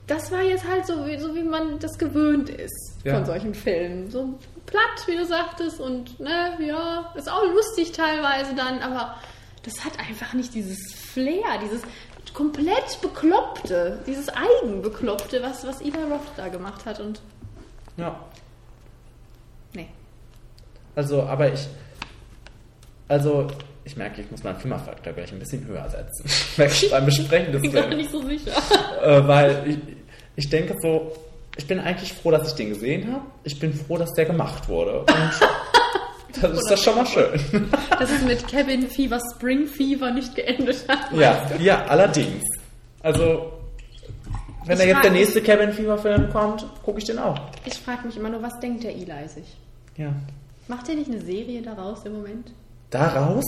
[0.06, 3.14] das war jetzt halt so, wie, so wie man das gewöhnt ist Ja.
[3.14, 4.10] von solchen Filmen.
[4.10, 9.16] So platt, wie du sagtest, und ne, ja, ist auch lustig teilweise dann, aber
[9.64, 11.82] das hat einfach nicht dieses Flair, dieses
[12.34, 17.00] komplett bekloppte, dieses eigenbekloppte, was, was Eva Roth da gemacht hat.
[17.00, 17.20] Und
[17.96, 18.14] ja.
[19.74, 19.88] nee.
[20.94, 21.66] Also, aber ich,
[23.08, 23.48] also,
[23.86, 26.24] ich merke, ich muss meinen Flimmerfaktor gleich ein bisschen höher setzen.
[26.58, 27.96] Merke ich beim Besprechen des Ich bin gar Films.
[28.02, 28.52] nicht so sicher.
[29.02, 29.78] äh, weil ich,
[30.36, 31.12] ich denke so,
[31.56, 33.22] ich bin eigentlich froh, dass ich den gesehen habe.
[33.44, 35.00] Ich bin froh, dass der gemacht wurde.
[35.00, 35.08] Und
[36.42, 37.40] das ist das schon mal schön.
[37.98, 41.10] Dass es mit Cabin Fever, Spring Fever nicht geendet hat.
[41.16, 42.42] Ja, ja, allerdings.
[43.02, 43.52] Also,
[44.66, 47.38] wenn Ich da jetzt der mich- nächste Cabin Fever Film kommt, gucke ich den auch.
[47.64, 49.56] Ich frage mich immer nur, was denkt der Eli sich?
[49.96, 50.12] Ja.
[50.68, 52.50] Macht der nicht eine Serie daraus im Moment?
[52.90, 53.44] Daraus?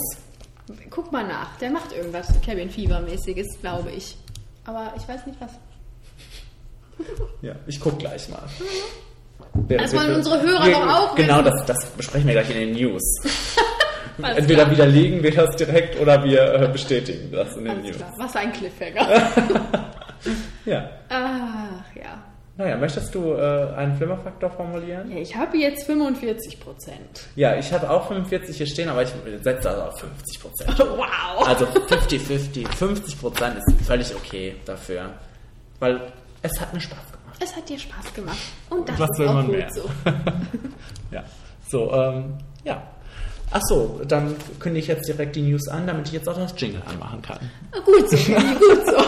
[0.90, 1.57] Guck mal nach.
[1.59, 4.16] Der macht irgendwas Cabin Fever mäßiges, glaube ich.
[4.65, 5.51] Aber ich weiß nicht was.
[7.43, 8.43] Ja, ich guck gleich mal.
[9.69, 11.45] Das wollen unsere Hörer wir, doch auch Genau, wissen.
[11.66, 13.03] das, das besprechen wir gleich in den News.
[14.19, 14.70] Entweder klar.
[14.73, 17.97] widerlegen wir das direkt oder wir äh, bestätigen das in den Alles News.
[17.99, 18.12] klar.
[18.19, 19.31] Was ein Cliffhanger.
[20.65, 20.90] Ja.
[21.09, 22.20] Ach ja.
[22.59, 25.09] Naja, möchtest du äh, einen Flimmerfaktor formulieren?
[25.12, 27.28] Ja, ich habe jetzt 45 Prozent.
[27.36, 29.10] Ja, ich habe auch 45 hier stehen, aber ich
[29.44, 30.78] setze das auf 50 Prozent.
[30.80, 31.47] Wow.
[31.47, 32.66] Also 50-50.
[32.66, 35.10] 50 Prozent ist völlig okay dafür.
[35.78, 36.01] Weil
[36.43, 37.36] es hat mir Spaß gemacht.
[37.40, 38.39] Es hat dir Spaß gemacht.
[38.70, 39.70] Und das Was ist will auch man gut mehr?
[39.70, 39.82] so.
[41.12, 41.24] Ja.
[41.68, 42.82] So, ähm, ja.
[43.52, 46.52] Ach so, dann kündige ich jetzt direkt die News an, damit ich jetzt auch das
[46.60, 47.39] Jingle anmachen kann.
[47.85, 49.05] Gut so, gut so.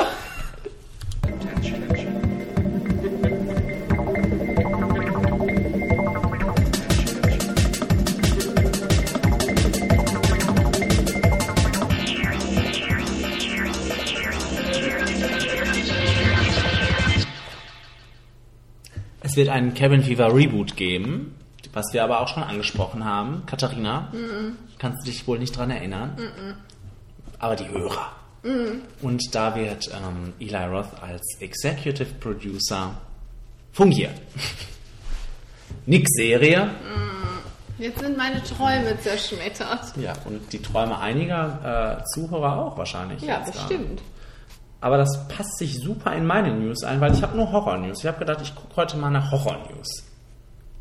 [19.31, 21.36] Es wird einen Cabin Fever Reboot geben,
[21.73, 23.44] was wir aber auch schon angesprochen haben.
[23.47, 24.57] Katharina, Mhm.
[24.77, 26.16] kannst du dich wohl nicht dran erinnern?
[26.19, 26.55] Mhm.
[27.39, 28.11] Aber die Hörer.
[29.02, 32.97] Und da wird ähm, Eli Roth als Executive Producer
[33.73, 34.15] fungieren.
[35.86, 36.70] Nix Serie.
[37.78, 39.97] Jetzt sind meine Träume zerschmettert.
[39.97, 43.23] Ja, und die Träume einiger äh, Zuhörer auch wahrscheinlich.
[43.23, 44.02] Ja, bestimmt.
[44.81, 47.98] Aber das passt sich super in meine News ein, weil ich habe nur Horror-News.
[48.01, 50.05] Ich habe gedacht, ich gucke heute mal nach Horror-News.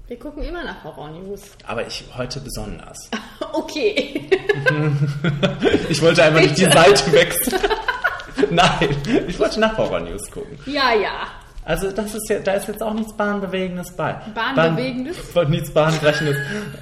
[0.07, 1.41] Wir gucken immer nach Horror-News.
[1.67, 3.09] Aber ich heute besonders.
[3.51, 4.29] Okay.
[5.89, 6.65] Ich wollte einfach nicht die.
[6.65, 7.59] Seite wechseln.
[8.51, 8.95] Nein,
[9.27, 10.57] ich wollte nach Horror-News gucken.
[10.67, 11.27] Ja, ja.
[11.65, 14.21] Also das ist ja, da ist jetzt auch nichts Bahnbewegendes bei.
[14.35, 15.33] Bahnbewegendes?
[15.33, 16.37] Bahn, nichts Bahnbrechendes.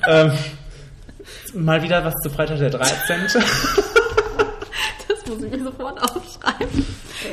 [0.08, 0.32] ähm,
[1.54, 3.22] mal wieder was zu Freitag der 13.
[5.08, 6.86] Das muss ich mir sofort aufschreiben.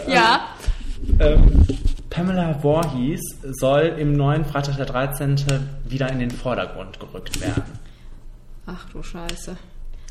[0.06, 0.40] Ja.
[1.20, 1.66] ähm,
[2.10, 5.36] Pamela Voorhees soll im neuen Freitag der 13.
[5.84, 7.62] wieder in den Vordergrund gerückt werden.
[8.66, 9.56] Ach du Scheiße.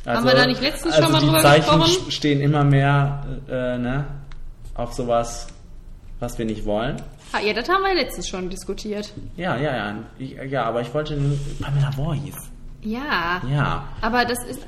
[0.06, 2.12] Also, Haben wir da nicht letztens also schon mal die drüber Zeichen gesprochen?
[2.12, 4.06] stehen immer mehr äh, ne,
[4.76, 5.48] auf sowas,
[6.20, 6.98] was wir nicht wollen.
[7.32, 9.14] Ah, ja, das haben wir letztens schon diskutiert.
[9.38, 9.96] Ja, ja, ja.
[10.20, 12.36] Ich, ja, aber ich wollte nur- Pamela Voorhees.
[12.82, 13.42] Ja.
[13.50, 13.88] Ja.
[14.02, 14.60] Aber das ist.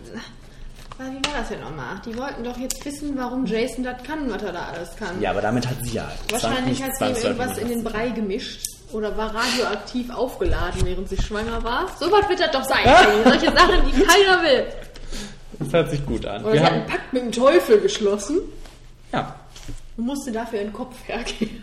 [0.98, 2.00] Ah, Wie war das denn nochmal?
[2.06, 5.22] Die wollten doch jetzt wissen, warum Jason das kann, was er da alles kann.
[5.22, 8.66] Ja, aber damit hat sie ja Wahrscheinlich hat sie ihm irgendwas in den Brei gemischt
[8.94, 11.88] oder war radioaktiv aufgeladen, während sie schwanger war.
[12.00, 12.86] So was wird das doch sein.
[12.86, 13.24] Jenny.
[13.24, 14.68] Solche Sachen, die keiner will.
[15.60, 16.44] Das hört sich gut an.
[16.44, 18.40] Oder Wir sie hat haben, einen Pakt mit dem Teufel geschlossen
[19.12, 19.36] ja,
[19.98, 21.62] und musste dafür ihren Kopf hergeben.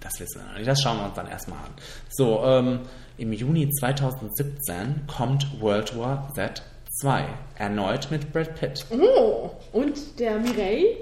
[0.00, 0.68] das wissen wir noch nicht.
[0.68, 1.70] Das schauen wir uns dann erstmal an.
[2.10, 2.80] So, ähm,
[3.16, 6.62] im Juni 2017 kommt World War Z
[7.00, 7.24] 2.
[7.56, 8.86] Erneut mit Brad Pitt.
[8.90, 10.96] Oh, und der Mireille?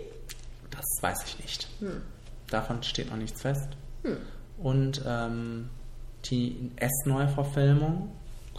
[0.71, 1.69] Das weiß ich nicht.
[1.81, 2.03] Hm.
[2.51, 3.69] Davon steht noch nichts fest.
[4.03, 4.17] Hm.
[4.59, 5.71] Und ähm,
[6.27, 8.11] die S-Neuverfilmung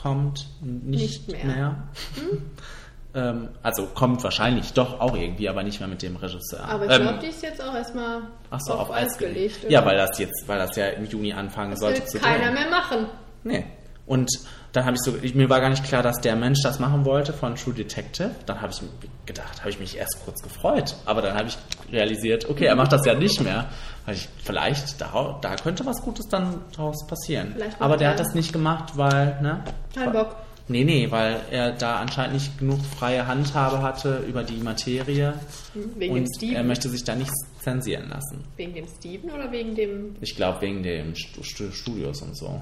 [0.01, 1.45] kommt nicht, Nicht mehr.
[1.45, 1.83] mehr.
[2.15, 2.41] Hm?
[3.15, 6.63] ähm, also kommt wahrscheinlich doch auch irgendwie, aber nicht mehr mit dem Regisseur.
[6.65, 8.21] Aber ich Ähm, glaube, die ist jetzt auch erstmal
[8.59, 9.63] so, auf, Eis gelegt.
[9.63, 9.71] oder?
[9.71, 12.45] Ja, weil das jetzt, weil das ja im Juni anfangen das sollte will zu keiner
[12.45, 12.53] drehen.
[12.53, 13.05] mehr machen.
[13.43, 13.65] Nee.
[14.05, 14.29] Und
[14.71, 17.05] dann habe ich so, ich, mir war gar nicht klar, dass der Mensch das machen
[17.05, 18.31] wollte von True Detective.
[18.45, 18.81] Dann habe ich
[19.25, 20.95] gedacht, habe ich mich erst kurz gefreut.
[21.05, 21.57] Aber dann habe ich
[21.91, 23.67] realisiert, okay, er macht das ja nicht mehr.
[24.11, 27.55] Ich, vielleicht, da, da könnte was Gutes dann daraus passieren.
[27.79, 29.63] Aber der er- hat das nicht gemacht, weil, ne?
[29.95, 30.35] Kein Bock.
[30.67, 35.33] Nee, nee, weil er da anscheinend nicht genug freie Handhabe hatte über die Materie.
[35.73, 36.55] Wegen und dem Steven?
[36.55, 38.43] er möchte sich da nichts zensieren lassen.
[38.57, 42.59] Wegen dem Steven oder wegen dem Ich glaube, wegen Stu- Studios und so.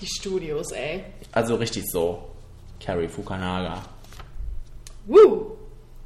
[0.00, 1.04] Die Studios, ey.
[1.32, 2.22] Also richtig so.
[2.80, 3.82] Carrie Fukunaga.
[5.06, 5.56] Woo!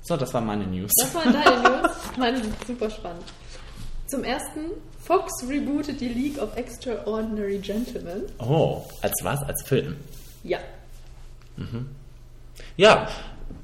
[0.02, 0.90] So, das war meine News.
[1.00, 1.90] Das waren deine News.
[2.18, 3.24] Meine sind super spannend.
[4.06, 8.22] Zum ersten, Fox rebootet die League of Extraordinary Gentlemen.
[8.38, 9.40] Oh, als was?
[9.42, 9.96] Als Film?
[10.42, 10.58] Ja.
[11.56, 11.88] Mhm.
[12.76, 13.08] Ja,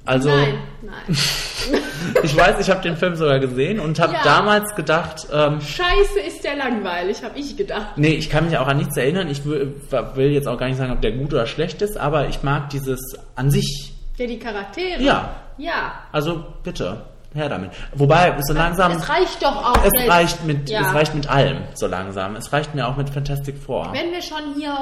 [0.04, 1.16] also Nein, nein.
[2.22, 4.20] ich weiß, ich habe den Film sogar gesehen und habe Ja.
[4.24, 7.96] damals gedacht, ähm, Scheiße, ist der langweilig, habe ich gedacht.
[7.96, 9.28] nee, ich kann mich auch an nichts erinnern.
[9.28, 9.74] Ich will,
[10.14, 12.70] will jetzt auch gar nicht sagen, ob der gut oder schlecht ist, aber ich mag
[12.70, 13.00] dieses
[13.36, 13.92] an sich.
[14.16, 15.02] Ja, die Charaktere.
[15.02, 15.30] Ja.
[15.58, 15.92] Ja.
[16.12, 17.02] Also bitte.
[17.34, 17.70] her damit.
[17.94, 18.92] Wobei, so langsam...
[18.92, 19.84] Es reicht doch auch.
[19.84, 20.10] es jetzt.
[20.10, 20.80] reicht mit, Ja.
[20.88, 22.34] es reicht mit allem, so langsam.
[22.36, 23.88] Es reicht mir auch mit Fantastic Four.
[23.92, 24.74] Wenn wir schon hier.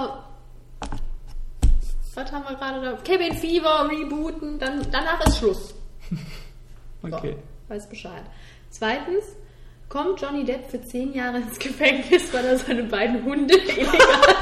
[2.18, 2.92] Was haben wir gerade da?
[3.04, 5.74] Cabin Fever rebooten, dann danach ist Schluss.
[7.00, 7.36] Okay.
[7.68, 8.24] Weiß Bescheid.
[8.70, 9.24] Zweitens
[9.88, 14.34] kommt Johnny Depp für zehn Jahre ins Gefängnis, weil er seine beiden Hunde illegal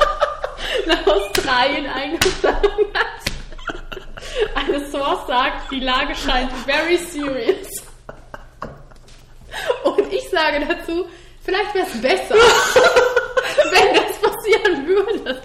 [0.87, 4.55] nach Australien eingefangen hat.
[4.55, 7.69] Eine Source sagt, die Lage scheint very serious.
[9.85, 11.05] Und ich sage dazu,
[11.45, 12.35] vielleicht wäre es besser,
[13.71, 15.43] wenn das passieren würde.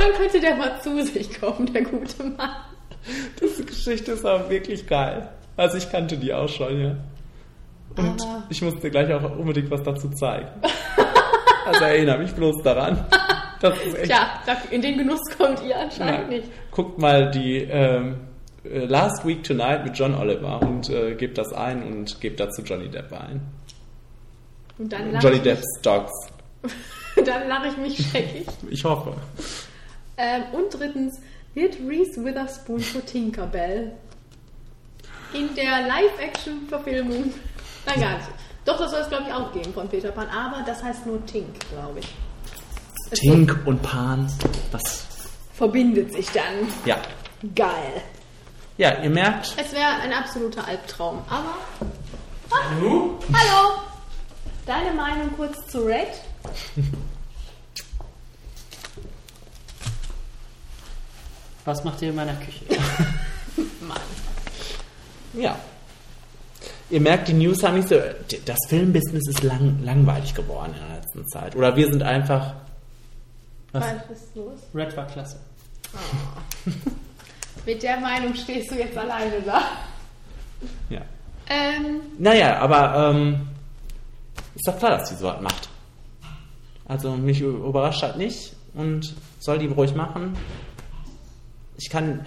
[0.00, 2.50] Dann könnte der mal zu sich kommen, der gute Mann.
[3.40, 5.28] Diese Geschichte ist aber wirklich geil.
[5.56, 6.96] Also ich kannte die auch schon, ja.
[7.96, 10.48] Und Aber- ich musste gleich auch unbedingt was dazu zeigen.
[11.66, 13.04] Also erinnere mich bloß daran.
[13.60, 14.06] Das ist echt.
[14.06, 14.28] Tja,
[14.70, 16.38] in den Genuss kommt ihr anscheinend Ja.
[16.38, 16.48] nicht.
[16.70, 18.16] Guckt mal die ähm,
[18.64, 22.62] äh, Last Week Tonight mit John Oliver und äh, gebt das ein und gebt dazu
[22.62, 23.42] Johnny Depp ein.
[24.78, 26.12] Und dann lache Johnny Depp's Dogs.
[27.16, 28.46] dann lach ich mich scheckig.
[28.70, 29.12] Ich hoffe.
[30.22, 31.18] Ähm, und drittens
[31.54, 33.92] wird Reese Witherspoon zur Tinkerbell.
[35.32, 37.32] In der Live-Action-Verfilmung.
[37.86, 38.28] Nein, gar nicht.
[38.66, 41.24] Doch, das soll es, glaube ich, auch geben von Peter Pan, aber das heißt nur
[41.24, 42.14] Tink, glaube ich.
[43.10, 44.30] Es Tink und Pan.
[44.72, 45.06] Was?
[45.54, 46.68] verbindet sich dann.
[46.84, 46.96] Ja.
[47.54, 48.02] Geil.
[48.76, 51.54] Ja, ihr merkt, Es wäre ein absoluter Albtraum, aber.
[52.50, 53.18] Ah, hallo!
[54.66, 56.08] Deine Meinung kurz zu Red?
[61.64, 62.64] Was macht ihr in meiner Küche?
[63.86, 63.98] Mann.
[65.34, 65.56] ja.
[66.88, 67.96] Ihr merkt, die News haben nicht so.
[68.44, 71.54] Das Filmbusiness ist lang, langweilig geworden in der letzten Zeit.
[71.54, 72.54] Oder wir sind einfach.
[73.72, 73.84] Was?
[73.84, 74.58] Was ist los?
[74.74, 75.38] Red war klasse.
[77.66, 79.62] Mit der Meinung stehst du jetzt alleine da.
[80.88, 81.02] Ja.
[81.48, 83.48] Ähm, Naja, aber ähm,
[84.54, 85.68] ist doch klar, dass die so was macht.
[86.86, 90.36] Also mich überrascht halt nicht und soll die ruhig machen.
[91.82, 92.26] Ich kann,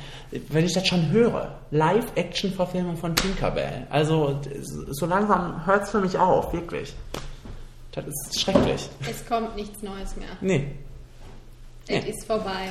[0.50, 3.86] wenn ich das schon höre, Live-Action-Verfilmung von Tinkerbell.
[3.90, 4.42] Also
[4.90, 6.94] so langsam hört es für mich auf, wirklich.
[7.92, 8.90] Das ist schrecklich.
[9.08, 10.30] es kommt nichts Neues mehr.
[10.42, 10.72] Nee.
[11.88, 12.10] Es Nee.
[12.10, 12.70] ist vorbei.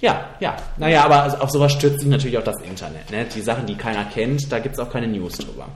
[0.00, 0.56] Ja, ja.
[0.78, 3.10] Naja, aber also auf sowas stürzt sich natürlich auch das Internet.
[3.10, 3.26] Ne?
[3.34, 5.68] Die Sachen, die keiner kennt, da gibt es auch keine News drüber.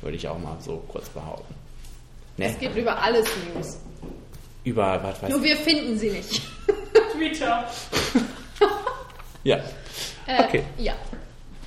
[0.00, 1.54] Würde ich auch mal so kurz behaupten.
[2.36, 2.46] Ne?
[2.52, 3.78] Es gibt über alles News.
[4.62, 6.40] Über, was weiß Nur wir finden sie nicht.
[7.12, 7.64] Twitter.
[9.44, 9.56] Ja.
[10.26, 10.62] Äh, Okay.
[10.78, 10.94] Ja.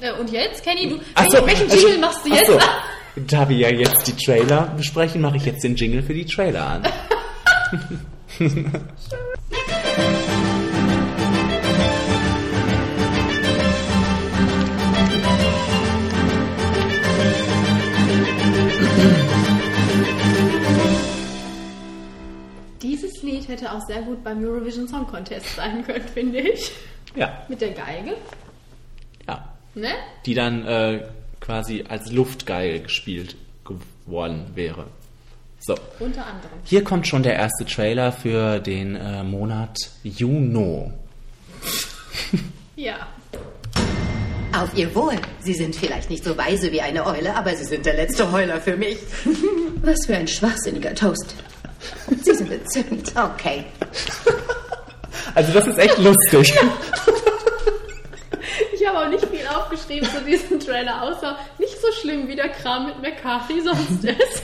[0.01, 0.97] Äh, und jetzt, Kenny, du,
[1.29, 2.47] so, welchen also- Jingle machst du jetzt?
[2.47, 2.59] so.
[3.27, 6.65] Da wir ja jetzt die Trailer besprechen, mache ich jetzt den Jingle für die Trailer
[6.67, 6.83] an.
[22.81, 26.71] Dieses Lied hätte auch sehr gut beim Eurovision Song Contest sein können, finde ich.
[27.17, 28.11] Ja, Mit der Geige.
[29.27, 29.53] ja.
[29.75, 29.89] Ne?
[30.25, 31.03] Die dann äh,
[31.39, 33.35] quasi als Luftgeil gespielt
[33.65, 34.85] geworden wäre.
[35.59, 35.75] So.
[35.99, 36.51] Unter anderem.
[36.63, 40.93] Hier kommt schon der erste Trailer für den äh, Monat Juno.
[42.75, 43.07] Ja.
[44.55, 45.15] Auf Ihr Wohl.
[45.39, 48.61] Sie sind vielleicht nicht so weise wie eine Eule, aber Sie sind der letzte Heuler
[48.61, 48.99] für mich.
[49.81, 51.33] Was für ein schwachsinniger Toast.
[52.23, 53.13] Sie sind entzückend.
[53.15, 53.65] Okay.
[55.35, 56.53] Also das ist echt lustig.
[58.73, 62.49] Ich habe auch nicht viel aufgeschrieben zu diesem Trailer, außer nicht so schlimm wie der
[62.49, 64.43] Kram mit McCarthy sonst ist.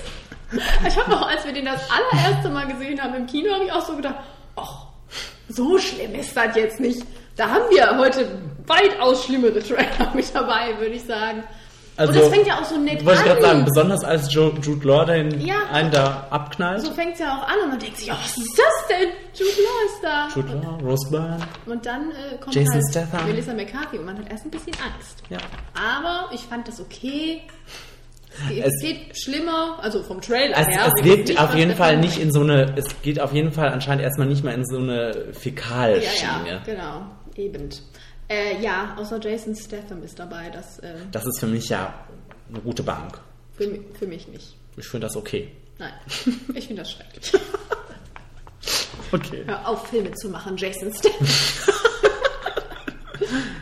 [0.87, 3.71] Ich habe auch, als wir den das allererste Mal gesehen haben im Kino, habe ich
[3.71, 4.15] auch so gedacht,
[4.55, 4.87] ach,
[5.49, 7.03] so schlimm ist das jetzt nicht.
[7.35, 11.43] Da haben wir heute weitaus schlimmere Trailer mit dabei, würde ich sagen.
[11.95, 13.65] Und das fängt ja auch so nett Wollte ich gerade sagen, an.
[13.65, 15.55] besonders als Jude Law den Ja.
[15.71, 16.81] einen da abknallt.
[16.81, 19.09] So fängt es ja auch an und man denkt sich, oh, was ist das denn?
[19.35, 20.27] Jude Law ist da.
[20.35, 21.37] Jude Law, Rose Byrne.
[21.67, 23.27] Und dann äh, kommt Jason halt Statham.
[23.27, 25.21] Melissa McCarthy und man hat erst ein bisschen Angst.
[25.29, 25.37] Ja.
[25.75, 27.41] Aber ich fand das okay.
[28.35, 30.91] Es geht, Es- geht schlimmer, also vom Trailer Es, her.
[30.97, 34.03] es wirkt auf jeden Fall nicht in so eine, es geht auf jeden Fall anscheinend
[34.03, 36.49] erstmal nicht mehr in so eine Ja, Fäkalschiene.
[36.49, 37.05] ja, genau.
[37.35, 37.69] Eben.
[38.33, 40.49] Äh, ja, außer Jason Statham ist dabei.
[40.49, 41.93] Das äh, Das ist für mich ja
[42.49, 43.19] eine gute Bank.
[43.55, 44.55] für, für mich nicht.
[44.75, 45.51] Ich finde das okay.
[45.77, 45.93] Nein,
[46.55, 47.31] ich finde das schrecklich.
[49.11, 49.43] Okay.
[49.45, 51.27] Hör auf, Filme zu machen, Jason Statham.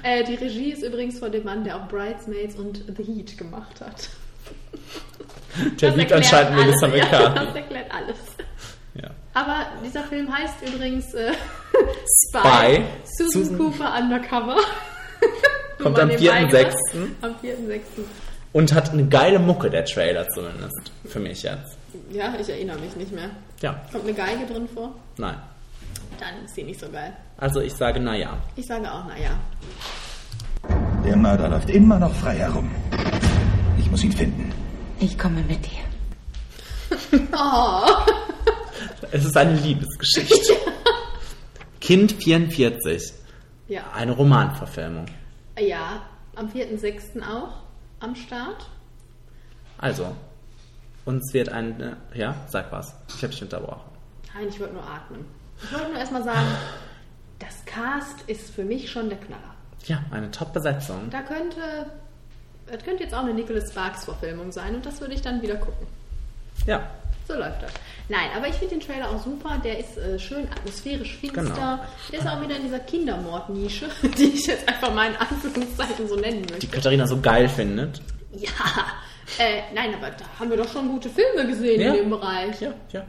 [0.03, 3.81] äh, die Regie ist übrigens von dem Mann, der auch Bridesmaids und The Heat gemacht
[3.81, 4.09] hat.
[5.81, 6.97] Der liebt erklärt anscheinend Melissa alles.
[6.97, 7.45] Ja, McCarthy.
[7.45, 8.17] das erklärt alles.
[9.33, 11.31] Aber dieser Film heißt übrigens äh,
[12.29, 12.39] Spy.
[12.39, 12.83] Spy.
[13.17, 14.55] Susan, Susan- Cooper Undercover.
[15.81, 16.49] Kommt am mal nebenbei 4.6.
[16.49, 16.75] gesagt.
[17.21, 17.79] Am 4.6.
[18.53, 20.91] Und hat eine geile Mucke, der Trailer zumindest.
[21.05, 21.77] Für mich jetzt.
[22.11, 23.29] Ja, ich erinnere mich nicht mehr.
[23.61, 24.93] Ja, Kommt eine Geige drin vor?
[25.17, 25.35] nein.
[26.19, 27.13] Dann ist sie nicht so geil.
[27.37, 28.37] Also ich sage na ja.
[28.55, 29.31] Ich sage auch, naja.
[31.03, 32.69] Der Mörder läuft immer noch frei herum.
[33.79, 34.51] Ich muss ihn finden.
[34.99, 35.79] Ich komme mit dir.
[37.33, 37.85] Oh.
[39.11, 40.53] Es ist eine Liebesgeschichte.
[41.81, 43.13] Kind 44.
[43.67, 43.83] Ja.
[43.93, 45.05] Eine Romanverfilmung.
[45.59, 46.01] Ja,
[46.35, 47.21] am 4.6.
[47.27, 47.53] auch
[47.99, 48.67] am Start.
[49.77, 50.15] Also,
[51.05, 51.79] uns wird ein...
[51.81, 52.95] äh, Ja, sag was.
[53.09, 53.89] Ich habe dich unterbrochen.
[54.33, 55.25] Nein, ich wollte nur atmen.
[55.63, 56.47] Ich wollte nur erstmal sagen,
[57.39, 59.55] das Cast ist für mich schon der Knaller.
[59.85, 61.09] Ja, eine Top-Besetzung.
[61.09, 61.59] Da könnte,
[62.67, 65.55] das könnte jetzt auch eine Nicholas Sparks Verfilmung sein und das würde ich dann wieder
[65.55, 65.87] gucken.
[66.67, 66.87] Ja,
[67.27, 67.71] So läuft das.
[68.09, 69.61] Nein, aber ich finde den Trailer auch super.
[69.63, 71.43] Der ist äh, schön atmosphärisch finster.
[71.43, 71.79] Genau.
[72.11, 73.87] Der ist auch wieder in dieser Kindermordnische,
[74.17, 76.59] die ich jetzt einfach mal in Anführungszeichen so nennen möchte.
[76.59, 78.01] die Katharina so geil findet.
[78.33, 78.49] Ja,
[79.39, 81.89] äh, nein, aber da haben wir doch schon gute Filme gesehen Ja.
[81.93, 82.59] in dem Bereich.
[82.61, 83.05] Ja, ja.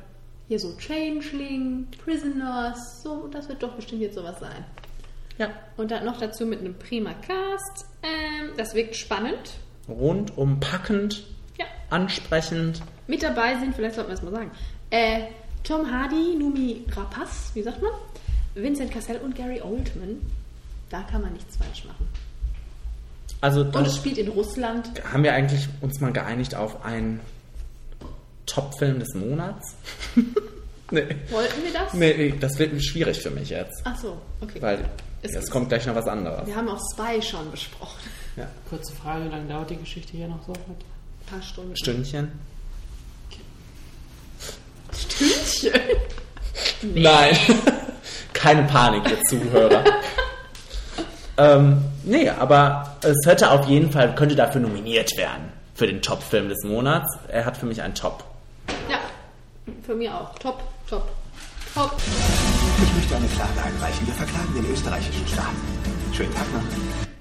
[0.49, 4.65] Hier so Changeling, Prisoners, so, das wird doch bestimmt jetzt sowas sein.
[5.39, 5.49] Ja.
[5.77, 7.87] Und dann noch dazu mit einem prima Cast.
[8.03, 9.55] Ähm, das wirkt spannend.
[9.89, 11.25] Rundum packend.
[11.93, 12.83] Ansprechend.
[13.07, 14.51] Mit dabei sind, vielleicht sollten wir es mal sagen,
[14.91, 15.23] äh,
[15.65, 17.93] Tom Hardy, Numi Rapaz, wie sagt man?
[18.55, 20.21] Vincent Cassell und Gary Oldman.
[20.91, 22.07] Da kann man nichts falsch machen.
[23.41, 24.91] Also Und es spielt in Russland.
[25.13, 27.21] haben wir eigentlich uns mal geeinigt auf einen
[28.47, 29.75] Top-Film des Monats.
[30.91, 31.07] nee.
[31.31, 31.95] Wollten wir das?
[31.95, 33.81] Nee, nee, das wird schwierig für mich jetzt.
[33.85, 34.61] Ach so, okay.
[34.61, 34.89] Weil
[35.23, 36.47] Es es kommt gleich noch was anderes.
[36.47, 38.01] Wir haben auch Spy schon besprochen.
[38.37, 38.49] Ja.
[38.69, 40.53] Kurze Frage, wie lange dauert die Geschichte hier noch so?
[41.33, 41.75] Paar Stunden.
[41.75, 42.31] Stündchen?
[44.95, 45.81] Stündchen?
[46.95, 47.35] Nein.
[48.35, 49.83] Keine Panik, ihr Zuhörer.
[51.39, 55.51] ähm, nee, aber es hätte auf jeden Fall, könnte dafür nominiert werden.
[55.75, 57.17] Für den Top-Film des Monats.
[57.29, 58.25] Er hat für mich einen Top.
[58.91, 58.99] Ja,
[59.87, 60.35] für mich auch.
[60.39, 61.09] Top, top,
[61.73, 61.97] top.
[61.97, 64.07] Ich möchte eine Klage einreichen.
[64.07, 65.55] Wir verklagen den österreichischen Staat.
[66.13, 67.12] Schönen Tag noch.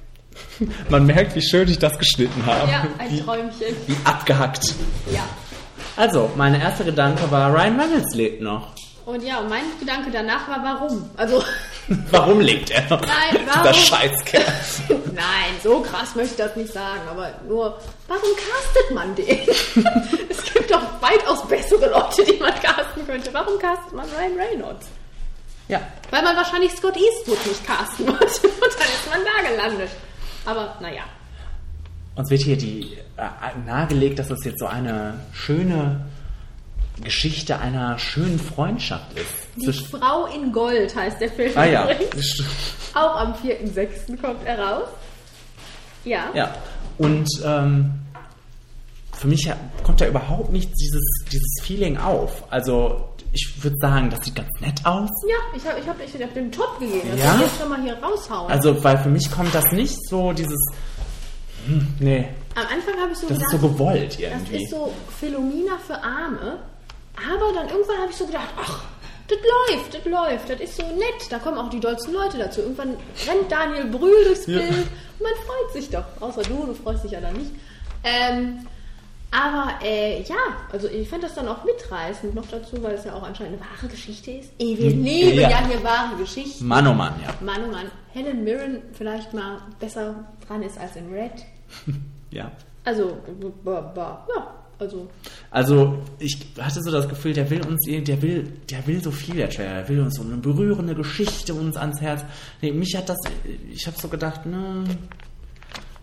[0.90, 2.70] Man merkt, wie schön ich das geschnitten habe.
[2.72, 3.76] Ja, ein wie, Träumchen.
[3.88, 4.74] wie abgehackt.
[5.12, 5.24] Ja.
[5.98, 8.68] Also, mein erster Gedanke war, Ryan Reynolds lebt noch.
[9.06, 11.10] Und ja, und mein Gedanke danach war, warum?
[11.18, 11.44] Also,
[12.12, 13.02] Warum lebt er noch?
[13.02, 13.10] Nein,
[13.42, 13.74] Dieser warum?
[13.74, 14.46] Scheißkerl.
[15.14, 17.78] nein, so krass möchte ich das nicht sagen, aber nur,
[18.08, 19.40] warum castet man den?
[20.30, 23.34] es gibt doch weitaus bessere Leute, die man casten könnte.
[23.34, 24.86] Warum castet man Ryan Reynolds?
[25.68, 25.82] Ja.
[26.12, 29.90] Weil man wahrscheinlich Scott Eastwood nicht casten wollte und dann ist man da gelandet.
[30.46, 31.04] Aber naja,
[32.16, 33.28] Uns wird hier die äh,
[33.66, 36.06] nahegelegt, dass das jetzt so eine schöne
[37.02, 39.48] Geschichte einer schönen Freundschaft ist.
[39.56, 41.52] die Zwischen- Frau in Gold heißt der Film.
[41.56, 41.88] ah ja.
[42.94, 44.20] Auch am 4.6.
[44.22, 44.88] kommt er raus.
[46.04, 46.26] Ja.
[46.34, 46.54] Ja.
[46.98, 47.92] Und ähm,
[49.14, 49.50] für mich
[49.84, 52.44] kommt da überhaupt nicht dieses, dieses Feeling auf.
[52.52, 55.10] Also ich würde sagen, das sieht ganz nett aus.
[55.28, 57.08] Ja, ich habe ich hab, ich hab den Top gegeben.
[57.12, 57.40] Das Ja?
[57.40, 58.52] jetzt schon mal hier raushauen.
[58.52, 60.60] Also, weil für mich kommt das nicht so dieses.
[61.66, 64.64] Hm, nee, Am Anfang habe ich so das ist gedacht, so gewollt das irgendwie.
[64.64, 66.60] ist so Philomena für Arme.
[67.16, 68.84] Aber dann irgendwann habe ich so gedacht, ach,
[69.28, 71.30] das läuft, das läuft, das ist so nett.
[71.30, 72.62] Da kommen auch die dollsten Leute dazu.
[72.62, 72.96] Irgendwann
[73.28, 74.58] rennt Daniel Brühl durchs Ja.
[74.60, 76.04] Bild und man freut sich doch.
[76.20, 77.52] Außer du, du freust dich ja dann nicht.
[78.04, 78.66] Ähm,
[79.32, 80.36] aber äh, ja,
[80.74, 83.72] also ich fand das dann auch mitreißend noch dazu, weil es ja auch anscheinend eine
[83.72, 84.52] wahre Geschichte ist.
[84.60, 85.50] Eh, wir Hm, lieben ja.
[85.50, 85.68] ja.
[85.68, 86.68] hier wahre Geschichten.
[86.68, 87.34] Mann, oh Mann, ja.
[87.40, 87.86] Mann, oh Mann.
[88.14, 91.32] Helen Mirren vielleicht mal besser dran ist als in Red.
[92.32, 92.52] ja.
[92.84, 93.18] Also,
[93.96, 95.08] ja, also
[95.52, 99.36] Also, ich hatte so das Gefühl, der will uns, der will, der will so viel,
[99.36, 99.76] der Trailer.
[99.76, 102.26] Der will uns so eine berührende Geschichte uns ans Herz.
[102.62, 103.20] Nee, mich hat das,
[103.70, 104.84] ich habe so gedacht, ne,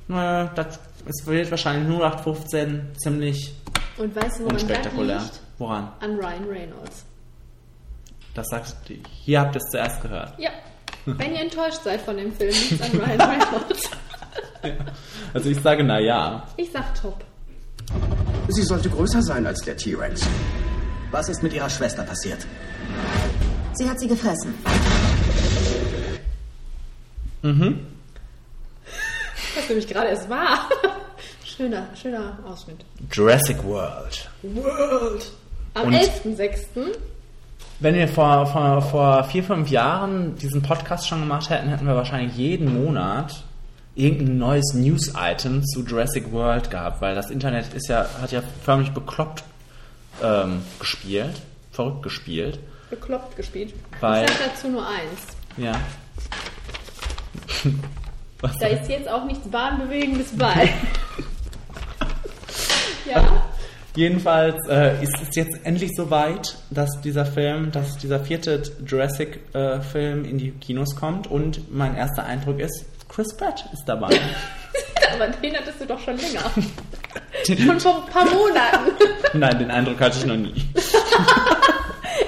[0.07, 3.55] naja, das, es wird wahrscheinlich 0815 ziemlich
[3.97, 5.19] Und weißt du, woran das unspektakulär.
[5.19, 5.41] liegt?
[5.59, 5.93] Woran?
[6.01, 7.05] An Ryan Reynolds.
[8.35, 8.95] Das sagst du,
[9.25, 10.39] hier habt ihr es zuerst gehört.
[10.39, 10.51] Ja.
[11.07, 13.91] Wenn ihr enttäuscht seid von dem Film, liegt an Ryan Reynolds.
[15.35, 16.47] Also ich sage, na ja.
[16.57, 17.23] Ich sag top.
[18.49, 20.27] Sie sollte größer sein als der T-Rex.
[21.13, 22.45] Was ist mit ihrer Schwester passiert?
[23.75, 24.55] Sie hat sie gefressen.
[27.43, 27.87] Mhm.
[29.57, 30.69] Was nämlich gerade es war.
[31.59, 32.85] Schöner, schöner Ausschnitt.
[33.13, 34.31] Jurassic World.
[34.43, 35.33] World.
[35.75, 36.97] Am Und- 11.06.
[37.81, 41.95] Wenn wir vor, vor, vor vier, fünf Jahren diesen Podcast schon gemacht hätten, hätten wir
[41.95, 43.43] wahrscheinlich jeden Monat
[43.95, 48.91] irgendein neues News-Item zu Jurassic World gehabt, weil das Internet ist ja, hat ja förmlich
[48.93, 49.43] bekloppt
[50.23, 51.41] ähm, gespielt,
[51.73, 52.59] verrückt gespielt.
[52.91, 53.75] Bekloppt gespielt.
[54.01, 55.21] Weil- ich sag dazu nur eins.
[55.57, 55.81] Ja.
[58.43, 60.69] Da ist jetzt auch nichts Bahnbewegendes bei.
[63.09, 63.43] ja.
[63.97, 70.39] Jedenfalls äh, ist es jetzt endlich soweit, dass dieser Film, dass dieser vierte Jurassic-Film in
[70.39, 74.11] die Kinos kommt und mein erster Eindruck ist, Chris Pratt ist dabei.
[75.15, 76.43] Aber den hattest du doch schon länger.
[77.67, 78.93] schon vor ein paar Monaten.
[79.33, 80.55] Nein, den Eindruck hatte ich noch nie.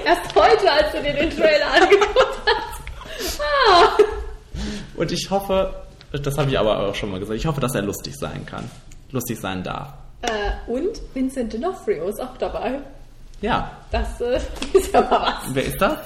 [0.03, 3.39] Erst heute, als du dir den Trailer angeguckt hast.
[3.39, 3.97] Ah.
[4.97, 5.73] Und ich hoffe,
[6.11, 8.69] das habe ich aber auch schon mal gesagt, ich hoffe, dass er lustig sein kann.
[9.11, 9.93] Lustig sein darf.
[10.21, 12.79] Äh, und Vincent D'Onofrio ist auch dabei.
[13.41, 13.71] Ja.
[13.91, 14.39] Das äh,
[14.73, 15.53] ist ja mal was.
[15.53, 15.97] Wer ist das?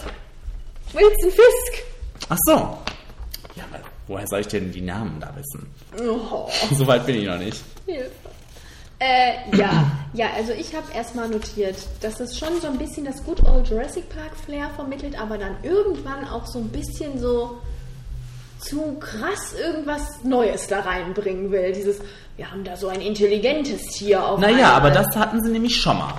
[0.94, 1.84] Wilson Fisk.
[2.30, 2.54] Ach so.
[3.56, 5.68] Ja, aber woher soll ich denn die Namen da wissen?
[6.00, 6.50] Oh.
[6.72, 7.62] So weit bin ich noch nicht.
[7.86, 8.12] Hilfe.
[8.98, 13.22] Äh, ja, ja, also ich habe erstmal notiert, dass es schon so ein bisschen das
[13.26, 17.58] Good Old Jurassic Park Flair vermittelt, aber dann irgendwann auch so ein bisschen so
[18.66, 21.72] zu krass irgendwas Neues da reinbringen will.
[21.72, 22.00] Dieses,
[22.36, 25.98] wir haben da so ein intelligentes Tier auf Naja, aber das hatten sie nämlich schon
[25.98, 26.14] mal.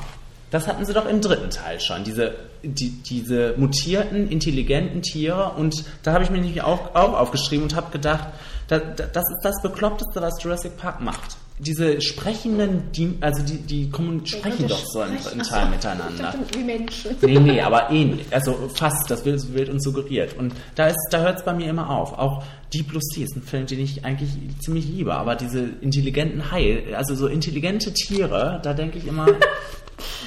[0.50, 2.04] Das hatten sie doch im dritten Teil schon.
[2.04, 5.52] Diese, die, diese mutierten, intelligenten Tiere.
[5.56, 8.28] Und da habe ich mir nämlich auch, auch aufgeschrieben und habe gedacht,
[8.68, 11.36] da, da, das ist das Bekloppteste, was Jurassic Park macht.
[11.58, 16.10] Diese sprechenden, die, also die, die kommen, sprechen doch so im dritten Teil miteinander.
[16.14, 17.16] Ich dachte, wie Menschen.
[17.22, 18.26] Nee, nee, aber ähnlich.
[18.30, 20.36] Also fast, das wird, wird uns suggeriert.
[20.36, 22.18] Und da, ist, da hört es bei mir immer auf.
[22.18, 24.30] Auch Deep Blue Sea ist ein Film, den ich eigentlich
[24.60, 25.14] ziemlich liebe.
[25.14, 29.26] Aber diese intelligenten Haie, also so intelligente Tiere, da denke ich immer,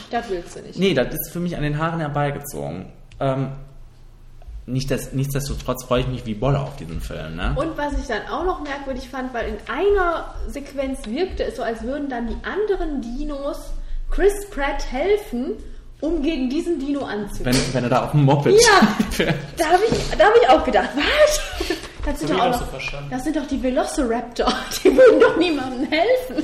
[0.09, 0.79] Das willst du nicht.
[0.79, 2.87] nee, das ist für mich an den Haaren herbeigezogen.
[3.19, 3.49] Ähm,
[4.71, 7.35] nicht des, nichtsdestotrotz freue ich mich wie Bolle auf diesen Film.
[7.35, 7.55] Ne?
[7.55, 11.63] Und was ich dann auch noch merkwürdig fand, weil in einer Sequenz wirkte es so,
[11.63, 13.57] als würden dann die anderen Dinos
[14.09, 15.55] Chris Pratt helfen,
[16.01, 17.53] um gegen diesen Dino anzugehen.
[17.53, 18.87] Wenn, wenn er da auf dem Moped Ja,
[19.57, 21.77] da habe ich, da hab ich auch gedacht, was?
[22.05, 24.47] Das sind, doch auch noch, das sind doch die Velociraptor.
[24.83, 26.43] Die würden doch niemandem helfen.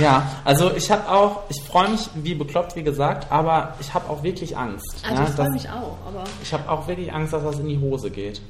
[0.00, 4.08] Ja, also ich habe auch, ich freue mich wie bekloppt, wie gesagt, aber ich habe
[4.10, 5.02] auch wirklich Angst.
[5.08, 7.68] Also ja, ich freue mich auch, aber Ich habe auch wirklich Angst, dass das in
[7.68, 8.40] die Hose geht.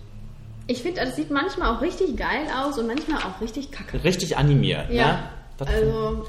[0.66, 4.02] ich finde, das sieht manchmal auch richtig geil aus und manchmal auch richtig kacke.
[4.02, 5.22] Richtig animiert, Ja, ne?
[5.58, 6.26] Das also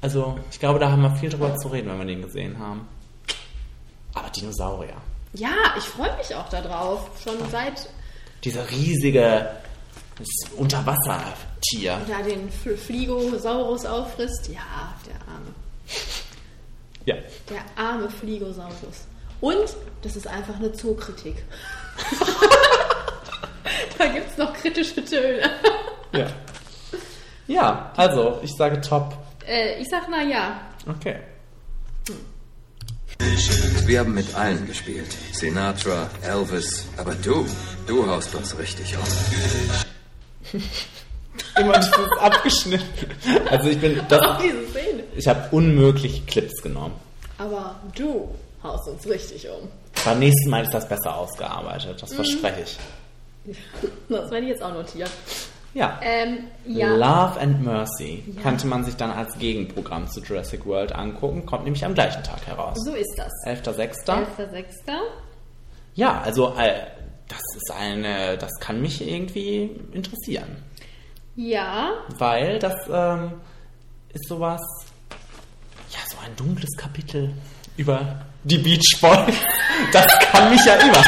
[0.00, 2.86] Also, ich glaube, da haben wir viel drüber zu reden, wenn wir den gesehen haben.
[4.14, 4.94] Aber Dinosaurier.
[5.34, 7.10] ja, ich freue mich auch darauf.
[7.22, 7.88] Schon seit
[8.44, 9.48] Dieser riesige
[10.18, 10.26] das
[10.56, 12.00] Unterwassertier.
[12.08, 14.48] da den Fl- Fligosaurus auffrisst.
[14.48, 15.54] Ja, der arme.
[17.04, 17.14] Ja.
[17.50, 19.06] Der arme Fligosaurus.
[19.40, 21.44] Und das ist einfach eine Zookritik.
[23.98, 25.50] da gibt es noch kritische Töne.
[26.12, 26.26] Ja.
[27.46, 29.16] Ja, also, ich sage top.
[29.46, 30.60] Äh, ich sag na ja.
[30.88, 31.16] Okay.
[33.86, 35.14] Wir haben mit allen gespielt.
[35.32, 37.46] Sinatra, Elvis, aber du,
[37.86, 39.04] du haust uns richtig um.
[41.60, 43.10] Immer dieses abgeschnitten.
[43.50, 45.04] Also ich bin das, Auch diese Szene.
[45.16, 46.94] ich habe unmöglich Clips genommen.
[47.38, 48.28] Aber du
[48.62, 49.68] haust uns richtig um.
[50.04, 52.14] Beim nächsten Mal ist das besser ausgearbeitet, das Mhm.
[52.16, 52.78] verspreche ich.
[54.08, 55.10] Das werde ich jetzt auch notieren.
[55.74, 56.00] Ja.
[56.02, 56.88] Ähm, ja.
[56.96, 58.42] Love and Mercy Ja.
[58.42, 62.46] könnte man sich dann als Gegenprogramm zu Jurassic World angucken, kommt nämlich am gleichen Tag
[62.46, 62.76] heraus.
[62.82, 63.30] So ist das.
[63.44, 64.06] 11.06.
[64.06, 64.64] 11.06.
[65.94, 66.86] Ja, also äh,
[67.28, 70.62] das ist eine, das kann mich irgendwie interessieren,
[71.34, 71.90] Ja.
[72.18, 73.32] weil das ähm,
[74.12, 74.60] ist sowas,
[75.90, 77.32] ja, so ein dunkles Kapitel
[77.76, 79.34] über die Beach Boys.
[79.92, 81.04] Das kann mich ja immer.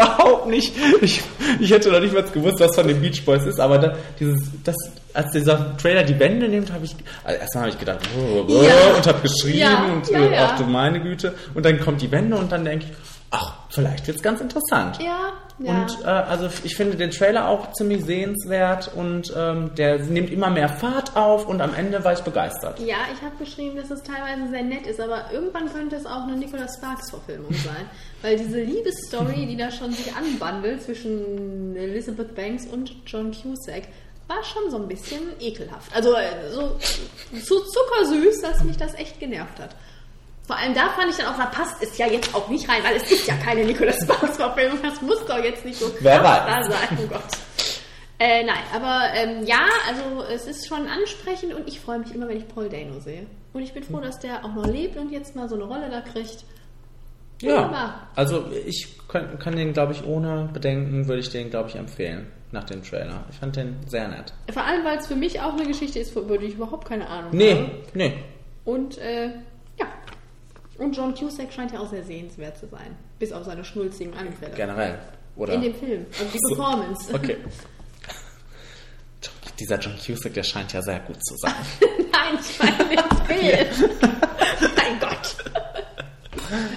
[0.00, 0.74] Überhaupt nicht.
[1.02, 1.22] Ich,
[1.60, 4.40] ich hätte noch nicht mal gewusst, was von den Beach Boys ist, aber da, dieses,
[4.64, 4.74] das,
[5.12, 6.94] als dieser Trailer die Wände nimmt, habe ich,
[7.24, 8.96] also erstmal habe ich gedacht, oh, oh, Ja.
[8.96, 10.50] und habe geschrien Ja, und äh, ja.
[10.52, 11.34] ach du meine Güte.
[11.54, 12.92] Und dann kommt die Wände und dann denke ich,
[13.30, 14.98] ach, vielleicht wird's ganz interessant.
[15.00, 15.82] Ja, ja.
[15.82, 20.50] Und äh, also ich finde den Trailer auch ziemlich sehenswert und ähm, der nimmt immer
[20.50, 22.80] mehr Fahrt auf und am Ende war ich begeistert.
[22.80, 26.24] Ja, ich habe geschrieben, dass es teilweise sehr nett ist, aber irgendwann könnte es auch
[26.24, 27.88] eine Nicholas Sparks-Verfilmung sein.
[28.22, 33.84] Weil diese Liebesstory, die da schon sich anbandelt zwischen Elizabeth Banks und John Cusack,
[34.26, 35.94] war schon so ein bisschen ekelhaft.
[35.94, 39.74] Also äh, so zu zuckersüß, dass mich das echt genervt hat.
[40.50, 42.82] Vor allem da fand ich dann auch, da passt es ja jetzt auch nicht rein,
[42.82, 44.78] weil es ist ja keine Nicholas Sparks-Verfilmung.
[44.82, 46.44] Das muss doch jetzt nicht so Wer weiß.
[46.46, 46.98] da sein.
[47.00, 47.22] Oh Gott.
[48.18, 52.26] Äh, nein, aber ähm, ja, also es ist schon ansprechend und ich freue mich immer,
[52.28, 53.26] wenn ich Paul Dano sehe.
[53.52, 55.88] Und ich bin froh, dass der auch noch lebt und jetzt mal so eine Rolle
[55.88, 56.44] da kriegt.
[57.40, 58.08] Ja, Wunderbar.
[58.16, 62.26] also ich kann, kann den, glaube ich, ohne Bedenken, würde ich den, glaube ich, empfehlen
[62.52, 63.24] nach dem Trailer.
[63.30, 64.34] Ich fand den sehr nett.
[64.52, 67.08] Vor allem, weil es für mich auch eine Geschichte ist, über die ich überhaupt keine
[67.08, 67.70] Ahnung Nee, habe.
[67.94, 68.18] nee.
[68.66, 69.32] Und äh, ja.
[70.80, 72.96] Und John Cusack scheint ja auch sehr sehenswert zu sein.
[73.18, 74.54] Bis auf seine schnulzigen Anfälle.
[74.56, 74.98] Generell.
[75.36, 75.52] Oder?
[75.52, 76.06] In dem Film.
[76.18, 76.38] Also die.
[76.54, 77.14] Performance.
[77.14, 77.36] Okay.
[79.60, 81.52] Dieser John Cusack, der scheint ja sehr gut zu sein.
[82.12, 83.90] Nein, ich meine den Film.
[84.74, 85.36] mein Gott.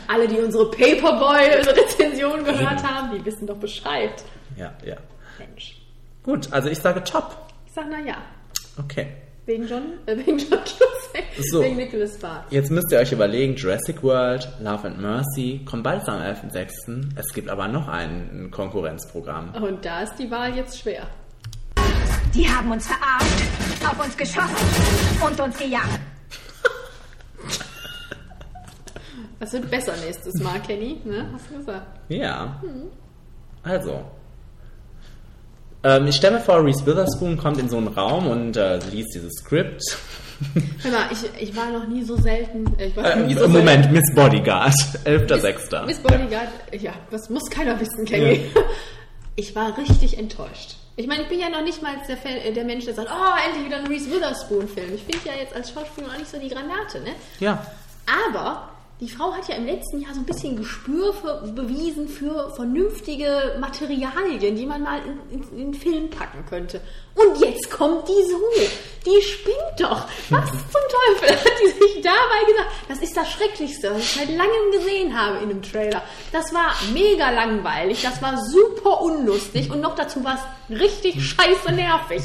[0.10, 4.22] Alle, die unsere Paperboy-Rezension gehört haben, die wissen doch Bescheid.
[4.58, 4.98] ja, ja.
[5.40, 5.78] Mensch.
[6.24, 7.36] Gut, also ich sage top.
[7.66, 8.18] Ich sag, na ja.
[8.78, 9.08] Okay.
[9.46, 11.26] Wegen John, äh, wegen John Cusack.
[11.52, 11.62] So.
[11.62, 12.52] Wegen Nicholas Sparks.
[12.52, 17.10] Jetzt müsst ihr euch überlegen, Jurassic World, Love and Mercy, kommt bald am 11.06.
[17.18, 19.54] Es gibt aber noch ein Konkurrenzprogramm.
[19.56, 21.08] Und da ist die Wahl jetzt schwer.
[22.34, 24.56] Die haben uns verarscht, auf uns geschossen
[25.26, 26.00] und uns gejagt.
[29.40, 31.02] Das wird besser nächstes Mal, Kenny.
[31.04, 31.30] Ne?
[31.34, 32.00] Hast du gesagt.
[32.08, 32.62] Ja.
[32.62, 32.88] Hm.
[33.62, 34.06] Also.
[35.84, 39.14] Ähm, ich stelle mir vor, Reese Witherspoon kommt in so einen Raum und äh, liest
[39.16, 39.82] dieses Skript.
[40.82, 42.66] Hör mal, ich, ich war noch nie so selten.
[42.80, 43.94] äh, Ich war noch Äh, nie so Moment, selten.
[43.94, 44.74] Miss Bodyguard,
[45.06, 45.86] 11.06.
[45.86, 46.48] Miss Bodyguard,
[46.80, 48.46] ja, das muss keiner wissen, Kenny.
[49.36, 50.76] Ich war richtig enttäuscht.
[50.96, 53.48] Ich meine, ich bin ja noch nicht mal der, Fan, der Mensch, der sagt, oh,
[53.50, 54.94] endlich wieder ein Reese Witherspoon-Film.
[54.94, 57.14] Ich finde ja jetzt als Schauspieler auch nicht so die Granate, ne?
[57.40, 57.66] Ja.
[58.28, 58.70] Aber
[59.00, 63.58] die Frau hat ja im letzten Jahr so ein bisschen Gespür für, bewiesen für vernünftige
[63.60, 65.00] Materialien, die man mal
[65.30, 66.80] in, in, in den Film packen könnte.
[67.16, 68.68] Und jetzt kommt diese Hu.
[69.06, 70.06] Die spinnt doch.
[70.30, 70.82] Was zum
[71.20, 72.70] Teufel hat die sich dabei gesagt?
[72.88, 76.02] Das ist das Schrecklichste, was ich seit langem gesehen habe in einem Trailer.
[76.32, 80.36] Das war mega langweilig, das war super unlustig und noch dazu war
[80.70, 82.24] es richtig scheiße nervig.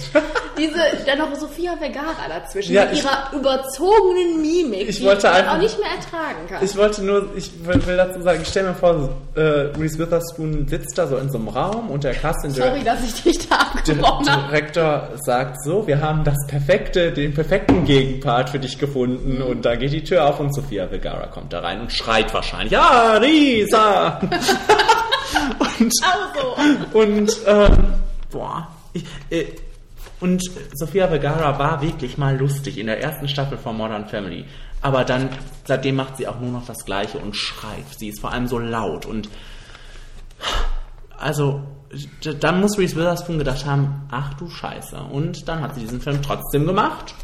[0.57, 5.27] Diese, dann noch Sophia Vergara dazwischen Ja, mit ich- ihrer überzogenen Mimik, Ich die wollte
[5.27, 6.57] man einfach- auch nicht mehr ertragen kann.
[6.60, 10.66] Ich wollte nur, ich will will dazu sagen, ich stelle mir vor, äh, Reese Witherspoon
[10.68, 13.56] sitzt da so in so einem Raum und der Casting Sorry, dass ich dich da
[13.56, 14.48] abgebrochen habe.
[14.48, 19.76] Direktor sagt so, wir haben das perfekte, den perfekten Gegenpart für dich gefunden und da
[19.76, 24.20] geht die Tür auf und Sophia Vergara kommt da rein und schreit wahrscheinlich, ja, Risa!
[25.80, 26.98] und, Also.
[26.98, 27.94] und, ähm,
[28.30, 29.44] boah, ich, äh,
[30.20, 30.43] und
[30.74, 34.44] Sophia Vergara war wirklich mal lustig in der ersten Staffel von Modern Family.
[34.80, 35.30] Aber dann,
[35.64, 37.84] seitdem macht sie auch nur noch das Gleiche und schreit.
[37.96, 39.28] Sie ist vor allem so laut und
[41.18, 41.62] also
[42.40, 44.96] dann muss Reese Witherspoon gedacht haben, ach du Scheiße.
[44.96, 47.14] Und dann hat sie diesen Film trotzdem gemacht.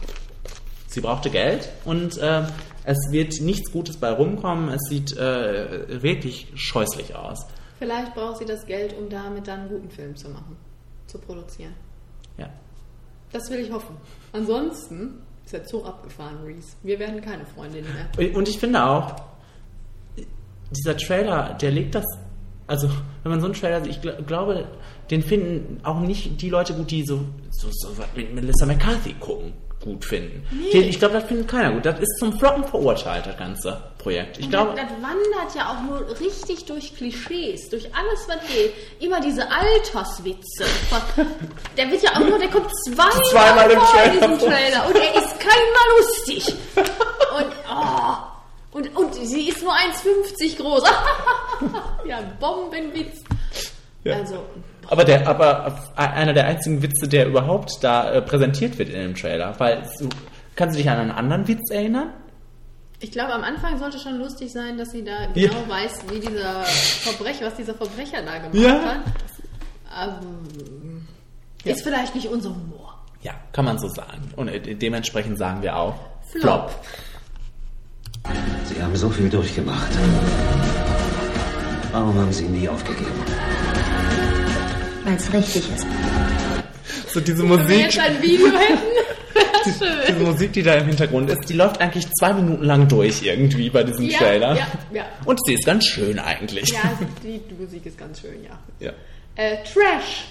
[0.89, 2.45] Sie brauchte Geld und äh,
[2.85, 4.69] es wird nichts Gutes bei rumkommen.
[4.69, 7.47] Es sieht äh, wirklich scheußlich aus.
[7.79, 10.57] Vielleicht braucht sie das Geld, um damit dann einen guten Film zu machen,
[11.07, 11.75] zu produzieren.
[12.39, 12.49] Ja.
[13.33, 13.97] Das will ich hoffen.
[14.33, 16.77] Ansonsten ist der Zug abgefahren, Reese.
[16.83, 18.35] Wir werden keine Freundinnen mehr.
[18.35, 19.15] Und ich finde auch,
[20.71, 22.05] dieser Trailer, der legt das,
[22.67, 22.89] also
[23.23, 24.67] wenn man so einen Trailer sieht, ich gl glaube,
[25.11, 29.53] den finden auch nicht die Leute gut, die so, so, so mit Melissa McCarthy gucken,
[29.85, 30.47] gut finden.
[30.51, 30.81] Nee.
[30.81, 31.85] Ich glaube, das findet keiner gut.
[31.85, 34.39] Das ist zum Floppen verurteilt, das ganze Projekt.
[34.39, 38.73] Ich glaube, das, das wandert ja auch nur richtig durch Klischees, durch alles, was geht.
[39.01, 40.65] Immer diese Alterswitze.
[41.77, 44.49] Der wird ja auch nur, der kommt zweimal, Zweimal im vor in Trailer diesem.
[44.49, 46.55] Trailer und er ist keinmal lustig.
[47.35, 48.15] Und, oh,
[48.79, 50.85] und, und sie ist nur 1,50 groß.
[52.07, 53.25] ja, Bombenwitz.
[54.05, 54.19] Ja.
[54.19, 54.45] Also,
[54.89, 59.15] aber der, aber einer der einzigen Witze, der überhaupt da äh, präsentiert wird in dem
[59.15, 60.09] Trailer, weil du,
[60.57, 62.11] kannst du dich an einen anderen Witz erinnern?
[63.01, 65.49] ich glaube, am Anfang sollte schon lustig sein, dass sie da Ja.
[65.51, 68.81] genau weiß, wie dieser Verbrecher, was dieser Verbrecher da gemacht Ja.
[68.83, 69.01] hat.
[69.95, 70.21] Aber,
[71.65, 72.95] Ist vielleicht nicht unser Humor.
[73.21, 74.31] Ja, kann man so sagen.
[74.37, 75.97] Und äh, dementsprechend sagen wir auch
[76.31, 76.71] Flop.
[78.65, 79.91] Sie haben so viel durchgemacht.
[81.93, 83.11] Warum haben Sie nie aufgegeben?
[85.05, 85.87] Weil es richtig ist.
[87.13, 88.79] So diese Wenn wir Musik, jetzt ein Video hätten,
[89.35, 90.23] wäre das diese schön.
[90.25, 93.85] Musik, die da im Hintergrund ist, die läuft eigentlich zwei Minuten lang durch irgendwie bei
[93.85, 94.57] diesem Ja, Trailer.
[94.57, 95.05] ja, ja.
[95.25, 96.71] Und sie ist ganz schön eigentlich.
[96.73, 96.81] Ja,
[97.23, 98.59] die, die Musik ist ganz schön, ja.
[98.81, 98.93] Ja.
[99.37, 100.27] Äh, Trash.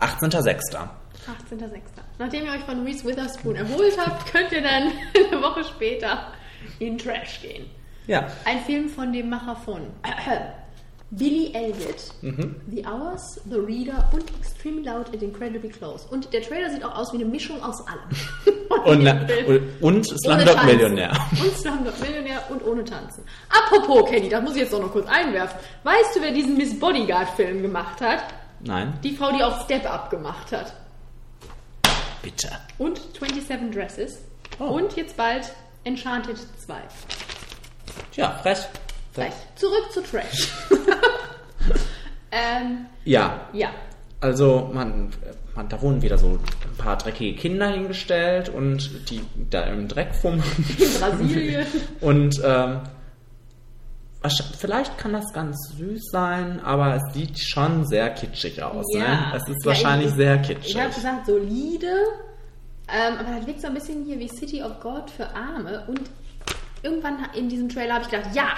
[0.00, 0.60] 18.06.
[0.76, 0.88] 18.06.
[2.18, 4.92] Nachdem ihr euch von Reese Witherspoon erholt habt, könnt ihr dann
[5.32, 6.28] eine Woche später
[6.78, 7.66] in Trash gehen.
[8.06, 8.26] Ja.
[8.44, 9.80] Ein Film von dem Macher von
[11.10, 12.56] Billy Elliot, Mhm.
[12.70, 16.06] The Hours, The Reader und Extremely Loud and Incredibly Close.
[16.10, 18.58] Und der Trailer sieht auch aus wie eine Mischung aus allem.
[18.84, 19.08] Und,
[19.80, 20.64] und, Slumdog.
[20.64, 21.10] Millionär.
[21.42, 23.24] Und Slumdog Millionär und ohne Tanzen.
[23.48, 25.58] Apropos, Kenny, das muss ich jetzt doch noch kurz einwerfen.
[25.84, 28.22] Weißt du, wer diesen Miss Bodyguard-Film gemacht hat?
[28.60, 30.74] Nein, Die Frau, die auch Step Up gemacht hat.
[32.22, 32.50] bitte.
[32.78, 34.18] Und 27 Dresses.
[34.58, 34.64] Oh.
[34.64, 35.50] Und jetzt bald
[35.84, 36.36] Enchanted
[36.66, 36.74] 2.
[38.16, 38.58] Ja, frech.
[39.56, 40.52] Zurück zu Trash.
[42.32, 43.68] ähm, Ja, ja.
[44.20, 45.10] also man,
[45.54, 49.20] man, da wurden wieder so ein paar dreckige Kinder hingestellt und die
[49.50, 50.42] da im Dreck fummeln.
[50.78, 51.66] In Brasilien.
[52.00, 52.80] Und ähm,
[54.58, 58.86] vielleicht kann das ganz süß sein, aber es sieht schon sehr kitschig aus.
[58.94, 59.32] Ne?
[59.34, 60.74] Es ist Ja, wahrscheinlich ich, sehr kitschig.
[60.74, 61.94] Ich habe gesagt, solide,
[62.88, 65.84] ähm, aber das wirkt so ein bisschen hier wie City of God für Arme.
[65.86, 66.02] Und
[66.82, 68.48] irgendwann in diesem Trailer habe ich gedacht, ja,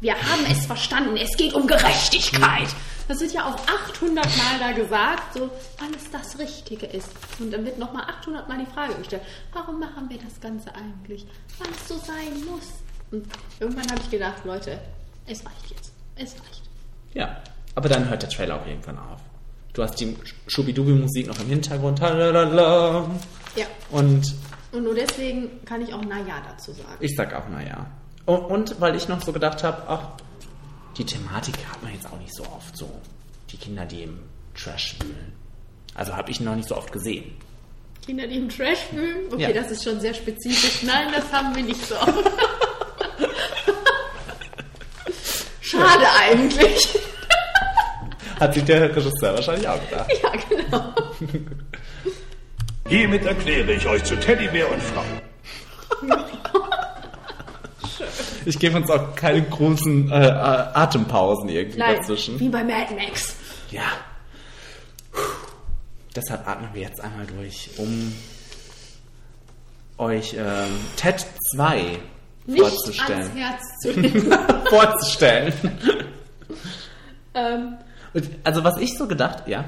[0.00, 2.68] wir haben es verstanden, es geht um Gerechtigkeit.
[3.08, 7.10] Das wird ja auch 800 Mal da gesagt, so, weil es das Richtige ist.
[7.40, 9.22] Und dann wird nochmal 800 Mal die Frage gestellt,
[9.52, 11.26] warum machen wir das Ganze eigentlich?
[11.58, 12.68] Weil es so sein muss.
[13.10, 13.26] Und
[13.58, 14.78] irgendwann habe ich gedacht, Leute,
[15.26, 15.92] es reicht jetzt.
[16.16, 16.62] Es reicht.
[17.12, 17.42] Ja,
[17.74, 19.20] aber dann hört der Trailer auch irgendwann auf.
[19.72, 20.16] Du hast die
[20.46, 22.00] Schubidubi-Musik noch im Hintergrund.
[22.00, 23.10] Halalala.
[23.56, 23.66] Ja.
[23.90, 24.34] Und
[24.70, 26.96] Und nur deswegen kann ich auch Naja dazu sagen.
[27.00, 27.86] ich sag auch, naja.
[28.26, 30.00] Und, und weil ich noch so gedacht habe, ach,
[30.96, 32.90] die Thematik hat man jetzt auch nicht so oft so.
[33.50, 34.18] Die Kinder, die im
[34.54, 35.32] Trash wühlen.
[35.94, 37.36] Also habe ich noch nicht so oft gesehen.
[38.04, 39.26] Kinder, die im Trash wühlen?
[39.32, 39.52] Okay, Ja.
[39.52, 40.82] das ist schon sehr spezifisch.
[40.82, 42.08] Nein, das haben wir nicht so oft.
[45.60, 46.98] Schade eigentlich.
[48.38, 50.10] Hat sich der Regisseur wahrscheinlich auch gedacht.
[50.22, 50.94] Ja, genau.
[52.88, 55.04] Hiermit erkläre ich euch zu Teddybär und Frau.
[58.46, 62.38] Ich gebe uns auch keine großen äh, äh, Atempausen irgendwie Nein, dazwischen.
[62.40, 63.34] wie bei Mad Max.
[63.70, 63.82] Ja.
[66.14, 68.12] Deshalb atmen wir jetzt einmal durch, um
[69.98, 71.98] euch ähm, TED 2
[72.46, 73.20] Nicht vorzustellen.
[73.22, 74.32] ans Herz zu legen.
[74.68, 75.52] vorzustellen.
[77.34, 77.76] ähm,
[78.42, 79.64] also was ich so gedacht, ja,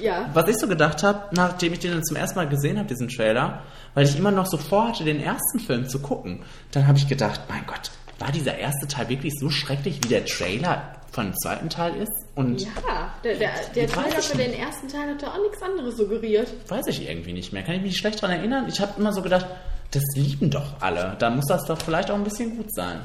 [0.00, 0.30] ja.
[0.32, 3.08] was ich so gedacht habe, nachdem ich den dann zum ersten Mal gesehen habe, diesen
[3.08, 3.62] Trailer,
[3.92, 7.42] weil ich immer noch so vorhatte, den ersten Film zu gucken, dann habe ich gedacht,
[7.48, 7.90] mein Gott,
[8.24, 12.12] war dieser erste Teil wirklich so schrecklich, wie der Trailer von dem zweiten Teil ist?
[12.34, 15.96] Und Ja, der, der, der Trailer für den ersten Teil hat doch auch nichts anderes
[15.96, 16.48] suggeriert.
[16.68, 17.62] weiß ich irgendwie nicht mehr.
[17.62, 18.66] Kann ich mich schlecht daran erinnern?
[18.68, 19.46] Ich habe immer so gedacht,
[19.92, 21.14] das lieben doch alle.
[21.20, 22.98] Da muss das doch vielleicht auch ein bisschen gut sein.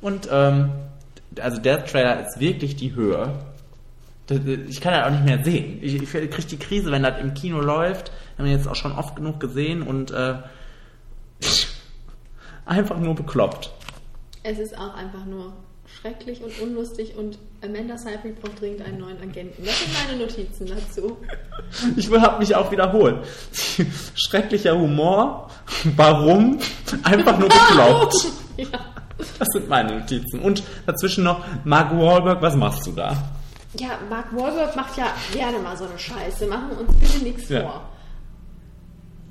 [0.00, 0.70] Und ähm,
[1.40, 3.34] also der Trailer ist wirklich die Höhe.
[4.28, 5.78] Das- Ich kann das auch nicht mehr sehen.
[5.82, 8.10] Ich, ich kriege die Krise, wenn das im Kino läuft.
[8.38, 10.34] Haben wir jetzt auch schon oft genug gesehen und äh,
[12.64, 13.70] einfach nur bekloppt.
[14.42, 15.52] Es ist auch einfach nur
[16.00, 19.64] schrecklich und unlustig und Amanda Seyfried braucht dringend einen neuen Agenten.
[19.64, 21.16] Das sind meine Notizen dazu.
[21.96, 23.24] Ich will hab mich auch wiederholt.
[24.14, 25.50] Schrecklicher Humor.
[25.96, 26.58] Warum?
[27.04, 28.14] Einfach nur bekloppt.
[28.56, 28.66] ja.
[29.38, 30.40] Das sind meine Notizen.
[30.40, 33.16] Und dazwischen noch, Mark Wahlberg, was machst du da?
[33.78, 36.46] Ja, Mark Wahlberg macht ja gerne mal so eine Scheiße.
[36.46, 37.60] Machen wir uns bitte nichts Ja.
[37.62, 37.82] vor.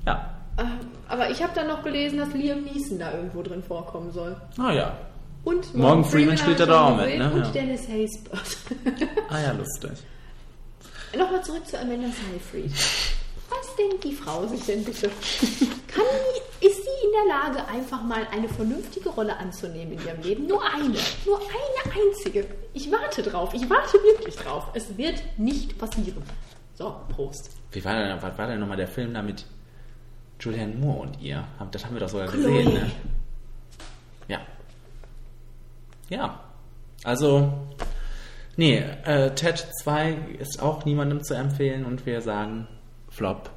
[0.06, 0.31] Ja.
[0.58, 4.36] Ähm, Aber ich habe dann noch gelesen, dass Liam Neeson da irgendwo drin vorkommen soll.
[4.58, 4.96] Ah ja.
[5.44, 7.30] Und Morgan Freeman spielt da auch mit, ne?
[7.32, 7.50] Und Ja.
[7.50, 8.56] Dennis Haysbert.
[9.28, 9.90] Ah ja, lustig.
[11.16, 12.70] Nochmal zurück zu Amanda Seyfried.
[13.50, 15.08] Was denkt die Frau sich denn bitte?
[15.88, 16.04] Kann
[16.60, 20.46] die, ist sie in der Lage, einfach mal eine vernünftige Rolle anzunehmen in ihrem Leben?
[20.46, 20.96] Nur eine.
[21.26, 22.46] Nur eine einzige.
[22.72, 23.52] Ich warte drauf.
[23.52, 24.68] Ich warte wirklich drauf.
[24.74, 26.22] Es wird nicht passieren.
[26.74, 27.50] So, Prost.
[27.72, 29.44] Wie war denn, was war denn nochmal der Film da mit
[30.42, 31.44] Julianne Moore und ihr?
[31.70, 32.42] Das haben wir doch sogar Chloe.
[32.42, 32.90] gesehen, ne?
[34.28, 34.40] Ja.
[36.08, 36.40] Ja.
[37.04, 37.52] Also,
[38.56, 42.66] nee, äh, Ted 2 ist auch niemandem zu empfehlen und wir sagen
[43.08, 43.50] Flop.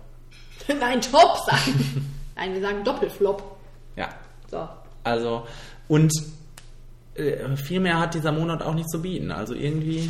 [0.79, 2.11] Nein, Top sagen.
[2.35, 3.57] Nein, wir sagen Doppelflop.
[3.95, 4.09] Ja.
[4.49, 4.67] So.
[5.03, 5.47] Also,
[5.87, 6.11] und
[7.55, 9.31] viel mehr hat dieser Monat auch nicht zu bieten.
[9.31, 10.09] Also irgendwie.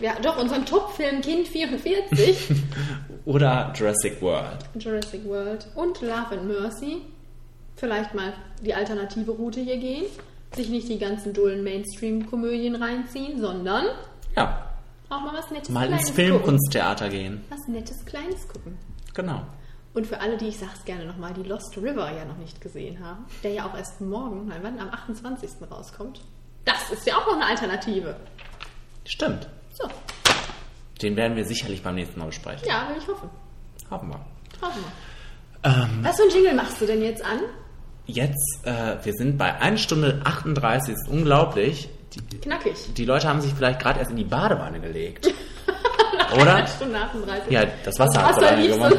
[0.00, 2.50] Ja, doch, unseren Top-Film Kind 44.
[3.24, 4.58] Oder Jurassic World.
[4.78, 7.02] Jurassic World und Love and Mercy.
[7.76, 8.32] Vielleicht mal
[8.64, 10.04] die alternative Route hier gehen.
[10.54, 13.86] Sich nicht die ganzen dullen Mainstream-Komödien reinziehen, sondern
[14.36, 14.70] Ja.
[15.10, 17.42] auch mal was Nettes Mal Kleines ins Filmkunsttheater gehen.
[17.50, 18.78] Was Nettes Kleines gucken.
[19.14, 19.42] Genau.
[19.94, 22.98] Und für alle, die, ich sag's gerne nochmal, die Lost River ja noch nicht gesehen
[23.04, 25.50] haben, der ja auch erst morgen, nein, wann, am 28.
[25.70, 26.20] rauskommt.
[26.64, 28.16] Das ist ja auch noch eine Alternative.
[29.04, 29.48] Stimmt.
[29.72, 29.88] So,
[31.02, 32.66] Den werden wir sicherlich beim nächsten Mal besprechen.
[32.66, 33.28] ja, will ich hoffen.
[33.90, 34.20] Hoffen wir.
[34.66, 35.70] Hoffen wir.
[35.70, 37.40] Ähm, Was für ein Jingle machst du denn jetzt an?
[38.06, 41.88] jetzt, äh, wir sind bei 1 Stunde 38, ist unglaublich.
[42.12, 42.74] Die, Knackig.
[42.94, 45.26] die Leute haben sich vielleicht gerade erst in die Badewanne gelegt.
[46.40, 46.56] Oder?
[46.56, 47.50] 1 Stunde 38.
[47.50, 48.96] Ja, das Wasser hat so Wasser lange gemacht.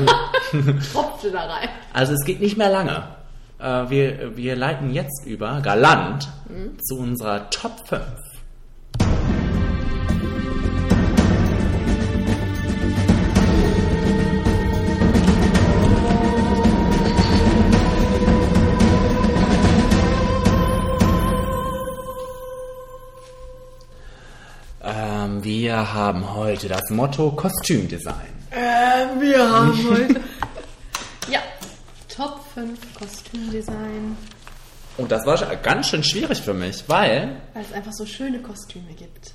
[0.92, 1.70] tropfte da rein.
[1.94, 3.08] Also es geht nicht mehr lange.
[3.60, 6.78] Äh, wir, wir leiten jetzt über, galant, Mhm.
[6.80, 8.02] zu unserer Top 5.
[24.84, 28.16] Ähm, wir haben heute das Motto Kostümdesign.
[28.52, 30.20] Ähm, wir haben heute.
[32.56, 34.18] 5 Kostümdesign.
[34.98, 38.94] Und das war ganz schön schwierig für mich, weil, Weil es einfach so schöne Kostüme
[38.94, 39.34] gibt.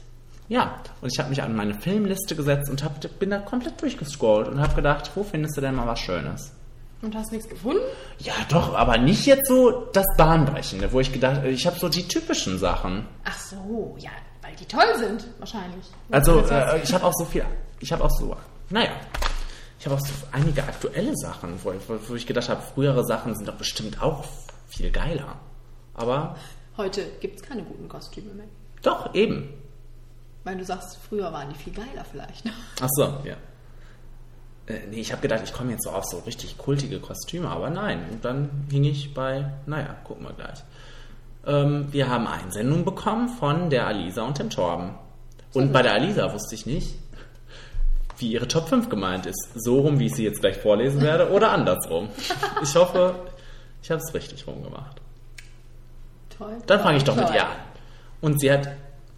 [0.48, 4.48] ja, und ich habe mich an meine Filmliste gesetzt und hab, bin da komplett durchgescrollt
[4.48, 6.52] und habe gedacht, wo findest du denn mal was Schönes?
[7.02, 7.82] Und hast nichts gefunden?
[8.18, 12.08] Ja, doch, aber nicht jetzt so das Bahnbrechende, wo ich gedacht, ich habe so die
[12.08, 13.06] typischen Sachen.
[13.24, 14.10] Ach so, ja,
[14.42, 15.86] weil die toll sind, wahrscheinlich.
[16.10, 17.44] Also, äh, ich habe auch so viel,
[17.80, 18.36] ich habe auch so,
[18.70, 18.90] naja,
[19.80, 21.72] ich habe auch so einige aktuelle Sachen, wo,
[22.06, 24.26] wo, ich gedacht habe, frühere Sachen sind doch bestimmt auch
[24.68, 25.36] viel geiler.
[25.94, 26.36] Aber
[26.76, 28.46] Heute gibt es keine guten Kostüme mehr.
[28.82, 29.48] doch, eben.
[30.44, 32.44] Weil du sagst, früher waren die viel geiler vielleicht.
[32.80, 33.36] Ach so, ja.
[34.66, 37.70] Äh, nee, ich habe gedacht, ich komme jetzt so auf so richtig kultige Kostüme, aber
[37.70, 38.04] nein.
[38.10, 40.62] Und dann hing ich bei, naja, gucken wir gleich.
[41.46, 44.94] Ähm, wir haben Einsendungen bekommen von der Alisa und dem Torben.
[45.54, 46.96] Und bei der Alisa wusste ich nicht,
[48.20, 49.48] wie ihre Top 5 gemeint ist.
[49.54, 52.08] So rum, wie ich sie jetzt gleich vorlesen werde, oder andersrum.
[52.62, 53.14] Ich hoffe,
[53.82, 55.00] ich habe es richtig rumgemacht.
[56.36, 56.58] Toll.
[56.66, 57.36] Dann fange ich doch mit Toll.
[57.36, 57.56] ihr an.
[58.20, 58.68] Und sie hat,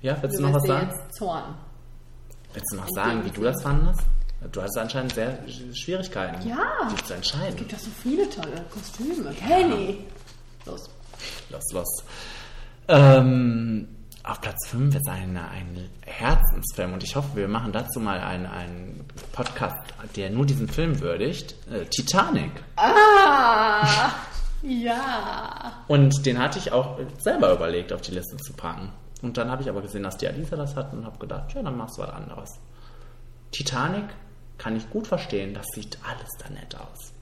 [0.00, 0.88] ja, willst du noch was sagen?
[0.90, 1.54] jetzt Zorn.
[2.54, 4.00] Willst du noch sagen, wie du das fandest?
[4.50, 5.38] Du hattest anscheinend sehr
[5.72, 6.88] Schwierigkeiten, Ja.
[6.92, 7.48] dich zu entscheiden.
[7.50, 9.32] Es gibt doch so viele tolle Kostüme.
[9.34, 10.04] Kenny.
[10.66, 10.90] Los.
[11.50, 12.04] Los, los.
[12.88, 13.88] Ähm,
[14.24, 18.46] auf Platz 5 ist ein, ein Herzensfilm und ich hoffe, wir machen dazu mal einen,
[18.46, 19.76] einen Podcast,
[20.16, 21.56] der nur diesen Film würdigt.
[21.70, 22.52] Äh, Titanic.
[22.76, 24.10] Ah!
[24.62, 25.84] Ja.
[25.88, 28.92] Und den hatte ich auch selber überlegt, auf die Liste zu packen.
[29.20, 31.62] Und dann habe ich aber gesehen, dass die Alisa das hat und habe gedacht, ja,
[31.62, 32.50] dann machst du was anderes.
[33.50, 34.04] Titanic
[34.58, 37.12] kann ich gut verstehen, das sieht alles da nett aus.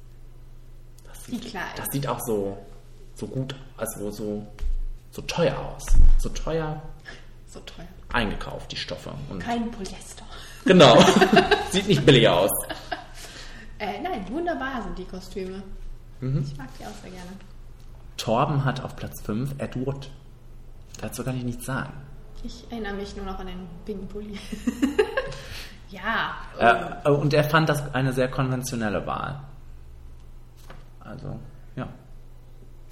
[1.05, 1.67] Das sieht, Kleider.
[1.77, 2.59] das sieht auch so,
[3.15, 4.47] so gut, also so,
[5.11, 5.85] so teuer aus.
[6.19, 6.83] So teuer
[7.53, 7.87] So teuer.
[8.13, 9.13] eingekauft, die Stoffe.
[9.29, 10.25] Und Kein Polyester.
[10.65, 10.97] genau.
[11.71, 12.51] sieht nicht billig aus.
[13.79, 15.63] Äh, nein, wunderbar sind die Kostüme.
[16.21, 16.45] Mhm.
[16.47, 17.31] Ich mag die auch sehr gerne.
[18.17, 20.11] Torben hat auf Platz 5 Ed Wood.
[21.01, 21.93] Dazu kann ich nichts sagen.
[22.45, 24.39] Ich erinnere mich nur noch an den pinken Pulli.
[25.91, 26.37] ja.
[27.05, 29.41] Äh, und er fand das eine sehr konventionelle Wahl.
[31.01, 31.39] Also,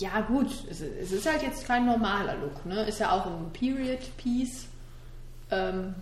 [0.00, 0.20] ja.
[0.22, 2.82] Gut, es, es ist halt jetzt kein normaler Look, ne?
[2.84, 4.66] Ist ja auch ein Period-Piece.
[5.50, 5.94] Ähm,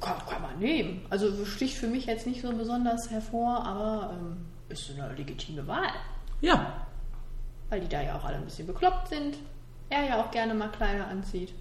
[0.00, 1.04] kann, kann man nehmen.
[1.10, 5.90] Also sticht für mich jetzt nicht so besonders hervor, aber ähm, ist eine legitime Wahl.
[6.40, 6.86] Ja.
[7.68, 9.36] Weil die da ja auch alle ein bisschen bekloppt sind.
[9.90, 11.52] Er ja auch gerne mal Kleider anzieht.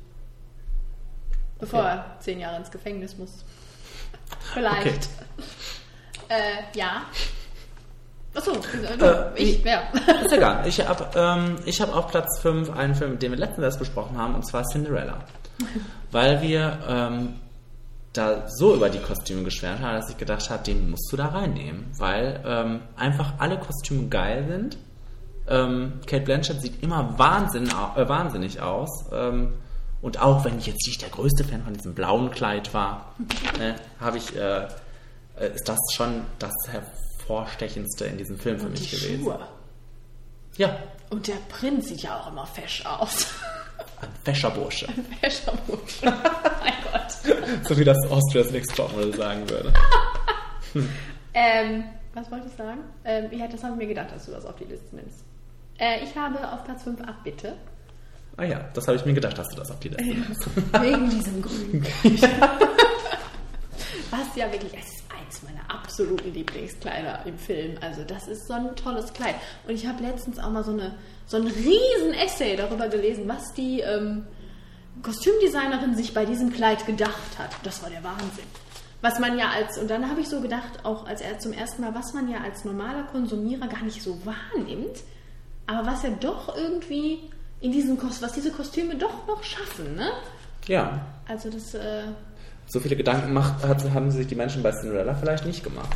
[1.60, 1.89] Bevor Okay.
[1.89, 3.43] er zehn Jahre ins Gefängnis muss.
[4.53, 5.10] Vielleicht.
[6.30, 7.03] Äh, ja.
[8.33, 9.83] Achso, Äh, ich, wer?
[10.25, 10.65] Ist egal.
[10.65, 14.17] Ich habe ähm, ich hab auf Platz 5 einen Film, den wir letztens erst besprochen
[14.17, 15.17] haben, und zwar Cinderella.
[16.11, 17.33] Weil wir ähm,
[18.13, 21.27] da so über die Kostüme geschwärmt haben, dass ich gedacht habe, den musst du da
[21.27, 21.87] reinnehmen.
[21.97, 24.77] Weil ähm, einfach alle Kostüme geil sind.
[25.47, 29.05] Ähm, Kate Blanchett sieht immer Wahnsinn, äh, wahnsinnig aus.
[29.11, 29.53] Ähm,
[30.01, 33.13] und auch wenn ich jetzt nicht der größte Fan von diesem blauen Kleid war,
[33.59, 34.67] ne, habe ich, äh,
[35.39, 36.53] äh, ist das schon das
[37.22, 39.23] hervorstechendste in diesem Film für Und mich die gewesen.
[39.23, 39.39] Schuhe.
[40.57, 40.77] Ja,
[41.10, 43.27] Und der Prinz sieht ja auch immer fesch aus.
[44.02, 44.88] ein Wäscherbursche.
[45.22, 46.06] Wäscherbursche.
[46.06, 47.68] mein Gott.
[47.68, 49.73] so wie das Austria's Next Topmodel sagen würde.
[51.34, 52.80] Ähm, was wollte ich sagen?
[53.06, 55.23] Ähm, ja, das habe ich mir gedacht, dass du das auf die Liste nimmst.
[55.77, 57.56] Äh, ich habe auf Platz 5 Abbitte.
[58.35, 60.45] Ah ja, das habe ich mir gedacht, dass du das auf die Liste nimmst.
[60.81, 62.22] Wegen diesem grünen Kleid.
[64.11, 65.01] Was ja wirklich, es ist
[65.31, 67.77] eins meiner absoluten Lieblingskleider im Film.
[67.81, 69.35] Also das ist so ein tolles Kleid.
[69.67, 70.95] Und ich habe letztens auch mal so, eine,
[71.25, 74.25] so ein riesen Essay darüber gelesen, was die ähm,
[75.03, 77.51] Kostümdesignerin sich bei diesem Kleid gedacht hat.
[77.63, 78.45] Das war der Wahnsinn.
[79.01, 81.81] Was man ja als, und dann habe ich so gedacht, auch als er zum ersten
[81.81, 84.97] Mal, was man ja als normaler Konsumierer gar nicht so wahrnimmt,
[85.65, 87.19] aber was ja doch irgendwie
[87.61, 90.11] in diesen Kostümen, was diese Kostüme doch noch schaffen, ne?
[90.67, 92.03] Ja, Also das, äh,
[92.72, 95.89] so viele Gedanken macht, hat, haben sich die Menschen bei Cinderella vielleicht nicht gemacht.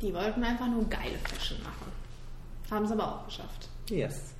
[0.00, 1.90] die wollten einfach nur geile Fashion machen.
[2.70, 3.68] Haben sie aber auch geschafft.
[3.90, 4.30] Yes.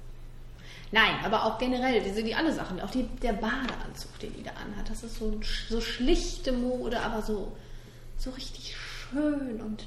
[0.92, 4.50] Nein, aber auch generell, diese, die alle Sachen, auch die, der Badeanzug, den die da
[4.50, 7.50] anhat, das ist so, so schlichte Mode, aber so,
[8.18, 9.84] so richtig schön und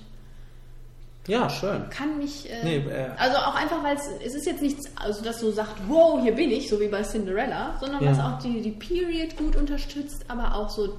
[1.28, 1.90] Ja, schön.
[1.90, 2.50] kann mich.
[2.52, 5.52] Äh, Nee, äh, also auch einfach, weil es, es ist jetzt nichts, also dass so
[5.52, 8.12] sagt, wow, hier bin ich, so wie bei Cinderella, sondern Ja.
[8.12, 10.98] was auch die, die Period gut unterstützt, aber auch so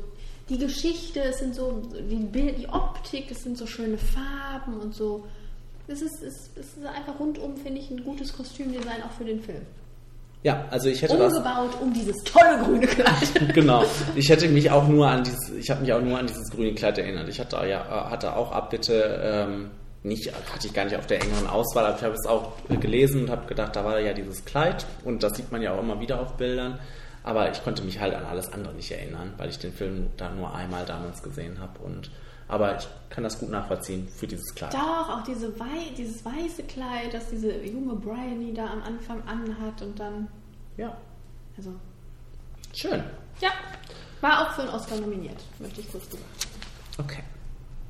[0.49, 4.95] die Geschichte, es sind so die Bild, die Optik, es sind so schöne Farben und
[4.95, 5.25] so.
[5.87, 9.41] Es ist, es, es ist einfach rundum, finde ich, ein gutes Kostümdesign auch für den
[9.41, 9.63] Film.
[10.43, 11.35] Ja, also ich hätte das.
[11.35, 13.29] Umgebaut um dieses tolle grüne Kleid.
[13.55, 13.85] genau.
[14.15, 16.75] Ich hätte mich auch nur an dieses, ich habe mich auch nur an dieses grüne
[16.75, 17.29] Kleid erinnert.
[17.29, 19.71] Ich hatte ja, äh, hatte auch Abbitte ähm,
[20.05, 23.23] nicht, hatte ich gar nicht auf der engeren Auswahl, aber ich habe es auch gelesen
[23.23, 26.01] und habe gedacht, da war ja dieses Kleid und das sieht man ja auch immer
[26.01, 26.79] wieder auf Bildern.
[27.23, 30.31] Aber ich konnte mich halt an alles andere nicht erinnern, weil ich den Film da
[30.31, 31.79] nur einmal damals gesehen habe.
[31.81, 32.11] Und
[32.49, 34.73] aber ich kann das gut nachvollziehen für dieses Kleid.
[34.73, 39.83] Doch, auch diese Wei dieses weiße Kleid, das diese junge Bryony da am Anfang anhat
[39.83, 40.29] und dann.
[40.77, 40.97] Ja.
[41.57, 41.75] Also.
[42.75, 43.03] Schön.
[43.41, 43.51] Ja.
[44.21, 46.49] War auch für einen Oscar nominiert, möchte ich kurz gesagt.
[46.99, 47.23] Okay.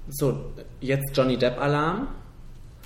[0.08, 2.08] So, jetzt Johnny Depp Alarm.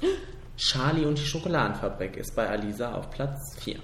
[0.57, 3.79] Charlie und die Schokoladenfabrik ist bei Alisa auf Platz 4.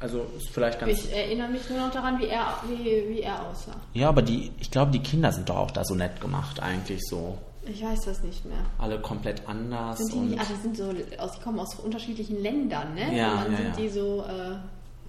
[0.00, 0.92] Also ist vielleicht ganz.
[0.92, 3.76] Ich erinnere mich nur noch daran, wie er, wie, wie er aussah.
[3.94, 7.00] Ja, aber die, ich glaube, die Kinder sind doch auch da so nett gemacht, eigentlich
[7.08, 7.38] so.
[7.66, 8.58] Ich weiß das nicht mehr.
[8.78, 9.98] Alle komplett anders.
[9.98, 13.16] Sind die und nicht, also sind so, aus, die kommen aus unterschiedlichen Ländern, ne?
[13.16, 13.76] Ja, Und dann ja, sind ja.
[13.76, 14.56] die so, äh,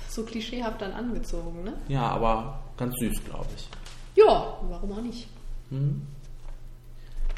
[0.07, 1.73] so klischeehaft dann angezogen, ne?
[1.89, 3.67] ja, aber ganz süß, glaube ich.
[4.15, 5.27] Ja, warum auch nicht?
[5.69, 6.07] Mhm.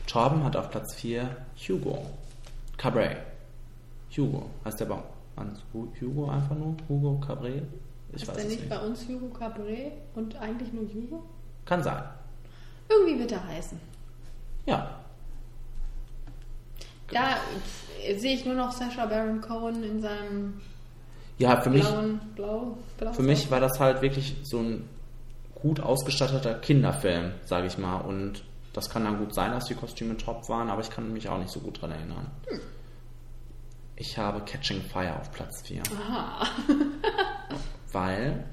[0.05, 1.35] Torben hat auf Platz 4
[1.67, 2.05] Hugo.
[2.77, 3.17] Cabret.
[4.15, 4.49] Hugo.
[4.63, 5.03] Heißt der Baum?
[6.01, 6.75] Hugo einfach nur?
[6.87, 7.63] Hugo Cabret?
[8.13, 8.69] Ich ist weiß der nicht, nicht.
[8.69, 11.23] bei uns Hugo Cabret und eigentlich nur Hugo?
[11.65, 12.03] Kann sein.
[12.89, 13.79] Irgendwie wird er heißen.
[14.65, 14.99] Ja.
[17.11, 17.37] Da
[18.03, 20.61] äh, sehe ich nur noch Sacha Baron Cohen in seinem
[21.37, 24.89] Ja, für mich, blauen, blau, blau für mich war das halt wirklich so ein
[25.55, 27.99] gut ausgestatteter Kinderfilm, sage ich mal.
[27.99, 28.43] Und
[28.73, 31.39] das kann dann gut sein, dass die Kostüme top waren, aber ich kann mich auch
[31.39, 32.27] nicht so gut dran erinnern.
[32.47, 32.59] Hm.
[33.97, 35.81] Ich habe Catching Fire auf Platz 4.
[36.09, 36.47] Aha.
[37.91, 38.43] Weil,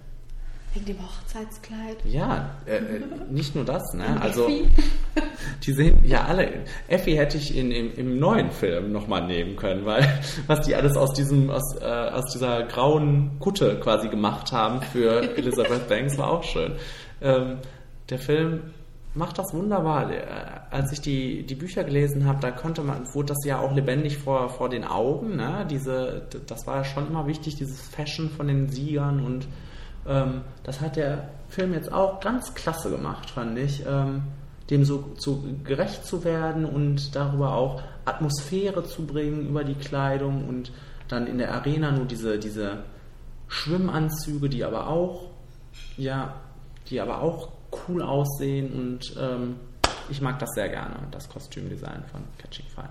[0.73, 1.99] Wegen dem Hochzeitskleid.
[2.05, 4.07] ja, äh, äh, nicht nur das, ne?
[4.07, 4.69] Und Also, Effi.
[5.67, 6.65] die sehen ja alle.
[6.89, 10.09] Effi hätte ich in, im, im neuen Film nochmal nehmen können, weil
[10.47, 15.37] was die alles aus diesem, aus, äh, aus dieser grauen Kutte quasi gemacht haben für
[15.37, 16.73] Elizabeth Banks war auch schön.
[17.21, 17.59] Ähm,
[18.09, 18.73] der Film
[19.15, 20.11] macht das wunderbar.
[20.11, 20.25] Äh,
[20.71, 24.19] Als ich die, die Bücher gelesen habe, da konnte man, wurde das ja auch lebendig
[24.19, 25.37] vor, vor den Augen.
[25.37, 25.67] Ne?
[25.71, 29.47] Diese, das war ja schon immer wichtig, dieses Fashion von den Siegern und
[30.07, 33.85] ähm, das hat der Film jetzt auch ganz klasse gemacht, fand ich.
[33.87, 34.23] Ähm,
[34.71, 40.49] dem so zu, gerecht zu werden und darüber auch Atmosphäre zu bringen über die Kleidung
[40.49, 40.73] und
[41.09, 42.85] dann in der Arena nur diese, diese
[43.49, 45.31] Schwimmanzüge, die aber auch,
[45.97, 46.35] ja,
[46.89, 47.49] die aber auch
[47.89, 49.57] cool aussehen und ähm,
[50.11, 52.89] ich mag das sehr gerne, das Kostümdesign von Catching Fire.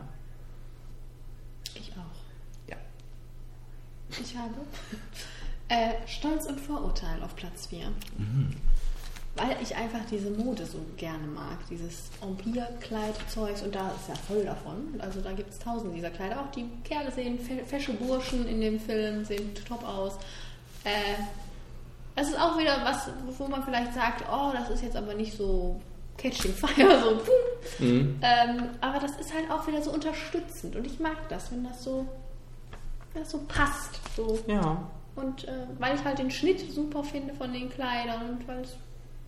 [1.75, 2.69] Ich auch.
[2.69, 2.77] Ja.
[4.09, 4.53] Ich habe
[5.69, 7.87] äh, Stolz und Vorurteil auf Platz 4.
[8.17, 8.55] Mhm.
[9.35, 11.57] Weil ich einfach diese Mode so gerne mag.
[11.67, 14.93] Dieses Empire-Kleid-Zeugs und da ist ja voll davon.
[14.99, 16.39] Also da gibt es tausende dieser Kleider.
[16.39, 20.17] Auch die Kerle sehen, fe- fesche Burschen in dem Film sehen top aus.
[20.83, 20.89] Äh,
[22.15, 25.35] das ist auch wieder was, wo man vielleicht sagt, oh, das ist jetzt aber nicht
[25.35, 25.79] so
[26.17, 27.87] Catching Fire, so pum.
[27.87, 28.19] Mhm.
[28.21, 31.83] Ähm, aber das ist halt auch wieder so unterstützend und ich mag das, wenn das
[31.83, 32.07] so,
[33.13, 33.99] wenn das so passt.
[34.15, 34.39] So.
[34.47, 34.89] Ja.
[35.15, 38.75] Und äh, weil ich halt den Schnitt super finde von den Kleidern und weil es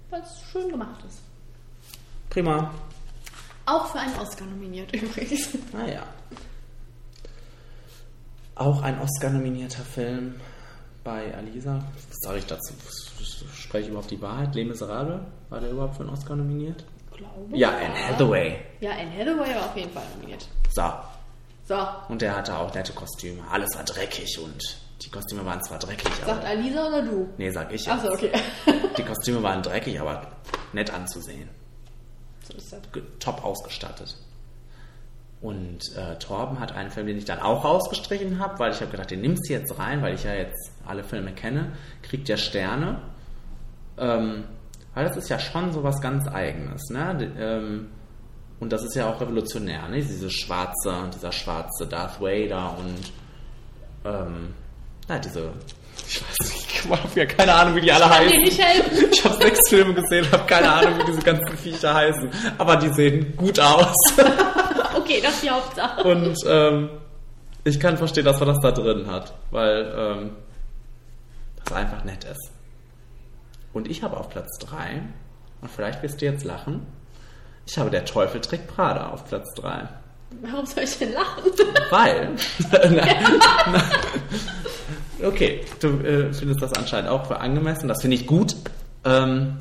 [0.09, 1.19] weil es schön gemacht ist.
[2.29, 2.71] Prima.
[3.65, 5.49] Auch für einen Oscar nominiert übrigens.
[5.73, 6.03] Naja.
[8.55, 10.35] Auch ein Oscar-nominierter Film
[11.05, 11.75] bei Alisa.
[12.09, 12.73] Was sage ich dazu?
[13.53, 14.53] Spreche ich überhaupt die Wahrheit?
[14.55, 15.21] Les Miserables?
[15.49, 16.83] War der überhaupt für einen Oscar nominiert?
[17.15, 17.55] Glaube.
[17.55, 18.59] Ja, Anne Hathaway.
[18.81, 20.45] Ja, Anne Hathaway war auf jeden Fall nominiert.
[20.69, 20.91] So.
[21.67, 21.77] So,
[22.09, 23.41] Und der hatte auch nette Kostüme.
[23.49, 26.45] Alles war dreckig und die Kostüme waren zwar dreckig, sagt aber.
[26.47, 27.29] Alisa oder du?
[27.37, 27.89] Nee, sag ich.
[27.89, 28.31] Achso, okay.
[28.97, 30.27] Die Kostüme waren dreckig, aber
[30.73, 31.49] nett anzusehen.
[32.43, 32.81] So ist das.
[33.19, 34.15] Top ausgestattet.
[35.45, 38.89] Und äh, Torben hat einen Film, den ich dann auch rausgestrichen habe, weil ich habe
[38.89, 41.73] gedacht, den nimmst du jetzt rein, weil ich ja jetzt alle Filme kenne.
[42.01, 42.99] Kriegt ja Sterne.
[43.99, 44.45] Ähm,
[44.95, 46.89] weil das ist ja schon so was ganz Eigenes.
[46.89, 47.31] Ne?
[47.37, 47.89] Ähm,
[48.59, 49.97] und das ist ja auch revolutionär, ne?
[49.97, 53.11] Diese schwarze, dieser schwarze Darth Vader und
[54.03, 54.55] ähm,
[55.07, 55.51] na, diese.
[56.07, 58.63] Ich weiß nicht, ich habe ja keine Ahnung, wie die alle Ich heißen.
[58.65, 59.09] helfen.
[59.11, 62.31] Ich habe sechs Filme gesehen, habe keine Ahnung, wie diese ganzen Viecher heißen.
[62.57, 63.93] Aber die sehen gut aus.
[64.97, 66.03] okay, das ist die Hauptsache.
[66.03, 66.89] Und ähm,
[67.63, 70.31] ich kann verstehen, dass man das da drin hat, weil ähm,
[71.63, 72.51] das einfach nett ist.
[73.73, 75.01] Und ich habe auf Platz 3,
[75.61, 76.85] und vielleicht wirst du jetzt lachen,
[77.67, 79.89] ich habe der Teufel trägt Prada auf Platz 3.
[80.41, 81.43] Warum soll ich denn lachen?
[81.89, 82.35] Weil.
[85.23, 87.87] okay, du äh, findest das anscheinend auch für angemessen.
[87.87, 88.55] Das finde ich gut,
[89.03, 89.57] ähm,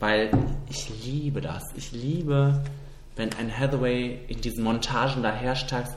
[0.00, 0.30] weil
[0.68, 1.62] ich liebe das.
[1.76, 2.62] Ich liebe,
[3.16, 5.90] wenn ein Hathaway in diesen Montagen dahersteigt,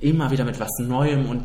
[0.00, 1.44] immer wieder mit was Neuem und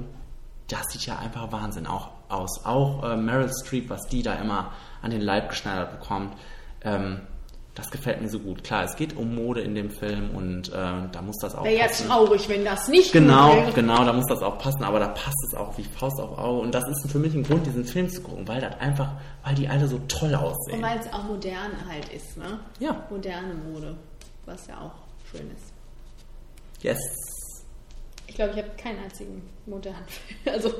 [0.70, 2.66] das sieht ja einfach Wahnsinn auch aus.
[2.66, 4.72] Auch äh, Meryl Streep, was die da immer
[5.02, 6.34] an den Leib geschneidert bekommt.
[6.84, 7.22] Ähm,
[7.76, 8.64] Das gefällt mir so gut.
[8.64, 10.74] Klar, es geht um Mode in dem Film und äh,
[11.12, 13.72] da muss das auch Wäre ja traurig, wenn das nicht Genau, wäre.
[13.74, 16.62] genau, da muss das auch passen, aber da passt es auch wie Faust auf Auge.
[16.62, 19.14] Und das ist für mich ein Grund, diesen Film zu gucken, weil das einfach,
[19.44, 20.82] weil die alle so toll Und aussehen.
[20.84, 22.60] weil es auch modern halt ist, ne?
[22.80, 22.96] Ja.
[23.10, 23.96] Moderne Mode,
[24.46, 24.92] was ja auch
[25.34, 25.74] schön ist.
[26.82, 27.00] Yes.
[28.28, 30.74] Ich glaube, ich habe keinen einzigen modernen Film, also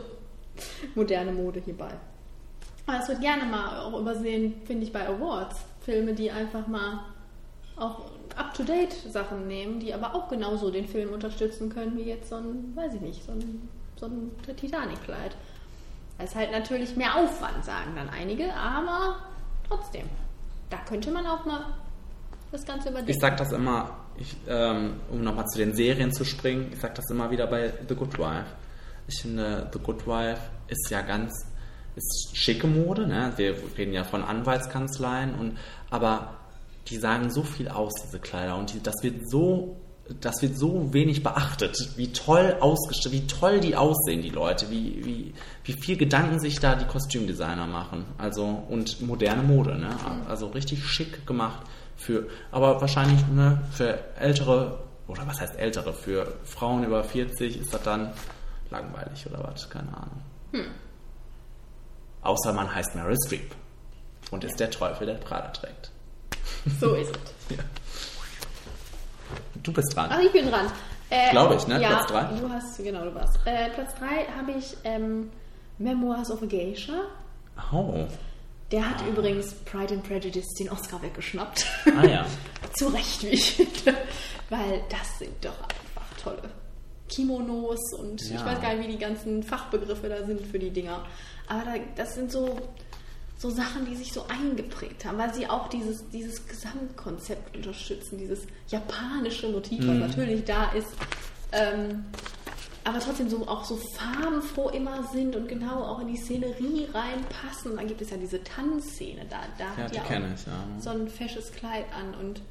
[0.96, 1.92] moderne Mode hierbei.
[2.86, 5.64] Aber es wird gerne mal auch übersehen, finde ich, bei Awards.
[5.82, 7.04] Filme, die einfach mal
[7.76, 8.06] auch
[8.36, 12.76] up-to-date Sachen nehmen, die aber auch genauso den Film unterstützen können, wie jetzt so ein,
[12.76, 15.36] weiß ich nicht, so ein, so ein Titanic-Kleid.
[16.18, 19.18] Das ist halt natürlich mehr Aufwand, sagen dann einige, aber
[19.68, 20.08] trotzdem.
[20.70, 21.66] Da könnte man auch mal
[22.54, 23.12] das Ganze überdenken.
[23.12, 26.96] Ich sag das immer, ich, ähm, um nochmal zu den Serien zu springen, ich sag
[26.96, 28.46] das immer wieder bei The Good Wife.
[29.08, 31.34] Ich finde, The Good Wife ist ja ganz,
[31.96, 33.34] ist schicke Mode, ne?
[33.36, 35.58] Wir reden ja von Anwaltskanzleien und,
[35.90, 36.36] aber
[36.88, 39.78] die sagen so viel aus, diese Kleider, und die, das wird so,
[40.22, 45.04] das wird so wenig beachtet, wie toll ausgestattet, wie toll die aussehen, die Leute, wie,
[45.04, 48.06] wie, wie viel Gedanken sich da die Kostümdesigner machen.
[48.18, 49.96] Also, und moderne Mode, ne?
[50.28, 51.66] Also richtig schick gemacht
[52.04, 57.74] für, aber wahrscheinlich, ne, für ältere, oder was heißt ältere, für Frauen über 40 ist
[57.74, 58.12] das dann
[58.70, 60.22] langweilig oder was, keine Ahnung.
[60.52, 60.66] Hm.
[62.22, 63.54] Außer man heißt Meryl Streep
[64.32, 65.92] und ist der Teufel, der Prada trägt.
[66.80, 67.12] So ist
[67.50, 67.58] es.
[69.64, 70.10] Du bist dran.
[70.12, 70.68] Ach, ich bin dran.
[71.10, 71.82] Äh, Glaube ich, ne?
[71.82, 72.24] Ja, Platz drei?
[72.24, 73.40] Du hast, genau, du warst.
[73.46, 74.06] Äh, Platz 3
[74.36, 75.30] habe ich ähm,
[75.78, 76.94] Memoirs of a Geisha.
[77.72, 78.08] Oh.
[78.74, 81.66] Der hat übrigens Pride and Prejudice den Oscar weggeschnappt.
[81.96, 82.26] Ah ja.
[82.74, 83.96] Zu Recht, wie ich finde.
[84.50, 86.50] Weil das sind doch einfach tolle
[87.08, 88.44] Kimonos und ich Ja.
[88.46, 91.06] weiß gar nicht, wie die ganzen Fachbegriffe da sind für die Dinger.
[91.48, 92.60] Aber da, das sind so,
[93.38, 98.40] so Sachen, die sich so eingeprägt haben, weil sie auch dieses, dieses Gesamtkonzept unterstützen, dieses
[98.70, 100.00] japanische Motiv, was Mhm.
[100.00, 100.88] natürlich da ist.
[101.52, 102.06] Ähm,
[102.86, 107.72] aber trotzdem so auch so farbenfroh immer sind und genau auch in die Szenerie reinpassen.
[107.72, 110.46] Und dann gibt es ja diese Tanzszene, da, da Ja, hat die ja auch ich,
[110.46, 110.54] ja.
[110.80, 112.42] so ein fesches Kleid an und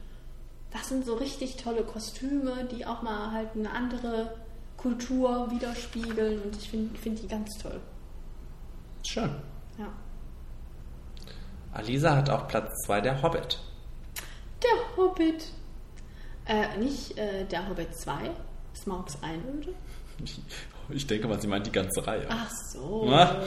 [0.70, 4.34] das sind so richtig tolle Kostüme, die auch mal halt eine andere
[4.78, 7.80] Kultur widerspiegeln und ich finde find die ganz toll.
[9.06, 9.30] Schön.
[9.78, 9.88] Ja.
[11.72, 13.58] Alisa hat auch Platz 2 der Hobbit.
[14.62, 15.52] Der Hobbit.
[16.46, 18.30] Äh, nicht äh, der Hobbit 2,
[18.74, 19.74] Smaugs Einöde.
[20.88, 22.26] Ich denke mal, sie meint die ganze Reihe.
[22.28, 23.06] Ach so.
[23.08, 23.40] Na?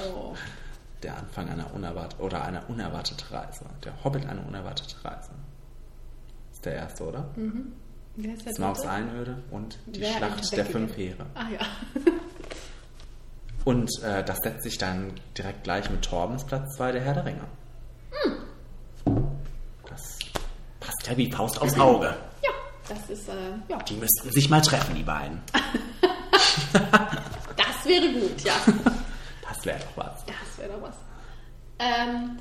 [1.04, 3.66] Der Anfang einer unerwarteten oder einer unerwarteten Reise.
[3.84, 5.32] Der Hobbit eine unerwartete Reise.
[6.52, 7.30] Ist der erste, oder?
[7.36, 7.74] Mhm.
[8.16, 8.86] Wer ist der Smaugs?
[8.86, 11.26] Einöde und die Wer Schlacht der fünf Heere.
[11.36, 11.60] Ah ja.
[13.66, 17.26] Und äh, das setzt sich dann direkt gleich mit Torbens Platz 2 der Herr der
[17.26, 17.48] Ringe.
[19.90, 20.20] Das
[20.80, 22.16] passt ja wie Faust aufs Auge.
[22.44, 22.52] Ja,
[22.88, 23.34] das ist, äh,
[23.68, 23.80] ja.
[23.80, 25.42] Die müssten sich mal treffen, die beiden.
[27.58, 28.54] Das wäre gut, ja.
[29.48, 30.26] Das wäre doch was.
[30.26, 30.96] Das wäre doch was.
[31.80, 32.38] Ähm,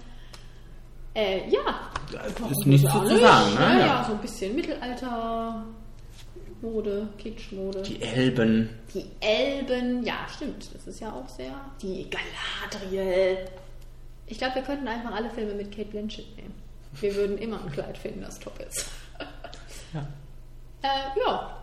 [1.15, 1.91] äh, ja.
[2.11, 3.61] Da ist nichts zu sagen, ne?
[3.61, 3.87] Ja, Ja.
[3.87, 5.65] ja, so ein bisschen Mittelalter,
[6.63, 7.83] Mode, Kitschmode.
[7.83, 8.71] Die Elben.
[8.95, 10.75] Die Elben, ja, stimmt.
[10.75, 11.53] Das ist ja auch sehr.
[11.83, 13.39] Die Galadriel.
[14.27, 16.55] Ich glaube, wir könnten einfach alle Filme mit Kate Blanchett nehmen.
[17.01, 18.87] Wir würden immer ein Kleid finden, das top ist.
[19.93, 20.01] Ja.
[20.83, 21.57] Äh, ja.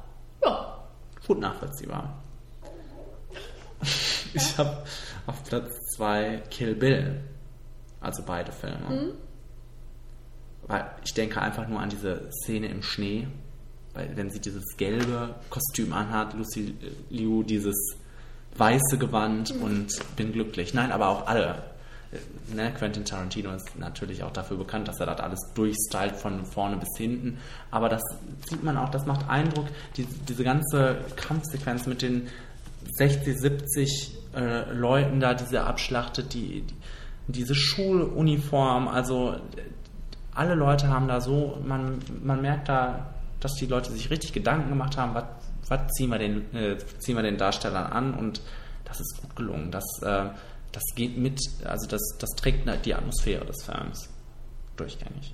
[0.43, 0.77] Ja.
[1.26, 2.20] Gut nachvollziehbar.
[4.33, 4.83] Ich habe
[5.27, 7.21] auf Platz 2 Kill Bill.
[7.99, 8.89] Also beide Filme.
[8.89, 9.11] Mhm.
[10.67, 13.27] Weil ich denke einfach nur an diese Szene im Schnee.
[13.93, 16.75] Weil wenn sie dieses gelbe Kostüm anhat, Lucy
[17.09, 17.75] Liu dieses
[18.57, 19.61] weiße Gewand Mhm.
[19.63, 20.73] und bin glücklich.
[20.73, 21.63] Nein, aber auch alle.
[22.11, 22.17] Äh,
[22.53, 26.75] Ne, Quentin Tarantino ist natürlich auch dafür bekannt, dass er das alles durchstylt von vorne
[26.75, 27.37] bis hinten.
[27.69, 28.01] Aber das
[28.49, 29.67] sieht man auch, das macht Eindruck.
[29.95, 32.27] Die, diese ganze Kampfsequenz mit den
[32.89, 36.75] 60, 70 äh, Leuten da, die sie abschlachtet, die, die,
[37.27, 39.35] diese Schuluniform, also
[40.33, 44.69] alle Leute haben da so, man, man merkt da, dass die Leute sich richtig Gedanken
[44.69, 45.25] gemacht haben, was,
[45.67, 48.41] was ziehen, wir den, äh, ziehen wir den Darstellern an und
[48.85, 49.71] das ist gut gelungen.
[49.71, 50.29] Das, äh,
[50.71, 54.09] das geht mit, also das, das trägt die Atmosphäre des Films
[54.77, 55.33] durchgängig.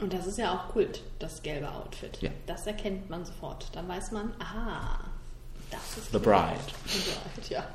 [0.00, 2.22] Und das ist ja auch Kult, das gelbe Outfit.
[2.22, 2.30] Ja.
[2.46, 3.74] Das erkennt man sofort.
[3.74, 5.00] Dann weiß man, aha,
[6.12, 6.58] The Bride.
[6.86, 7.66] The Bride, ja.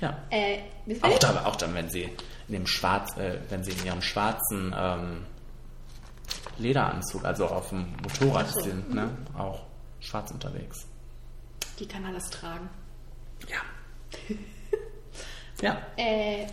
[0.00, 0.18] Ja.
[0.30, 0.60] Äh,
[1.02, 2.04] Auch dann, auch dann, wenn sie
[2.48, 5.26] in dem schwarz, äh, wenn sie in ihrem schwarzen ähm,
[6.58, 8.60] Lederanzug, also auf dem Motorrad so.
[8.60, 9.62] sind, ne, auch
[10.00, 10.86] schwarz unterwegs.
[11.78, 12.68] Die kann alles tragen.
[15.62, 15.76] Ja.
[15.98, 16.46] Äh,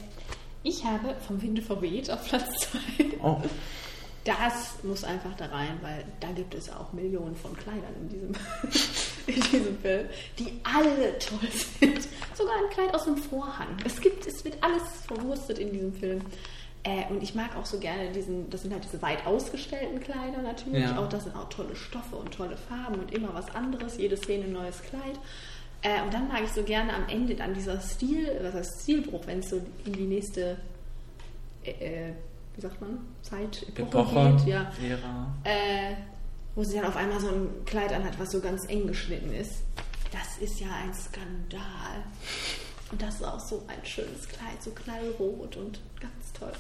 [0.64, 2.80] ich habe vom Winde verweht auf Platz 2
[3.22, 3.42] Oh.
[4.28, 8.36] das muss einfach da rein, weil da gibt es auch Millionen von Kleidern in diesem,
[9.28, 12.08] in diesem Film, die alle toll sind.
[12.36, 13.78] Sogar ein Kleid aus einem Vorhang.
[13.86, 16.22] Es gibt, es wird alles verwurstet in diesem Film.
[16.84, 20.42] Äh, und ich mag auch so gerne diesen, das sind halt diese weit ausgestellten Kleider
[20.42, 20.84] natürlich.
[20.84, 20.98] Ja.
[20.98, 23.98] Auch das sind auch tolle Stoffe und tolle Farben und immer was anderes.
[23.98, 25.20] Jede Szene ein neues Kleid.
[25.84, 29.26] Äh, und dann mag ich so gerne am Ende dann dieser Stil, was heißt Stilbruch,
[29.26, 30.58] wenn es so in die nächste,
[31.64, 32.14] äh, äh,
[32.58, 34.48] wie sagt man, Zeit, Epoche, Epoche, geht.
[34.48, 34.72] Ja.
[34.84, 35.34] Ära.
[35.44, 35.94] Äh,
[36.56, 39.62] wo sie dann auf einmal so ein Kleid anhat, was so ganz eng geschnitten ist.
[40.12, 42.04] Das ist ja ein Skandal.
[42.92, 46.52] Und das ist auch so ein schönes Kleid, so knallrot und ganz toll.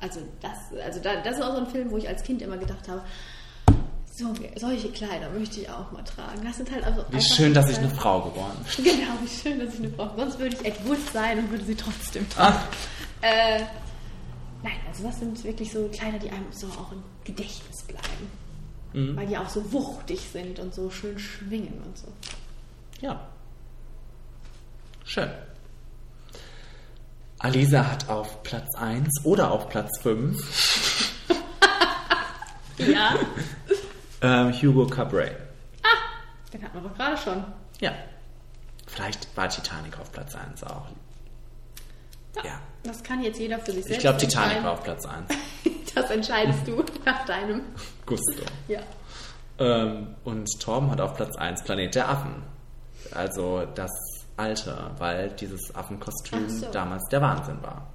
[0.00, 2.58] Also das, also da, das ist auch so ein Film, wo ich als Kind immer
[2.58, 3.02] gedacht habe,
[4.12, 6.44] so, solche Kleider möchte ich auch mal tragen.
[6.44, 8.84] Das sind halt also Wie schön, dass ich eine Frau geworden bin.
[8.98, 10.18] Genau, wie schön, dass ich eine Frau bin.
[10.24, 12.58] Sonst würde ich Ed Wood sein und würde sie trotzdem tragen.
[13.22, 13.62] Äh,
[14.62, 18.30] nein, also das sind wirklich so Kleider, die einem so auch im Gedächtnis bleiben.
[18.92, 19.16] Mhm.
[19.16, 22.06] Weil die auch so wuchtig sind und so schön schwingen und so.
[23.00, 23.20] Ja.
[25.04, 25.30] Schön.
[27.38, 31.12] Alisa hat auf Platz 1 oder auf Platz 5
[32.78, 33.16] Ja.
[34.22, 35.36] ähm, Hugo Cabret.
[36.52, 37.44] Den hatten wir doch gerade schon.
[37.80, 37.92] Ja.
[38.86, 40.86] Vielleicht war Titanic auf Platz 1 auch.
[42.44, 42.60] Ja.
[42.84, 45.24] Das kann jetzt jeder für sich selbst Ich glaube, Titanic war auf Platz 1.
[45.94, 47.62] Das entscheidest du nach deinem.
[48.06, 48.42] Gusto.
[48.68, 48.80] Ja.
[49.58, 52.42] Ähm, und Torben hat auf Platz 1 Planet der Affen.
[53.12, 53.90] Also das
[54.36, 56.70] alte, weil dieses Affenkostüm so.
[56.70, 57.88] damals der Wahnsinn war.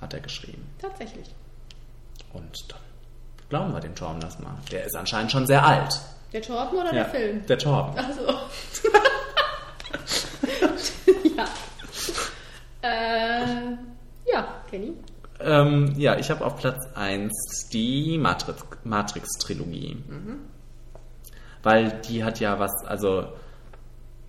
[0.00, 0.66] Hat er geschrieben.
[0.80, 1.32] Tatsächlich.
[2.32, 2.80] Und dann
[3.48, 4.56] glauben wir dem Torben das mal.
[4.72, 6.00] Der ist anscheinend schon sehr alt.
[6.32, 7.46] Der Torben oder Ja, der Film?
[7.46, 7.94] der Torben.
[7.96, 8.26] Ach so.
[11.36, 11.44] ja.
[12.86, 14.92] Äh, ja, Kenny.
[15.40, 19.96] Ähm, ja, ich habe auf Platz 1 die Matrix- Matrix-Trilogie.
[20.08, 20.38] Mhm.
[21.62, 23.26] Weil die hat ja was, also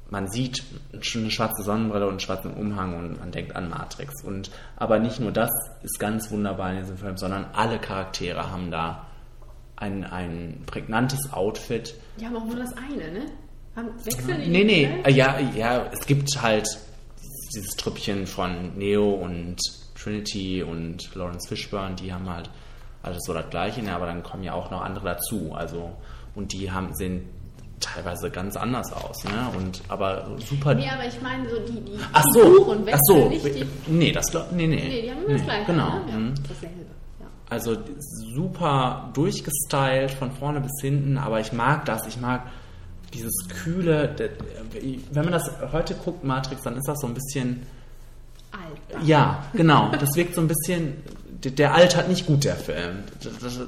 [0.09, 0.63] man sieht
[1.01, 4.23] schon eine schwarze Sonnenbrille und einen schwarzen Umhang und man denkt an Matrix.
[4.23, 5.49] Und aber nicht nur das
[5.83, 9.05] ist ganz wunderbar in diesem Film, sondern alle Charaktere haben da
[9.75, 11.95] ein, ein prägnantes Outfit.
[12.19, 13.25] Die haben auch nur das eine, ne?
[13.75, 16.67] Haben, wechseln die Nee, nee, äh, ja, ja, es gibt halt
[17.53, 19.59] dieses Trüppchen von Neo und
[19.95, 22.49] Trinity und Lawrence Fishburne, die haben halt
[23.03, 25.91] alles so das Gleiche, ne, aber dann kommen ja auch noch andere dazu, also
[26.35, 27.27] und die haben sehen
[27.79, 30.73] teilweise ganz anders aus, ne, und aber super.
[30.73, 33.65] Nee, aber ich meine so die, die ach so, Figuren ach so, nicht die.
[33.87, 35.65] nee, das nee, nee, Nee, die haben immer das Gleiche.
[35.65, 35.89] genau.
[35.99, 36.05] Ne?
[36.09, 36.33] Ja, mhm.
[36.47, 36.75] dasselbe.
[37.19, 37.25] Ja.
[37.49, 37.77] Also
[38.35, 42.07] super durchgestylt von vorne bis hinten, aber ich mag das.
[42.07, 42.47] Ich mag
[43.13, 44.15] dieses kühle.
[45.11, 47.63] Wenn man das heute guckt, Matrix, dann ist das so ein bisschen.
[48.51, 49.05] Alt.
[49.05, 49.91] Ja, genau.
[49.91, 51.03] Das wirkt so ein bisschen.
[51.43, 53.03] Der, der altert nicht gut, der Film.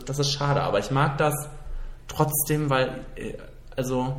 [0.05, 1.33] Das ist schade, aber ich mag das
[2.07, 3.05] trotzdem, weil.
[3.15, 3.33] äh,
[3.75, 4.15] Also.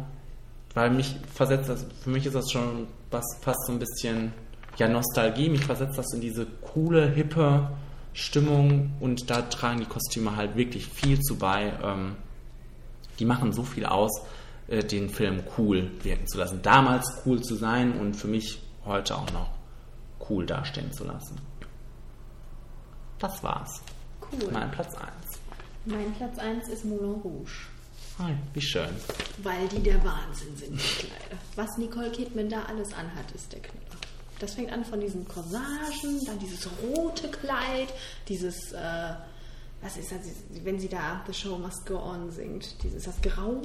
[0.73, 1.85] Weil mich versetzt das.
[2.03, 4.33] Für mich ist das schon was fast so ein bisschen.
[4.77, 5.49] Ja, Nostalgie.
[5.49, 7.69] Mich versetzt das in diese coole, hippe
[8.13, 11.73] Stimmung und da tragen die Kostüme halt wirklich viel zu bei.
[11.83, 12.17] Ähm,
[13.19, 14.23] die machen so viel aus,
[14.71, 16.63] äh, den Film cool wirken zu lassen.
[16.63, 19.51] Damals cool zu sein und für mich heute auch noch
[20.29, 21.37] cool dastehen zu lassen.
[23.19, 23.83] Das war's.
[24.33, 24.51] Cool.
[24.53, 25.09] Mein Platz 1.
[25.85, 27.51] Mein Platz 1 ist Moulin Rouge.
[28.19, 28.91] Hi, wie schön.
[29.43, 31.37] Weil die der Wahnsinn sind, die Kleider.
[31.57, 34.01] Was Nicole Kidman da alles anhat, ist der Knaller.
[34.39, 37.93] Das fängt an von diesen Corsagen, dann dieses rote Kleid,
[38.29, 39.15] dieses, äh,
[39.83, 40.21] was ist das,
[40.63, 43.63] wenn sie da The Show Must Go On singt, dieses, das Grau.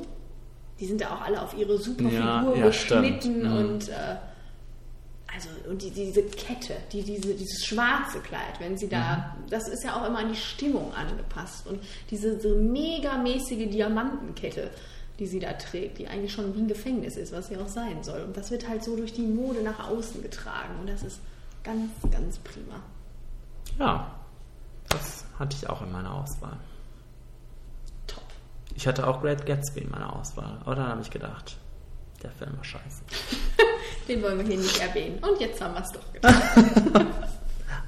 [0.80, 3.58] Die sind da auch alle auf ihre super Ja, Figur ja, geschnitten Mhm.
[3.58, 4.16] und, äh,
[5.34, 9.84] also, und die, diese Kette, die, diese, dieses schwarze Kleid, wenn sie da, das ist
[9.84, 11.68] ja auch immer an die Stimmung angepasst.
[11.68, 11.80] Und
[12.10, 14.70] diese so megamäßige Diamantenkette,
[15.20, 18.04] die sie da trägt, die eigentlich schon wie ein Gefängnis ist, was sie auch sein
[18.04, 18.22] soll.
[18.24, 20.74] Und das wird halt so durch die Mode nach außen getragen.
[20.82, 21.20] Und das ist
[21.64, 22.76] ganz, ganz prima.
[23.80, 24.12] Ja,
[24.90, 26.58] das hatte ich auch in meiner Auswahl.
[28.76, 31.58] Ich hatte auch Great Gatsby in meiner Auswahl, aber dann habe ich gedacht,
[32.22, 33.04] der Film war scheiße.
[34.08, 35.18] Den wollen wir hier nicht erwähnen.
[35.24, 37.08] Und jetzt haben wir es doch getan.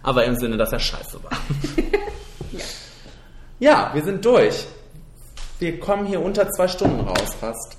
[0.03, 1.31] Aber im Sinne, dass er scheiße war.
[3.59, 4.65] ja, wir sind durch.
[5.59, 7.77] Wir kommen hier unter zwei Stunden raus, fast.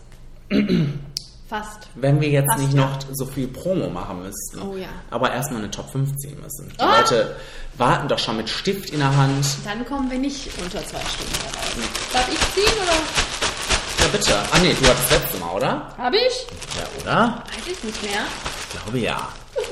[1.49, 1.89] Fast.
[1.95, 2.81] Wenn wir jetzt Fast, nicht ja.
[2.83, 4.61] noch so viel Promo machen müssten.
[4.61, 4.89] Oh ja.
[5.11, 6.69] Aber erstmal eine Top 5 ziehen müssen.
[6.77, 6.99] Die Ah!
[7.01, 7.37] Leute
[7.79, 9.47] warten doch schon mit Stift in der Hand.
[9.65, 11.75] Dann kommen wir nicht unter zwei Stunden heraus.
[12.13, 12.93] Darf ich ziehen oder?
[14.01, 14.35] Ja, bitte.
[14.53, 15.95] Ah, nee, du hattest das letzte Mal, oder?
[15.97, 16.47] Hab ich?
[16.77, 17.43] Ja, oder?
[17.47, 18.21] Weiß ich nicht mehr.
[18.65, 19.29] Ich glaube ja.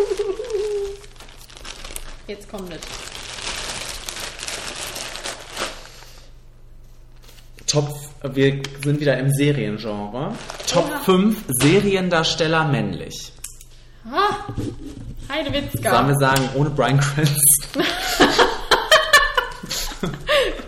[2.27, 2.81] Jetzt kommt es.
[7.67, 7.89] Top,
[8.23, 10.33] wir sind wieder im Seriengenre.
[10.69, 10.99] Top Oha.
[11.01, 13.33] 5 Seriendarsteller männlich.
[14.11, 14.37] Ah,
[15.33, 15.91] Heidewitzka.
[15.91, 17.83] Sollen wir sagen, ohne Brian Cranston?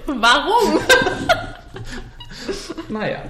[0.06, 0.80] Warum?
[2.88, 3.22] naja.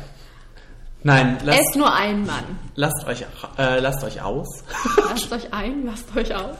[1.05, 2.45] Nein, lasst, ist nur ein Mann.
[2.75, 3.25] lasst, euch,
[3.57, 4.65] äh, lasst euch aus
[5.09, 6.57] Lasst euch ein, lasst euch aus.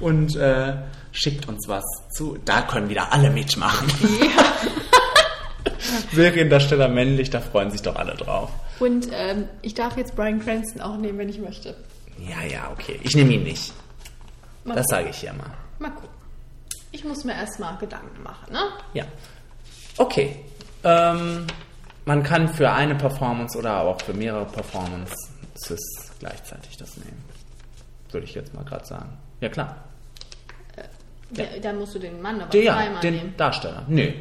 [0.00, 0.74] und äh,
[1.12, 1.84] schickt uns was
[2.16, 2.38] zu.
[2.44, 3.86] Da können wieder alle mitmachen.
[6.12, 8.50] Seriendarsteller männlich, da freuen sich doch alle drauf.
[8.80, 11.76] Und ähm, ich darf jetzt Brian Cranston auch nehmen, wenn ich möchte.
[12.18, 12.98] Ja, ja, okay.
[13.02, 13.72] Ich nehme ihn nicht.
[14.64, 15.50] Mal Das sage ich hier mal.
[15.78, 16.08] Mal gucken.
[16.92, 18.60] Ich muss mir erstmal Gedanken machen, ne?
[18.94, 19.04] Ja.
[19.96, 20.36] Okay.
[20.84, 21.46] Ähm,
[22.04, 25.80] man kann für eine Performance oder auch für mehrere Performances
[26.18, 27.24] gleichzeitig das nehmen.
[28.10, 29.16] Würde ich jetzt mal gerade sagen.
[29.40, 29.76] Ja, klar.
[31.34, 31.44] Ja.
[31.62, 33.34] Dann musst du den Mann aber ja, zweimal den nehmen.
[33.36, 33.84] Darsteller.
[33.88, 34.12] Nö.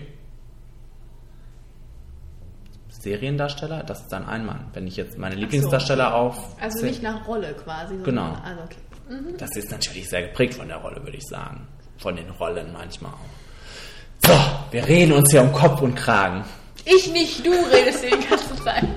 [3.01, 4.65] Seriendarsteller, das ist dann ein Mann.
[4.73, 6.55] Wenn ich jetzt meine Lieblingsdarsteller auf.
[6.61, 7.95] Also nicht nach Rolle quasi.
[8.03, 8.33] Genau.
[8.43, 8.77] Also okay.
[9.09, 9.37] Mhm.
[9.37, 11.67] Das ist natürlich sehr geprägt von der Rolle, würde ich sagen.
[11.97, 14.27] Von den Rollen manchmal auch.
[14.27, 14.33] So,
[14.71, 16.43] wir reden uns hier um Kopf und Kragen.
[16.85, 18.85] Ich nicht, du redest die ganze Zeit.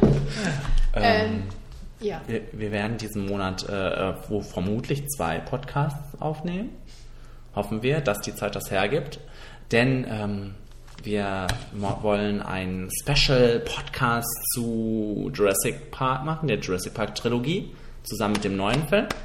[0.97, 1.43] Ähm, Ähm,
[1.99, 2.21] ja.
[2.29, 6.71] Wir, wir werden diesen Monat äh, äh, wo vermutlich zwei Podcasts aufnehmen.
[7.57, 9.19] Hoffen wir, dass die Zeit das hergibt.
[9.73, 10.55] Denn ähm,
[11.03, 18.57] wir wollen einen Special-Podcast zu Jurassic Park machen, der Jurassic Park Trilogie, zusammen mit dem
[18.57, 19.07] neuen Film.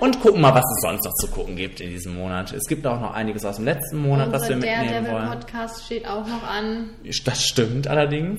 [0.00, 2.52] Und gucken mal, was es sonst noch zu gucken gibt in diesem Monat.
[2.52, 5.28] Es gibt auch noch einiges aus dem letzten Monat, was wir mitnehmen Daredevil wollen.
[5.28, 6.90] Podcast steht auch noch an.
[7.24, 8.38] Das stimmt allerdings.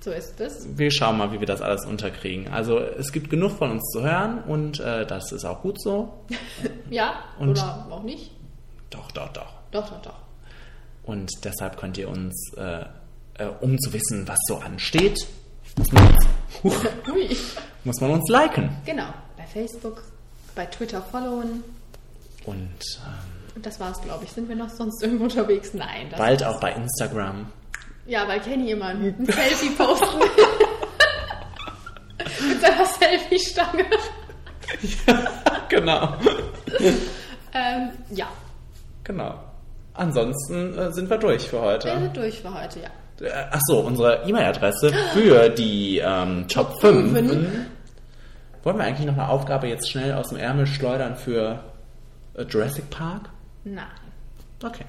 [0.00, 0.66] So ist es.
[0.76, 2.48] Wir schauen mal, wie wir das alles unterkriegen.
[2.48, 6.24] Also es gibt genug von uns zu hören und äh, das ist auch gut so.
[6.90, 8.30] Ja, Und- oder auch nicht.
[8.90, 9.52] Doch, doch, doch.
[9.74, 10.14] Doch, doch, doch.
[11.02, 12.84] Und deshalb könnt ihr uns, äh,
[13.38, 15.18] äh, um zu wissen, was so ansteht,
[15.76, 16.26] muss man uns,
[16.62, 16.76] huch,
[17.08, 17.36] Hui.
[17.82, 18.70] muss man uns liken.
[18.86, 19.12] Genau.
[19.36, 20.04] Bei Facebook,
[20.54, 21.64] bei Twitter followen.
[22.46, 24.30] Und ähm, Und das war's, glaube ich.
[24.30, 25.74] Sind wir noch sonst irgendwo unterwegs?
[25.74, 26.08] Nein.
[26.16, 27.50] Bald auch bei Instagram.
[28.06, 30.46] Ja, weil Kenny immer ein, Selfie posten will.
[32.48, 33.86] Mit seiner Selfie-Stange.
[35.68, 36.14] genau.
[37.52, 38.28] Ähm, ja,
[39.02, 39.34] Genau.
[39.94, 41.88] Ansonsten äh, sind wir durch für heute.
[41.88, 43.26] wir sind durch für heute, ja.
[43.26, 47.12] Äh, Ach so, unsere E-Mail-Adresse für die ähm, Top 5.
[47.12, 47.66] Fünfen.
[48.64, 51.60] Wollen wir eigentlich noch eine Aufgabe jetzt schnell aus dem Ärmel schleudern für
[52.34, 53.28] äh, Jurassic Park?
[53.64, 53.84] Nein.
[54.62, 54.84] Okay.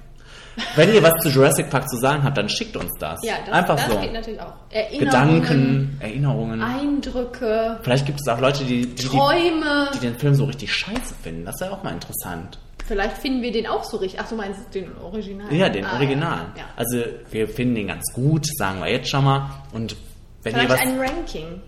[0.76, 3.20] Wenn ihr was zu Jurassic Park zu sagen habt, dann schickt uns das.
[3.24, 4.00] Ja, das, Einfach das so.
[4.00, 4.54] geht natürlich auch.
[4.70, 6.62] Erinnerungen, Gedanken, Erinnerungen.
[6.62, 9.90] Eindrücke, Vielleicht gibt es auch Leute, die, die, die, Träume.
[9.94, 11.46] die den Film so richtig scheiße finden.
[11.46, 12.58] Das wäre auch mal interessant.
[12.88, 14.20] Vielleicht finden wir den auch so richtig.
[14.20, 15.52] Ach, du meinst den Original?
[15.54, 16.48] Ja, den Ah, Originalen.
[16.56, 16.68] Ja, ja.
[16.76, 17.00] Also
[17.32, 19.50] wir finden den ganz gut, sagen wir jetzt schon mal.
[19.74, 19.96] Und
[20.44, 20.82] wenn Vielleicht ihr was.
[20.82, 21.62] ein Ranking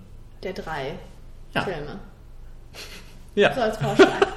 [0.44, 0.94] der drei
[1.54, 1.62] Ja.
[1.64, 2.00] Filme.
[3.36, 3.54] Ja.
[3.54, 4.08] So als Vorschlag.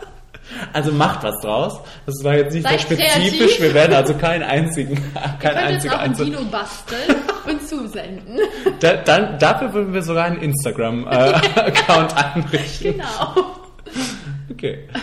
[0.72, 1.80] Also macht was draus.
[2.06, 3.38] Das war jetzt nicht Seid sehr spezifisch.
[3.38, 3.60] kreativ.
[3.60, 5.00] Wir werden also keinen einzigen,
[5.38, 6.32] kein einziger auch ein einzelnen.
[6.38, 7.16] Dino basteln
[7.48, 8.40] und zusenden.
[8.80, 12.94] Da, dann, dafür würden wir sogar einen Instagram-Account einrichten.
[12.94, 13.46] Genau.
[14.50, 14.88] Okay.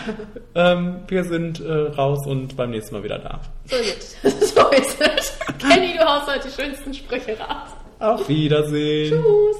[0.54, 3.40] Ähm, wir sind äh, raus und beim nächsten Mal wieder da.
[3.66, 4.32] So gut.
[4.40, 5.38] So ist es.
[5.58, 7.70] Kenny, du haust heute die schönsten Sprüche raus.
[8.00, 9.22] Auf Wiedersehen.
[9.22, 9.56] Tschüss.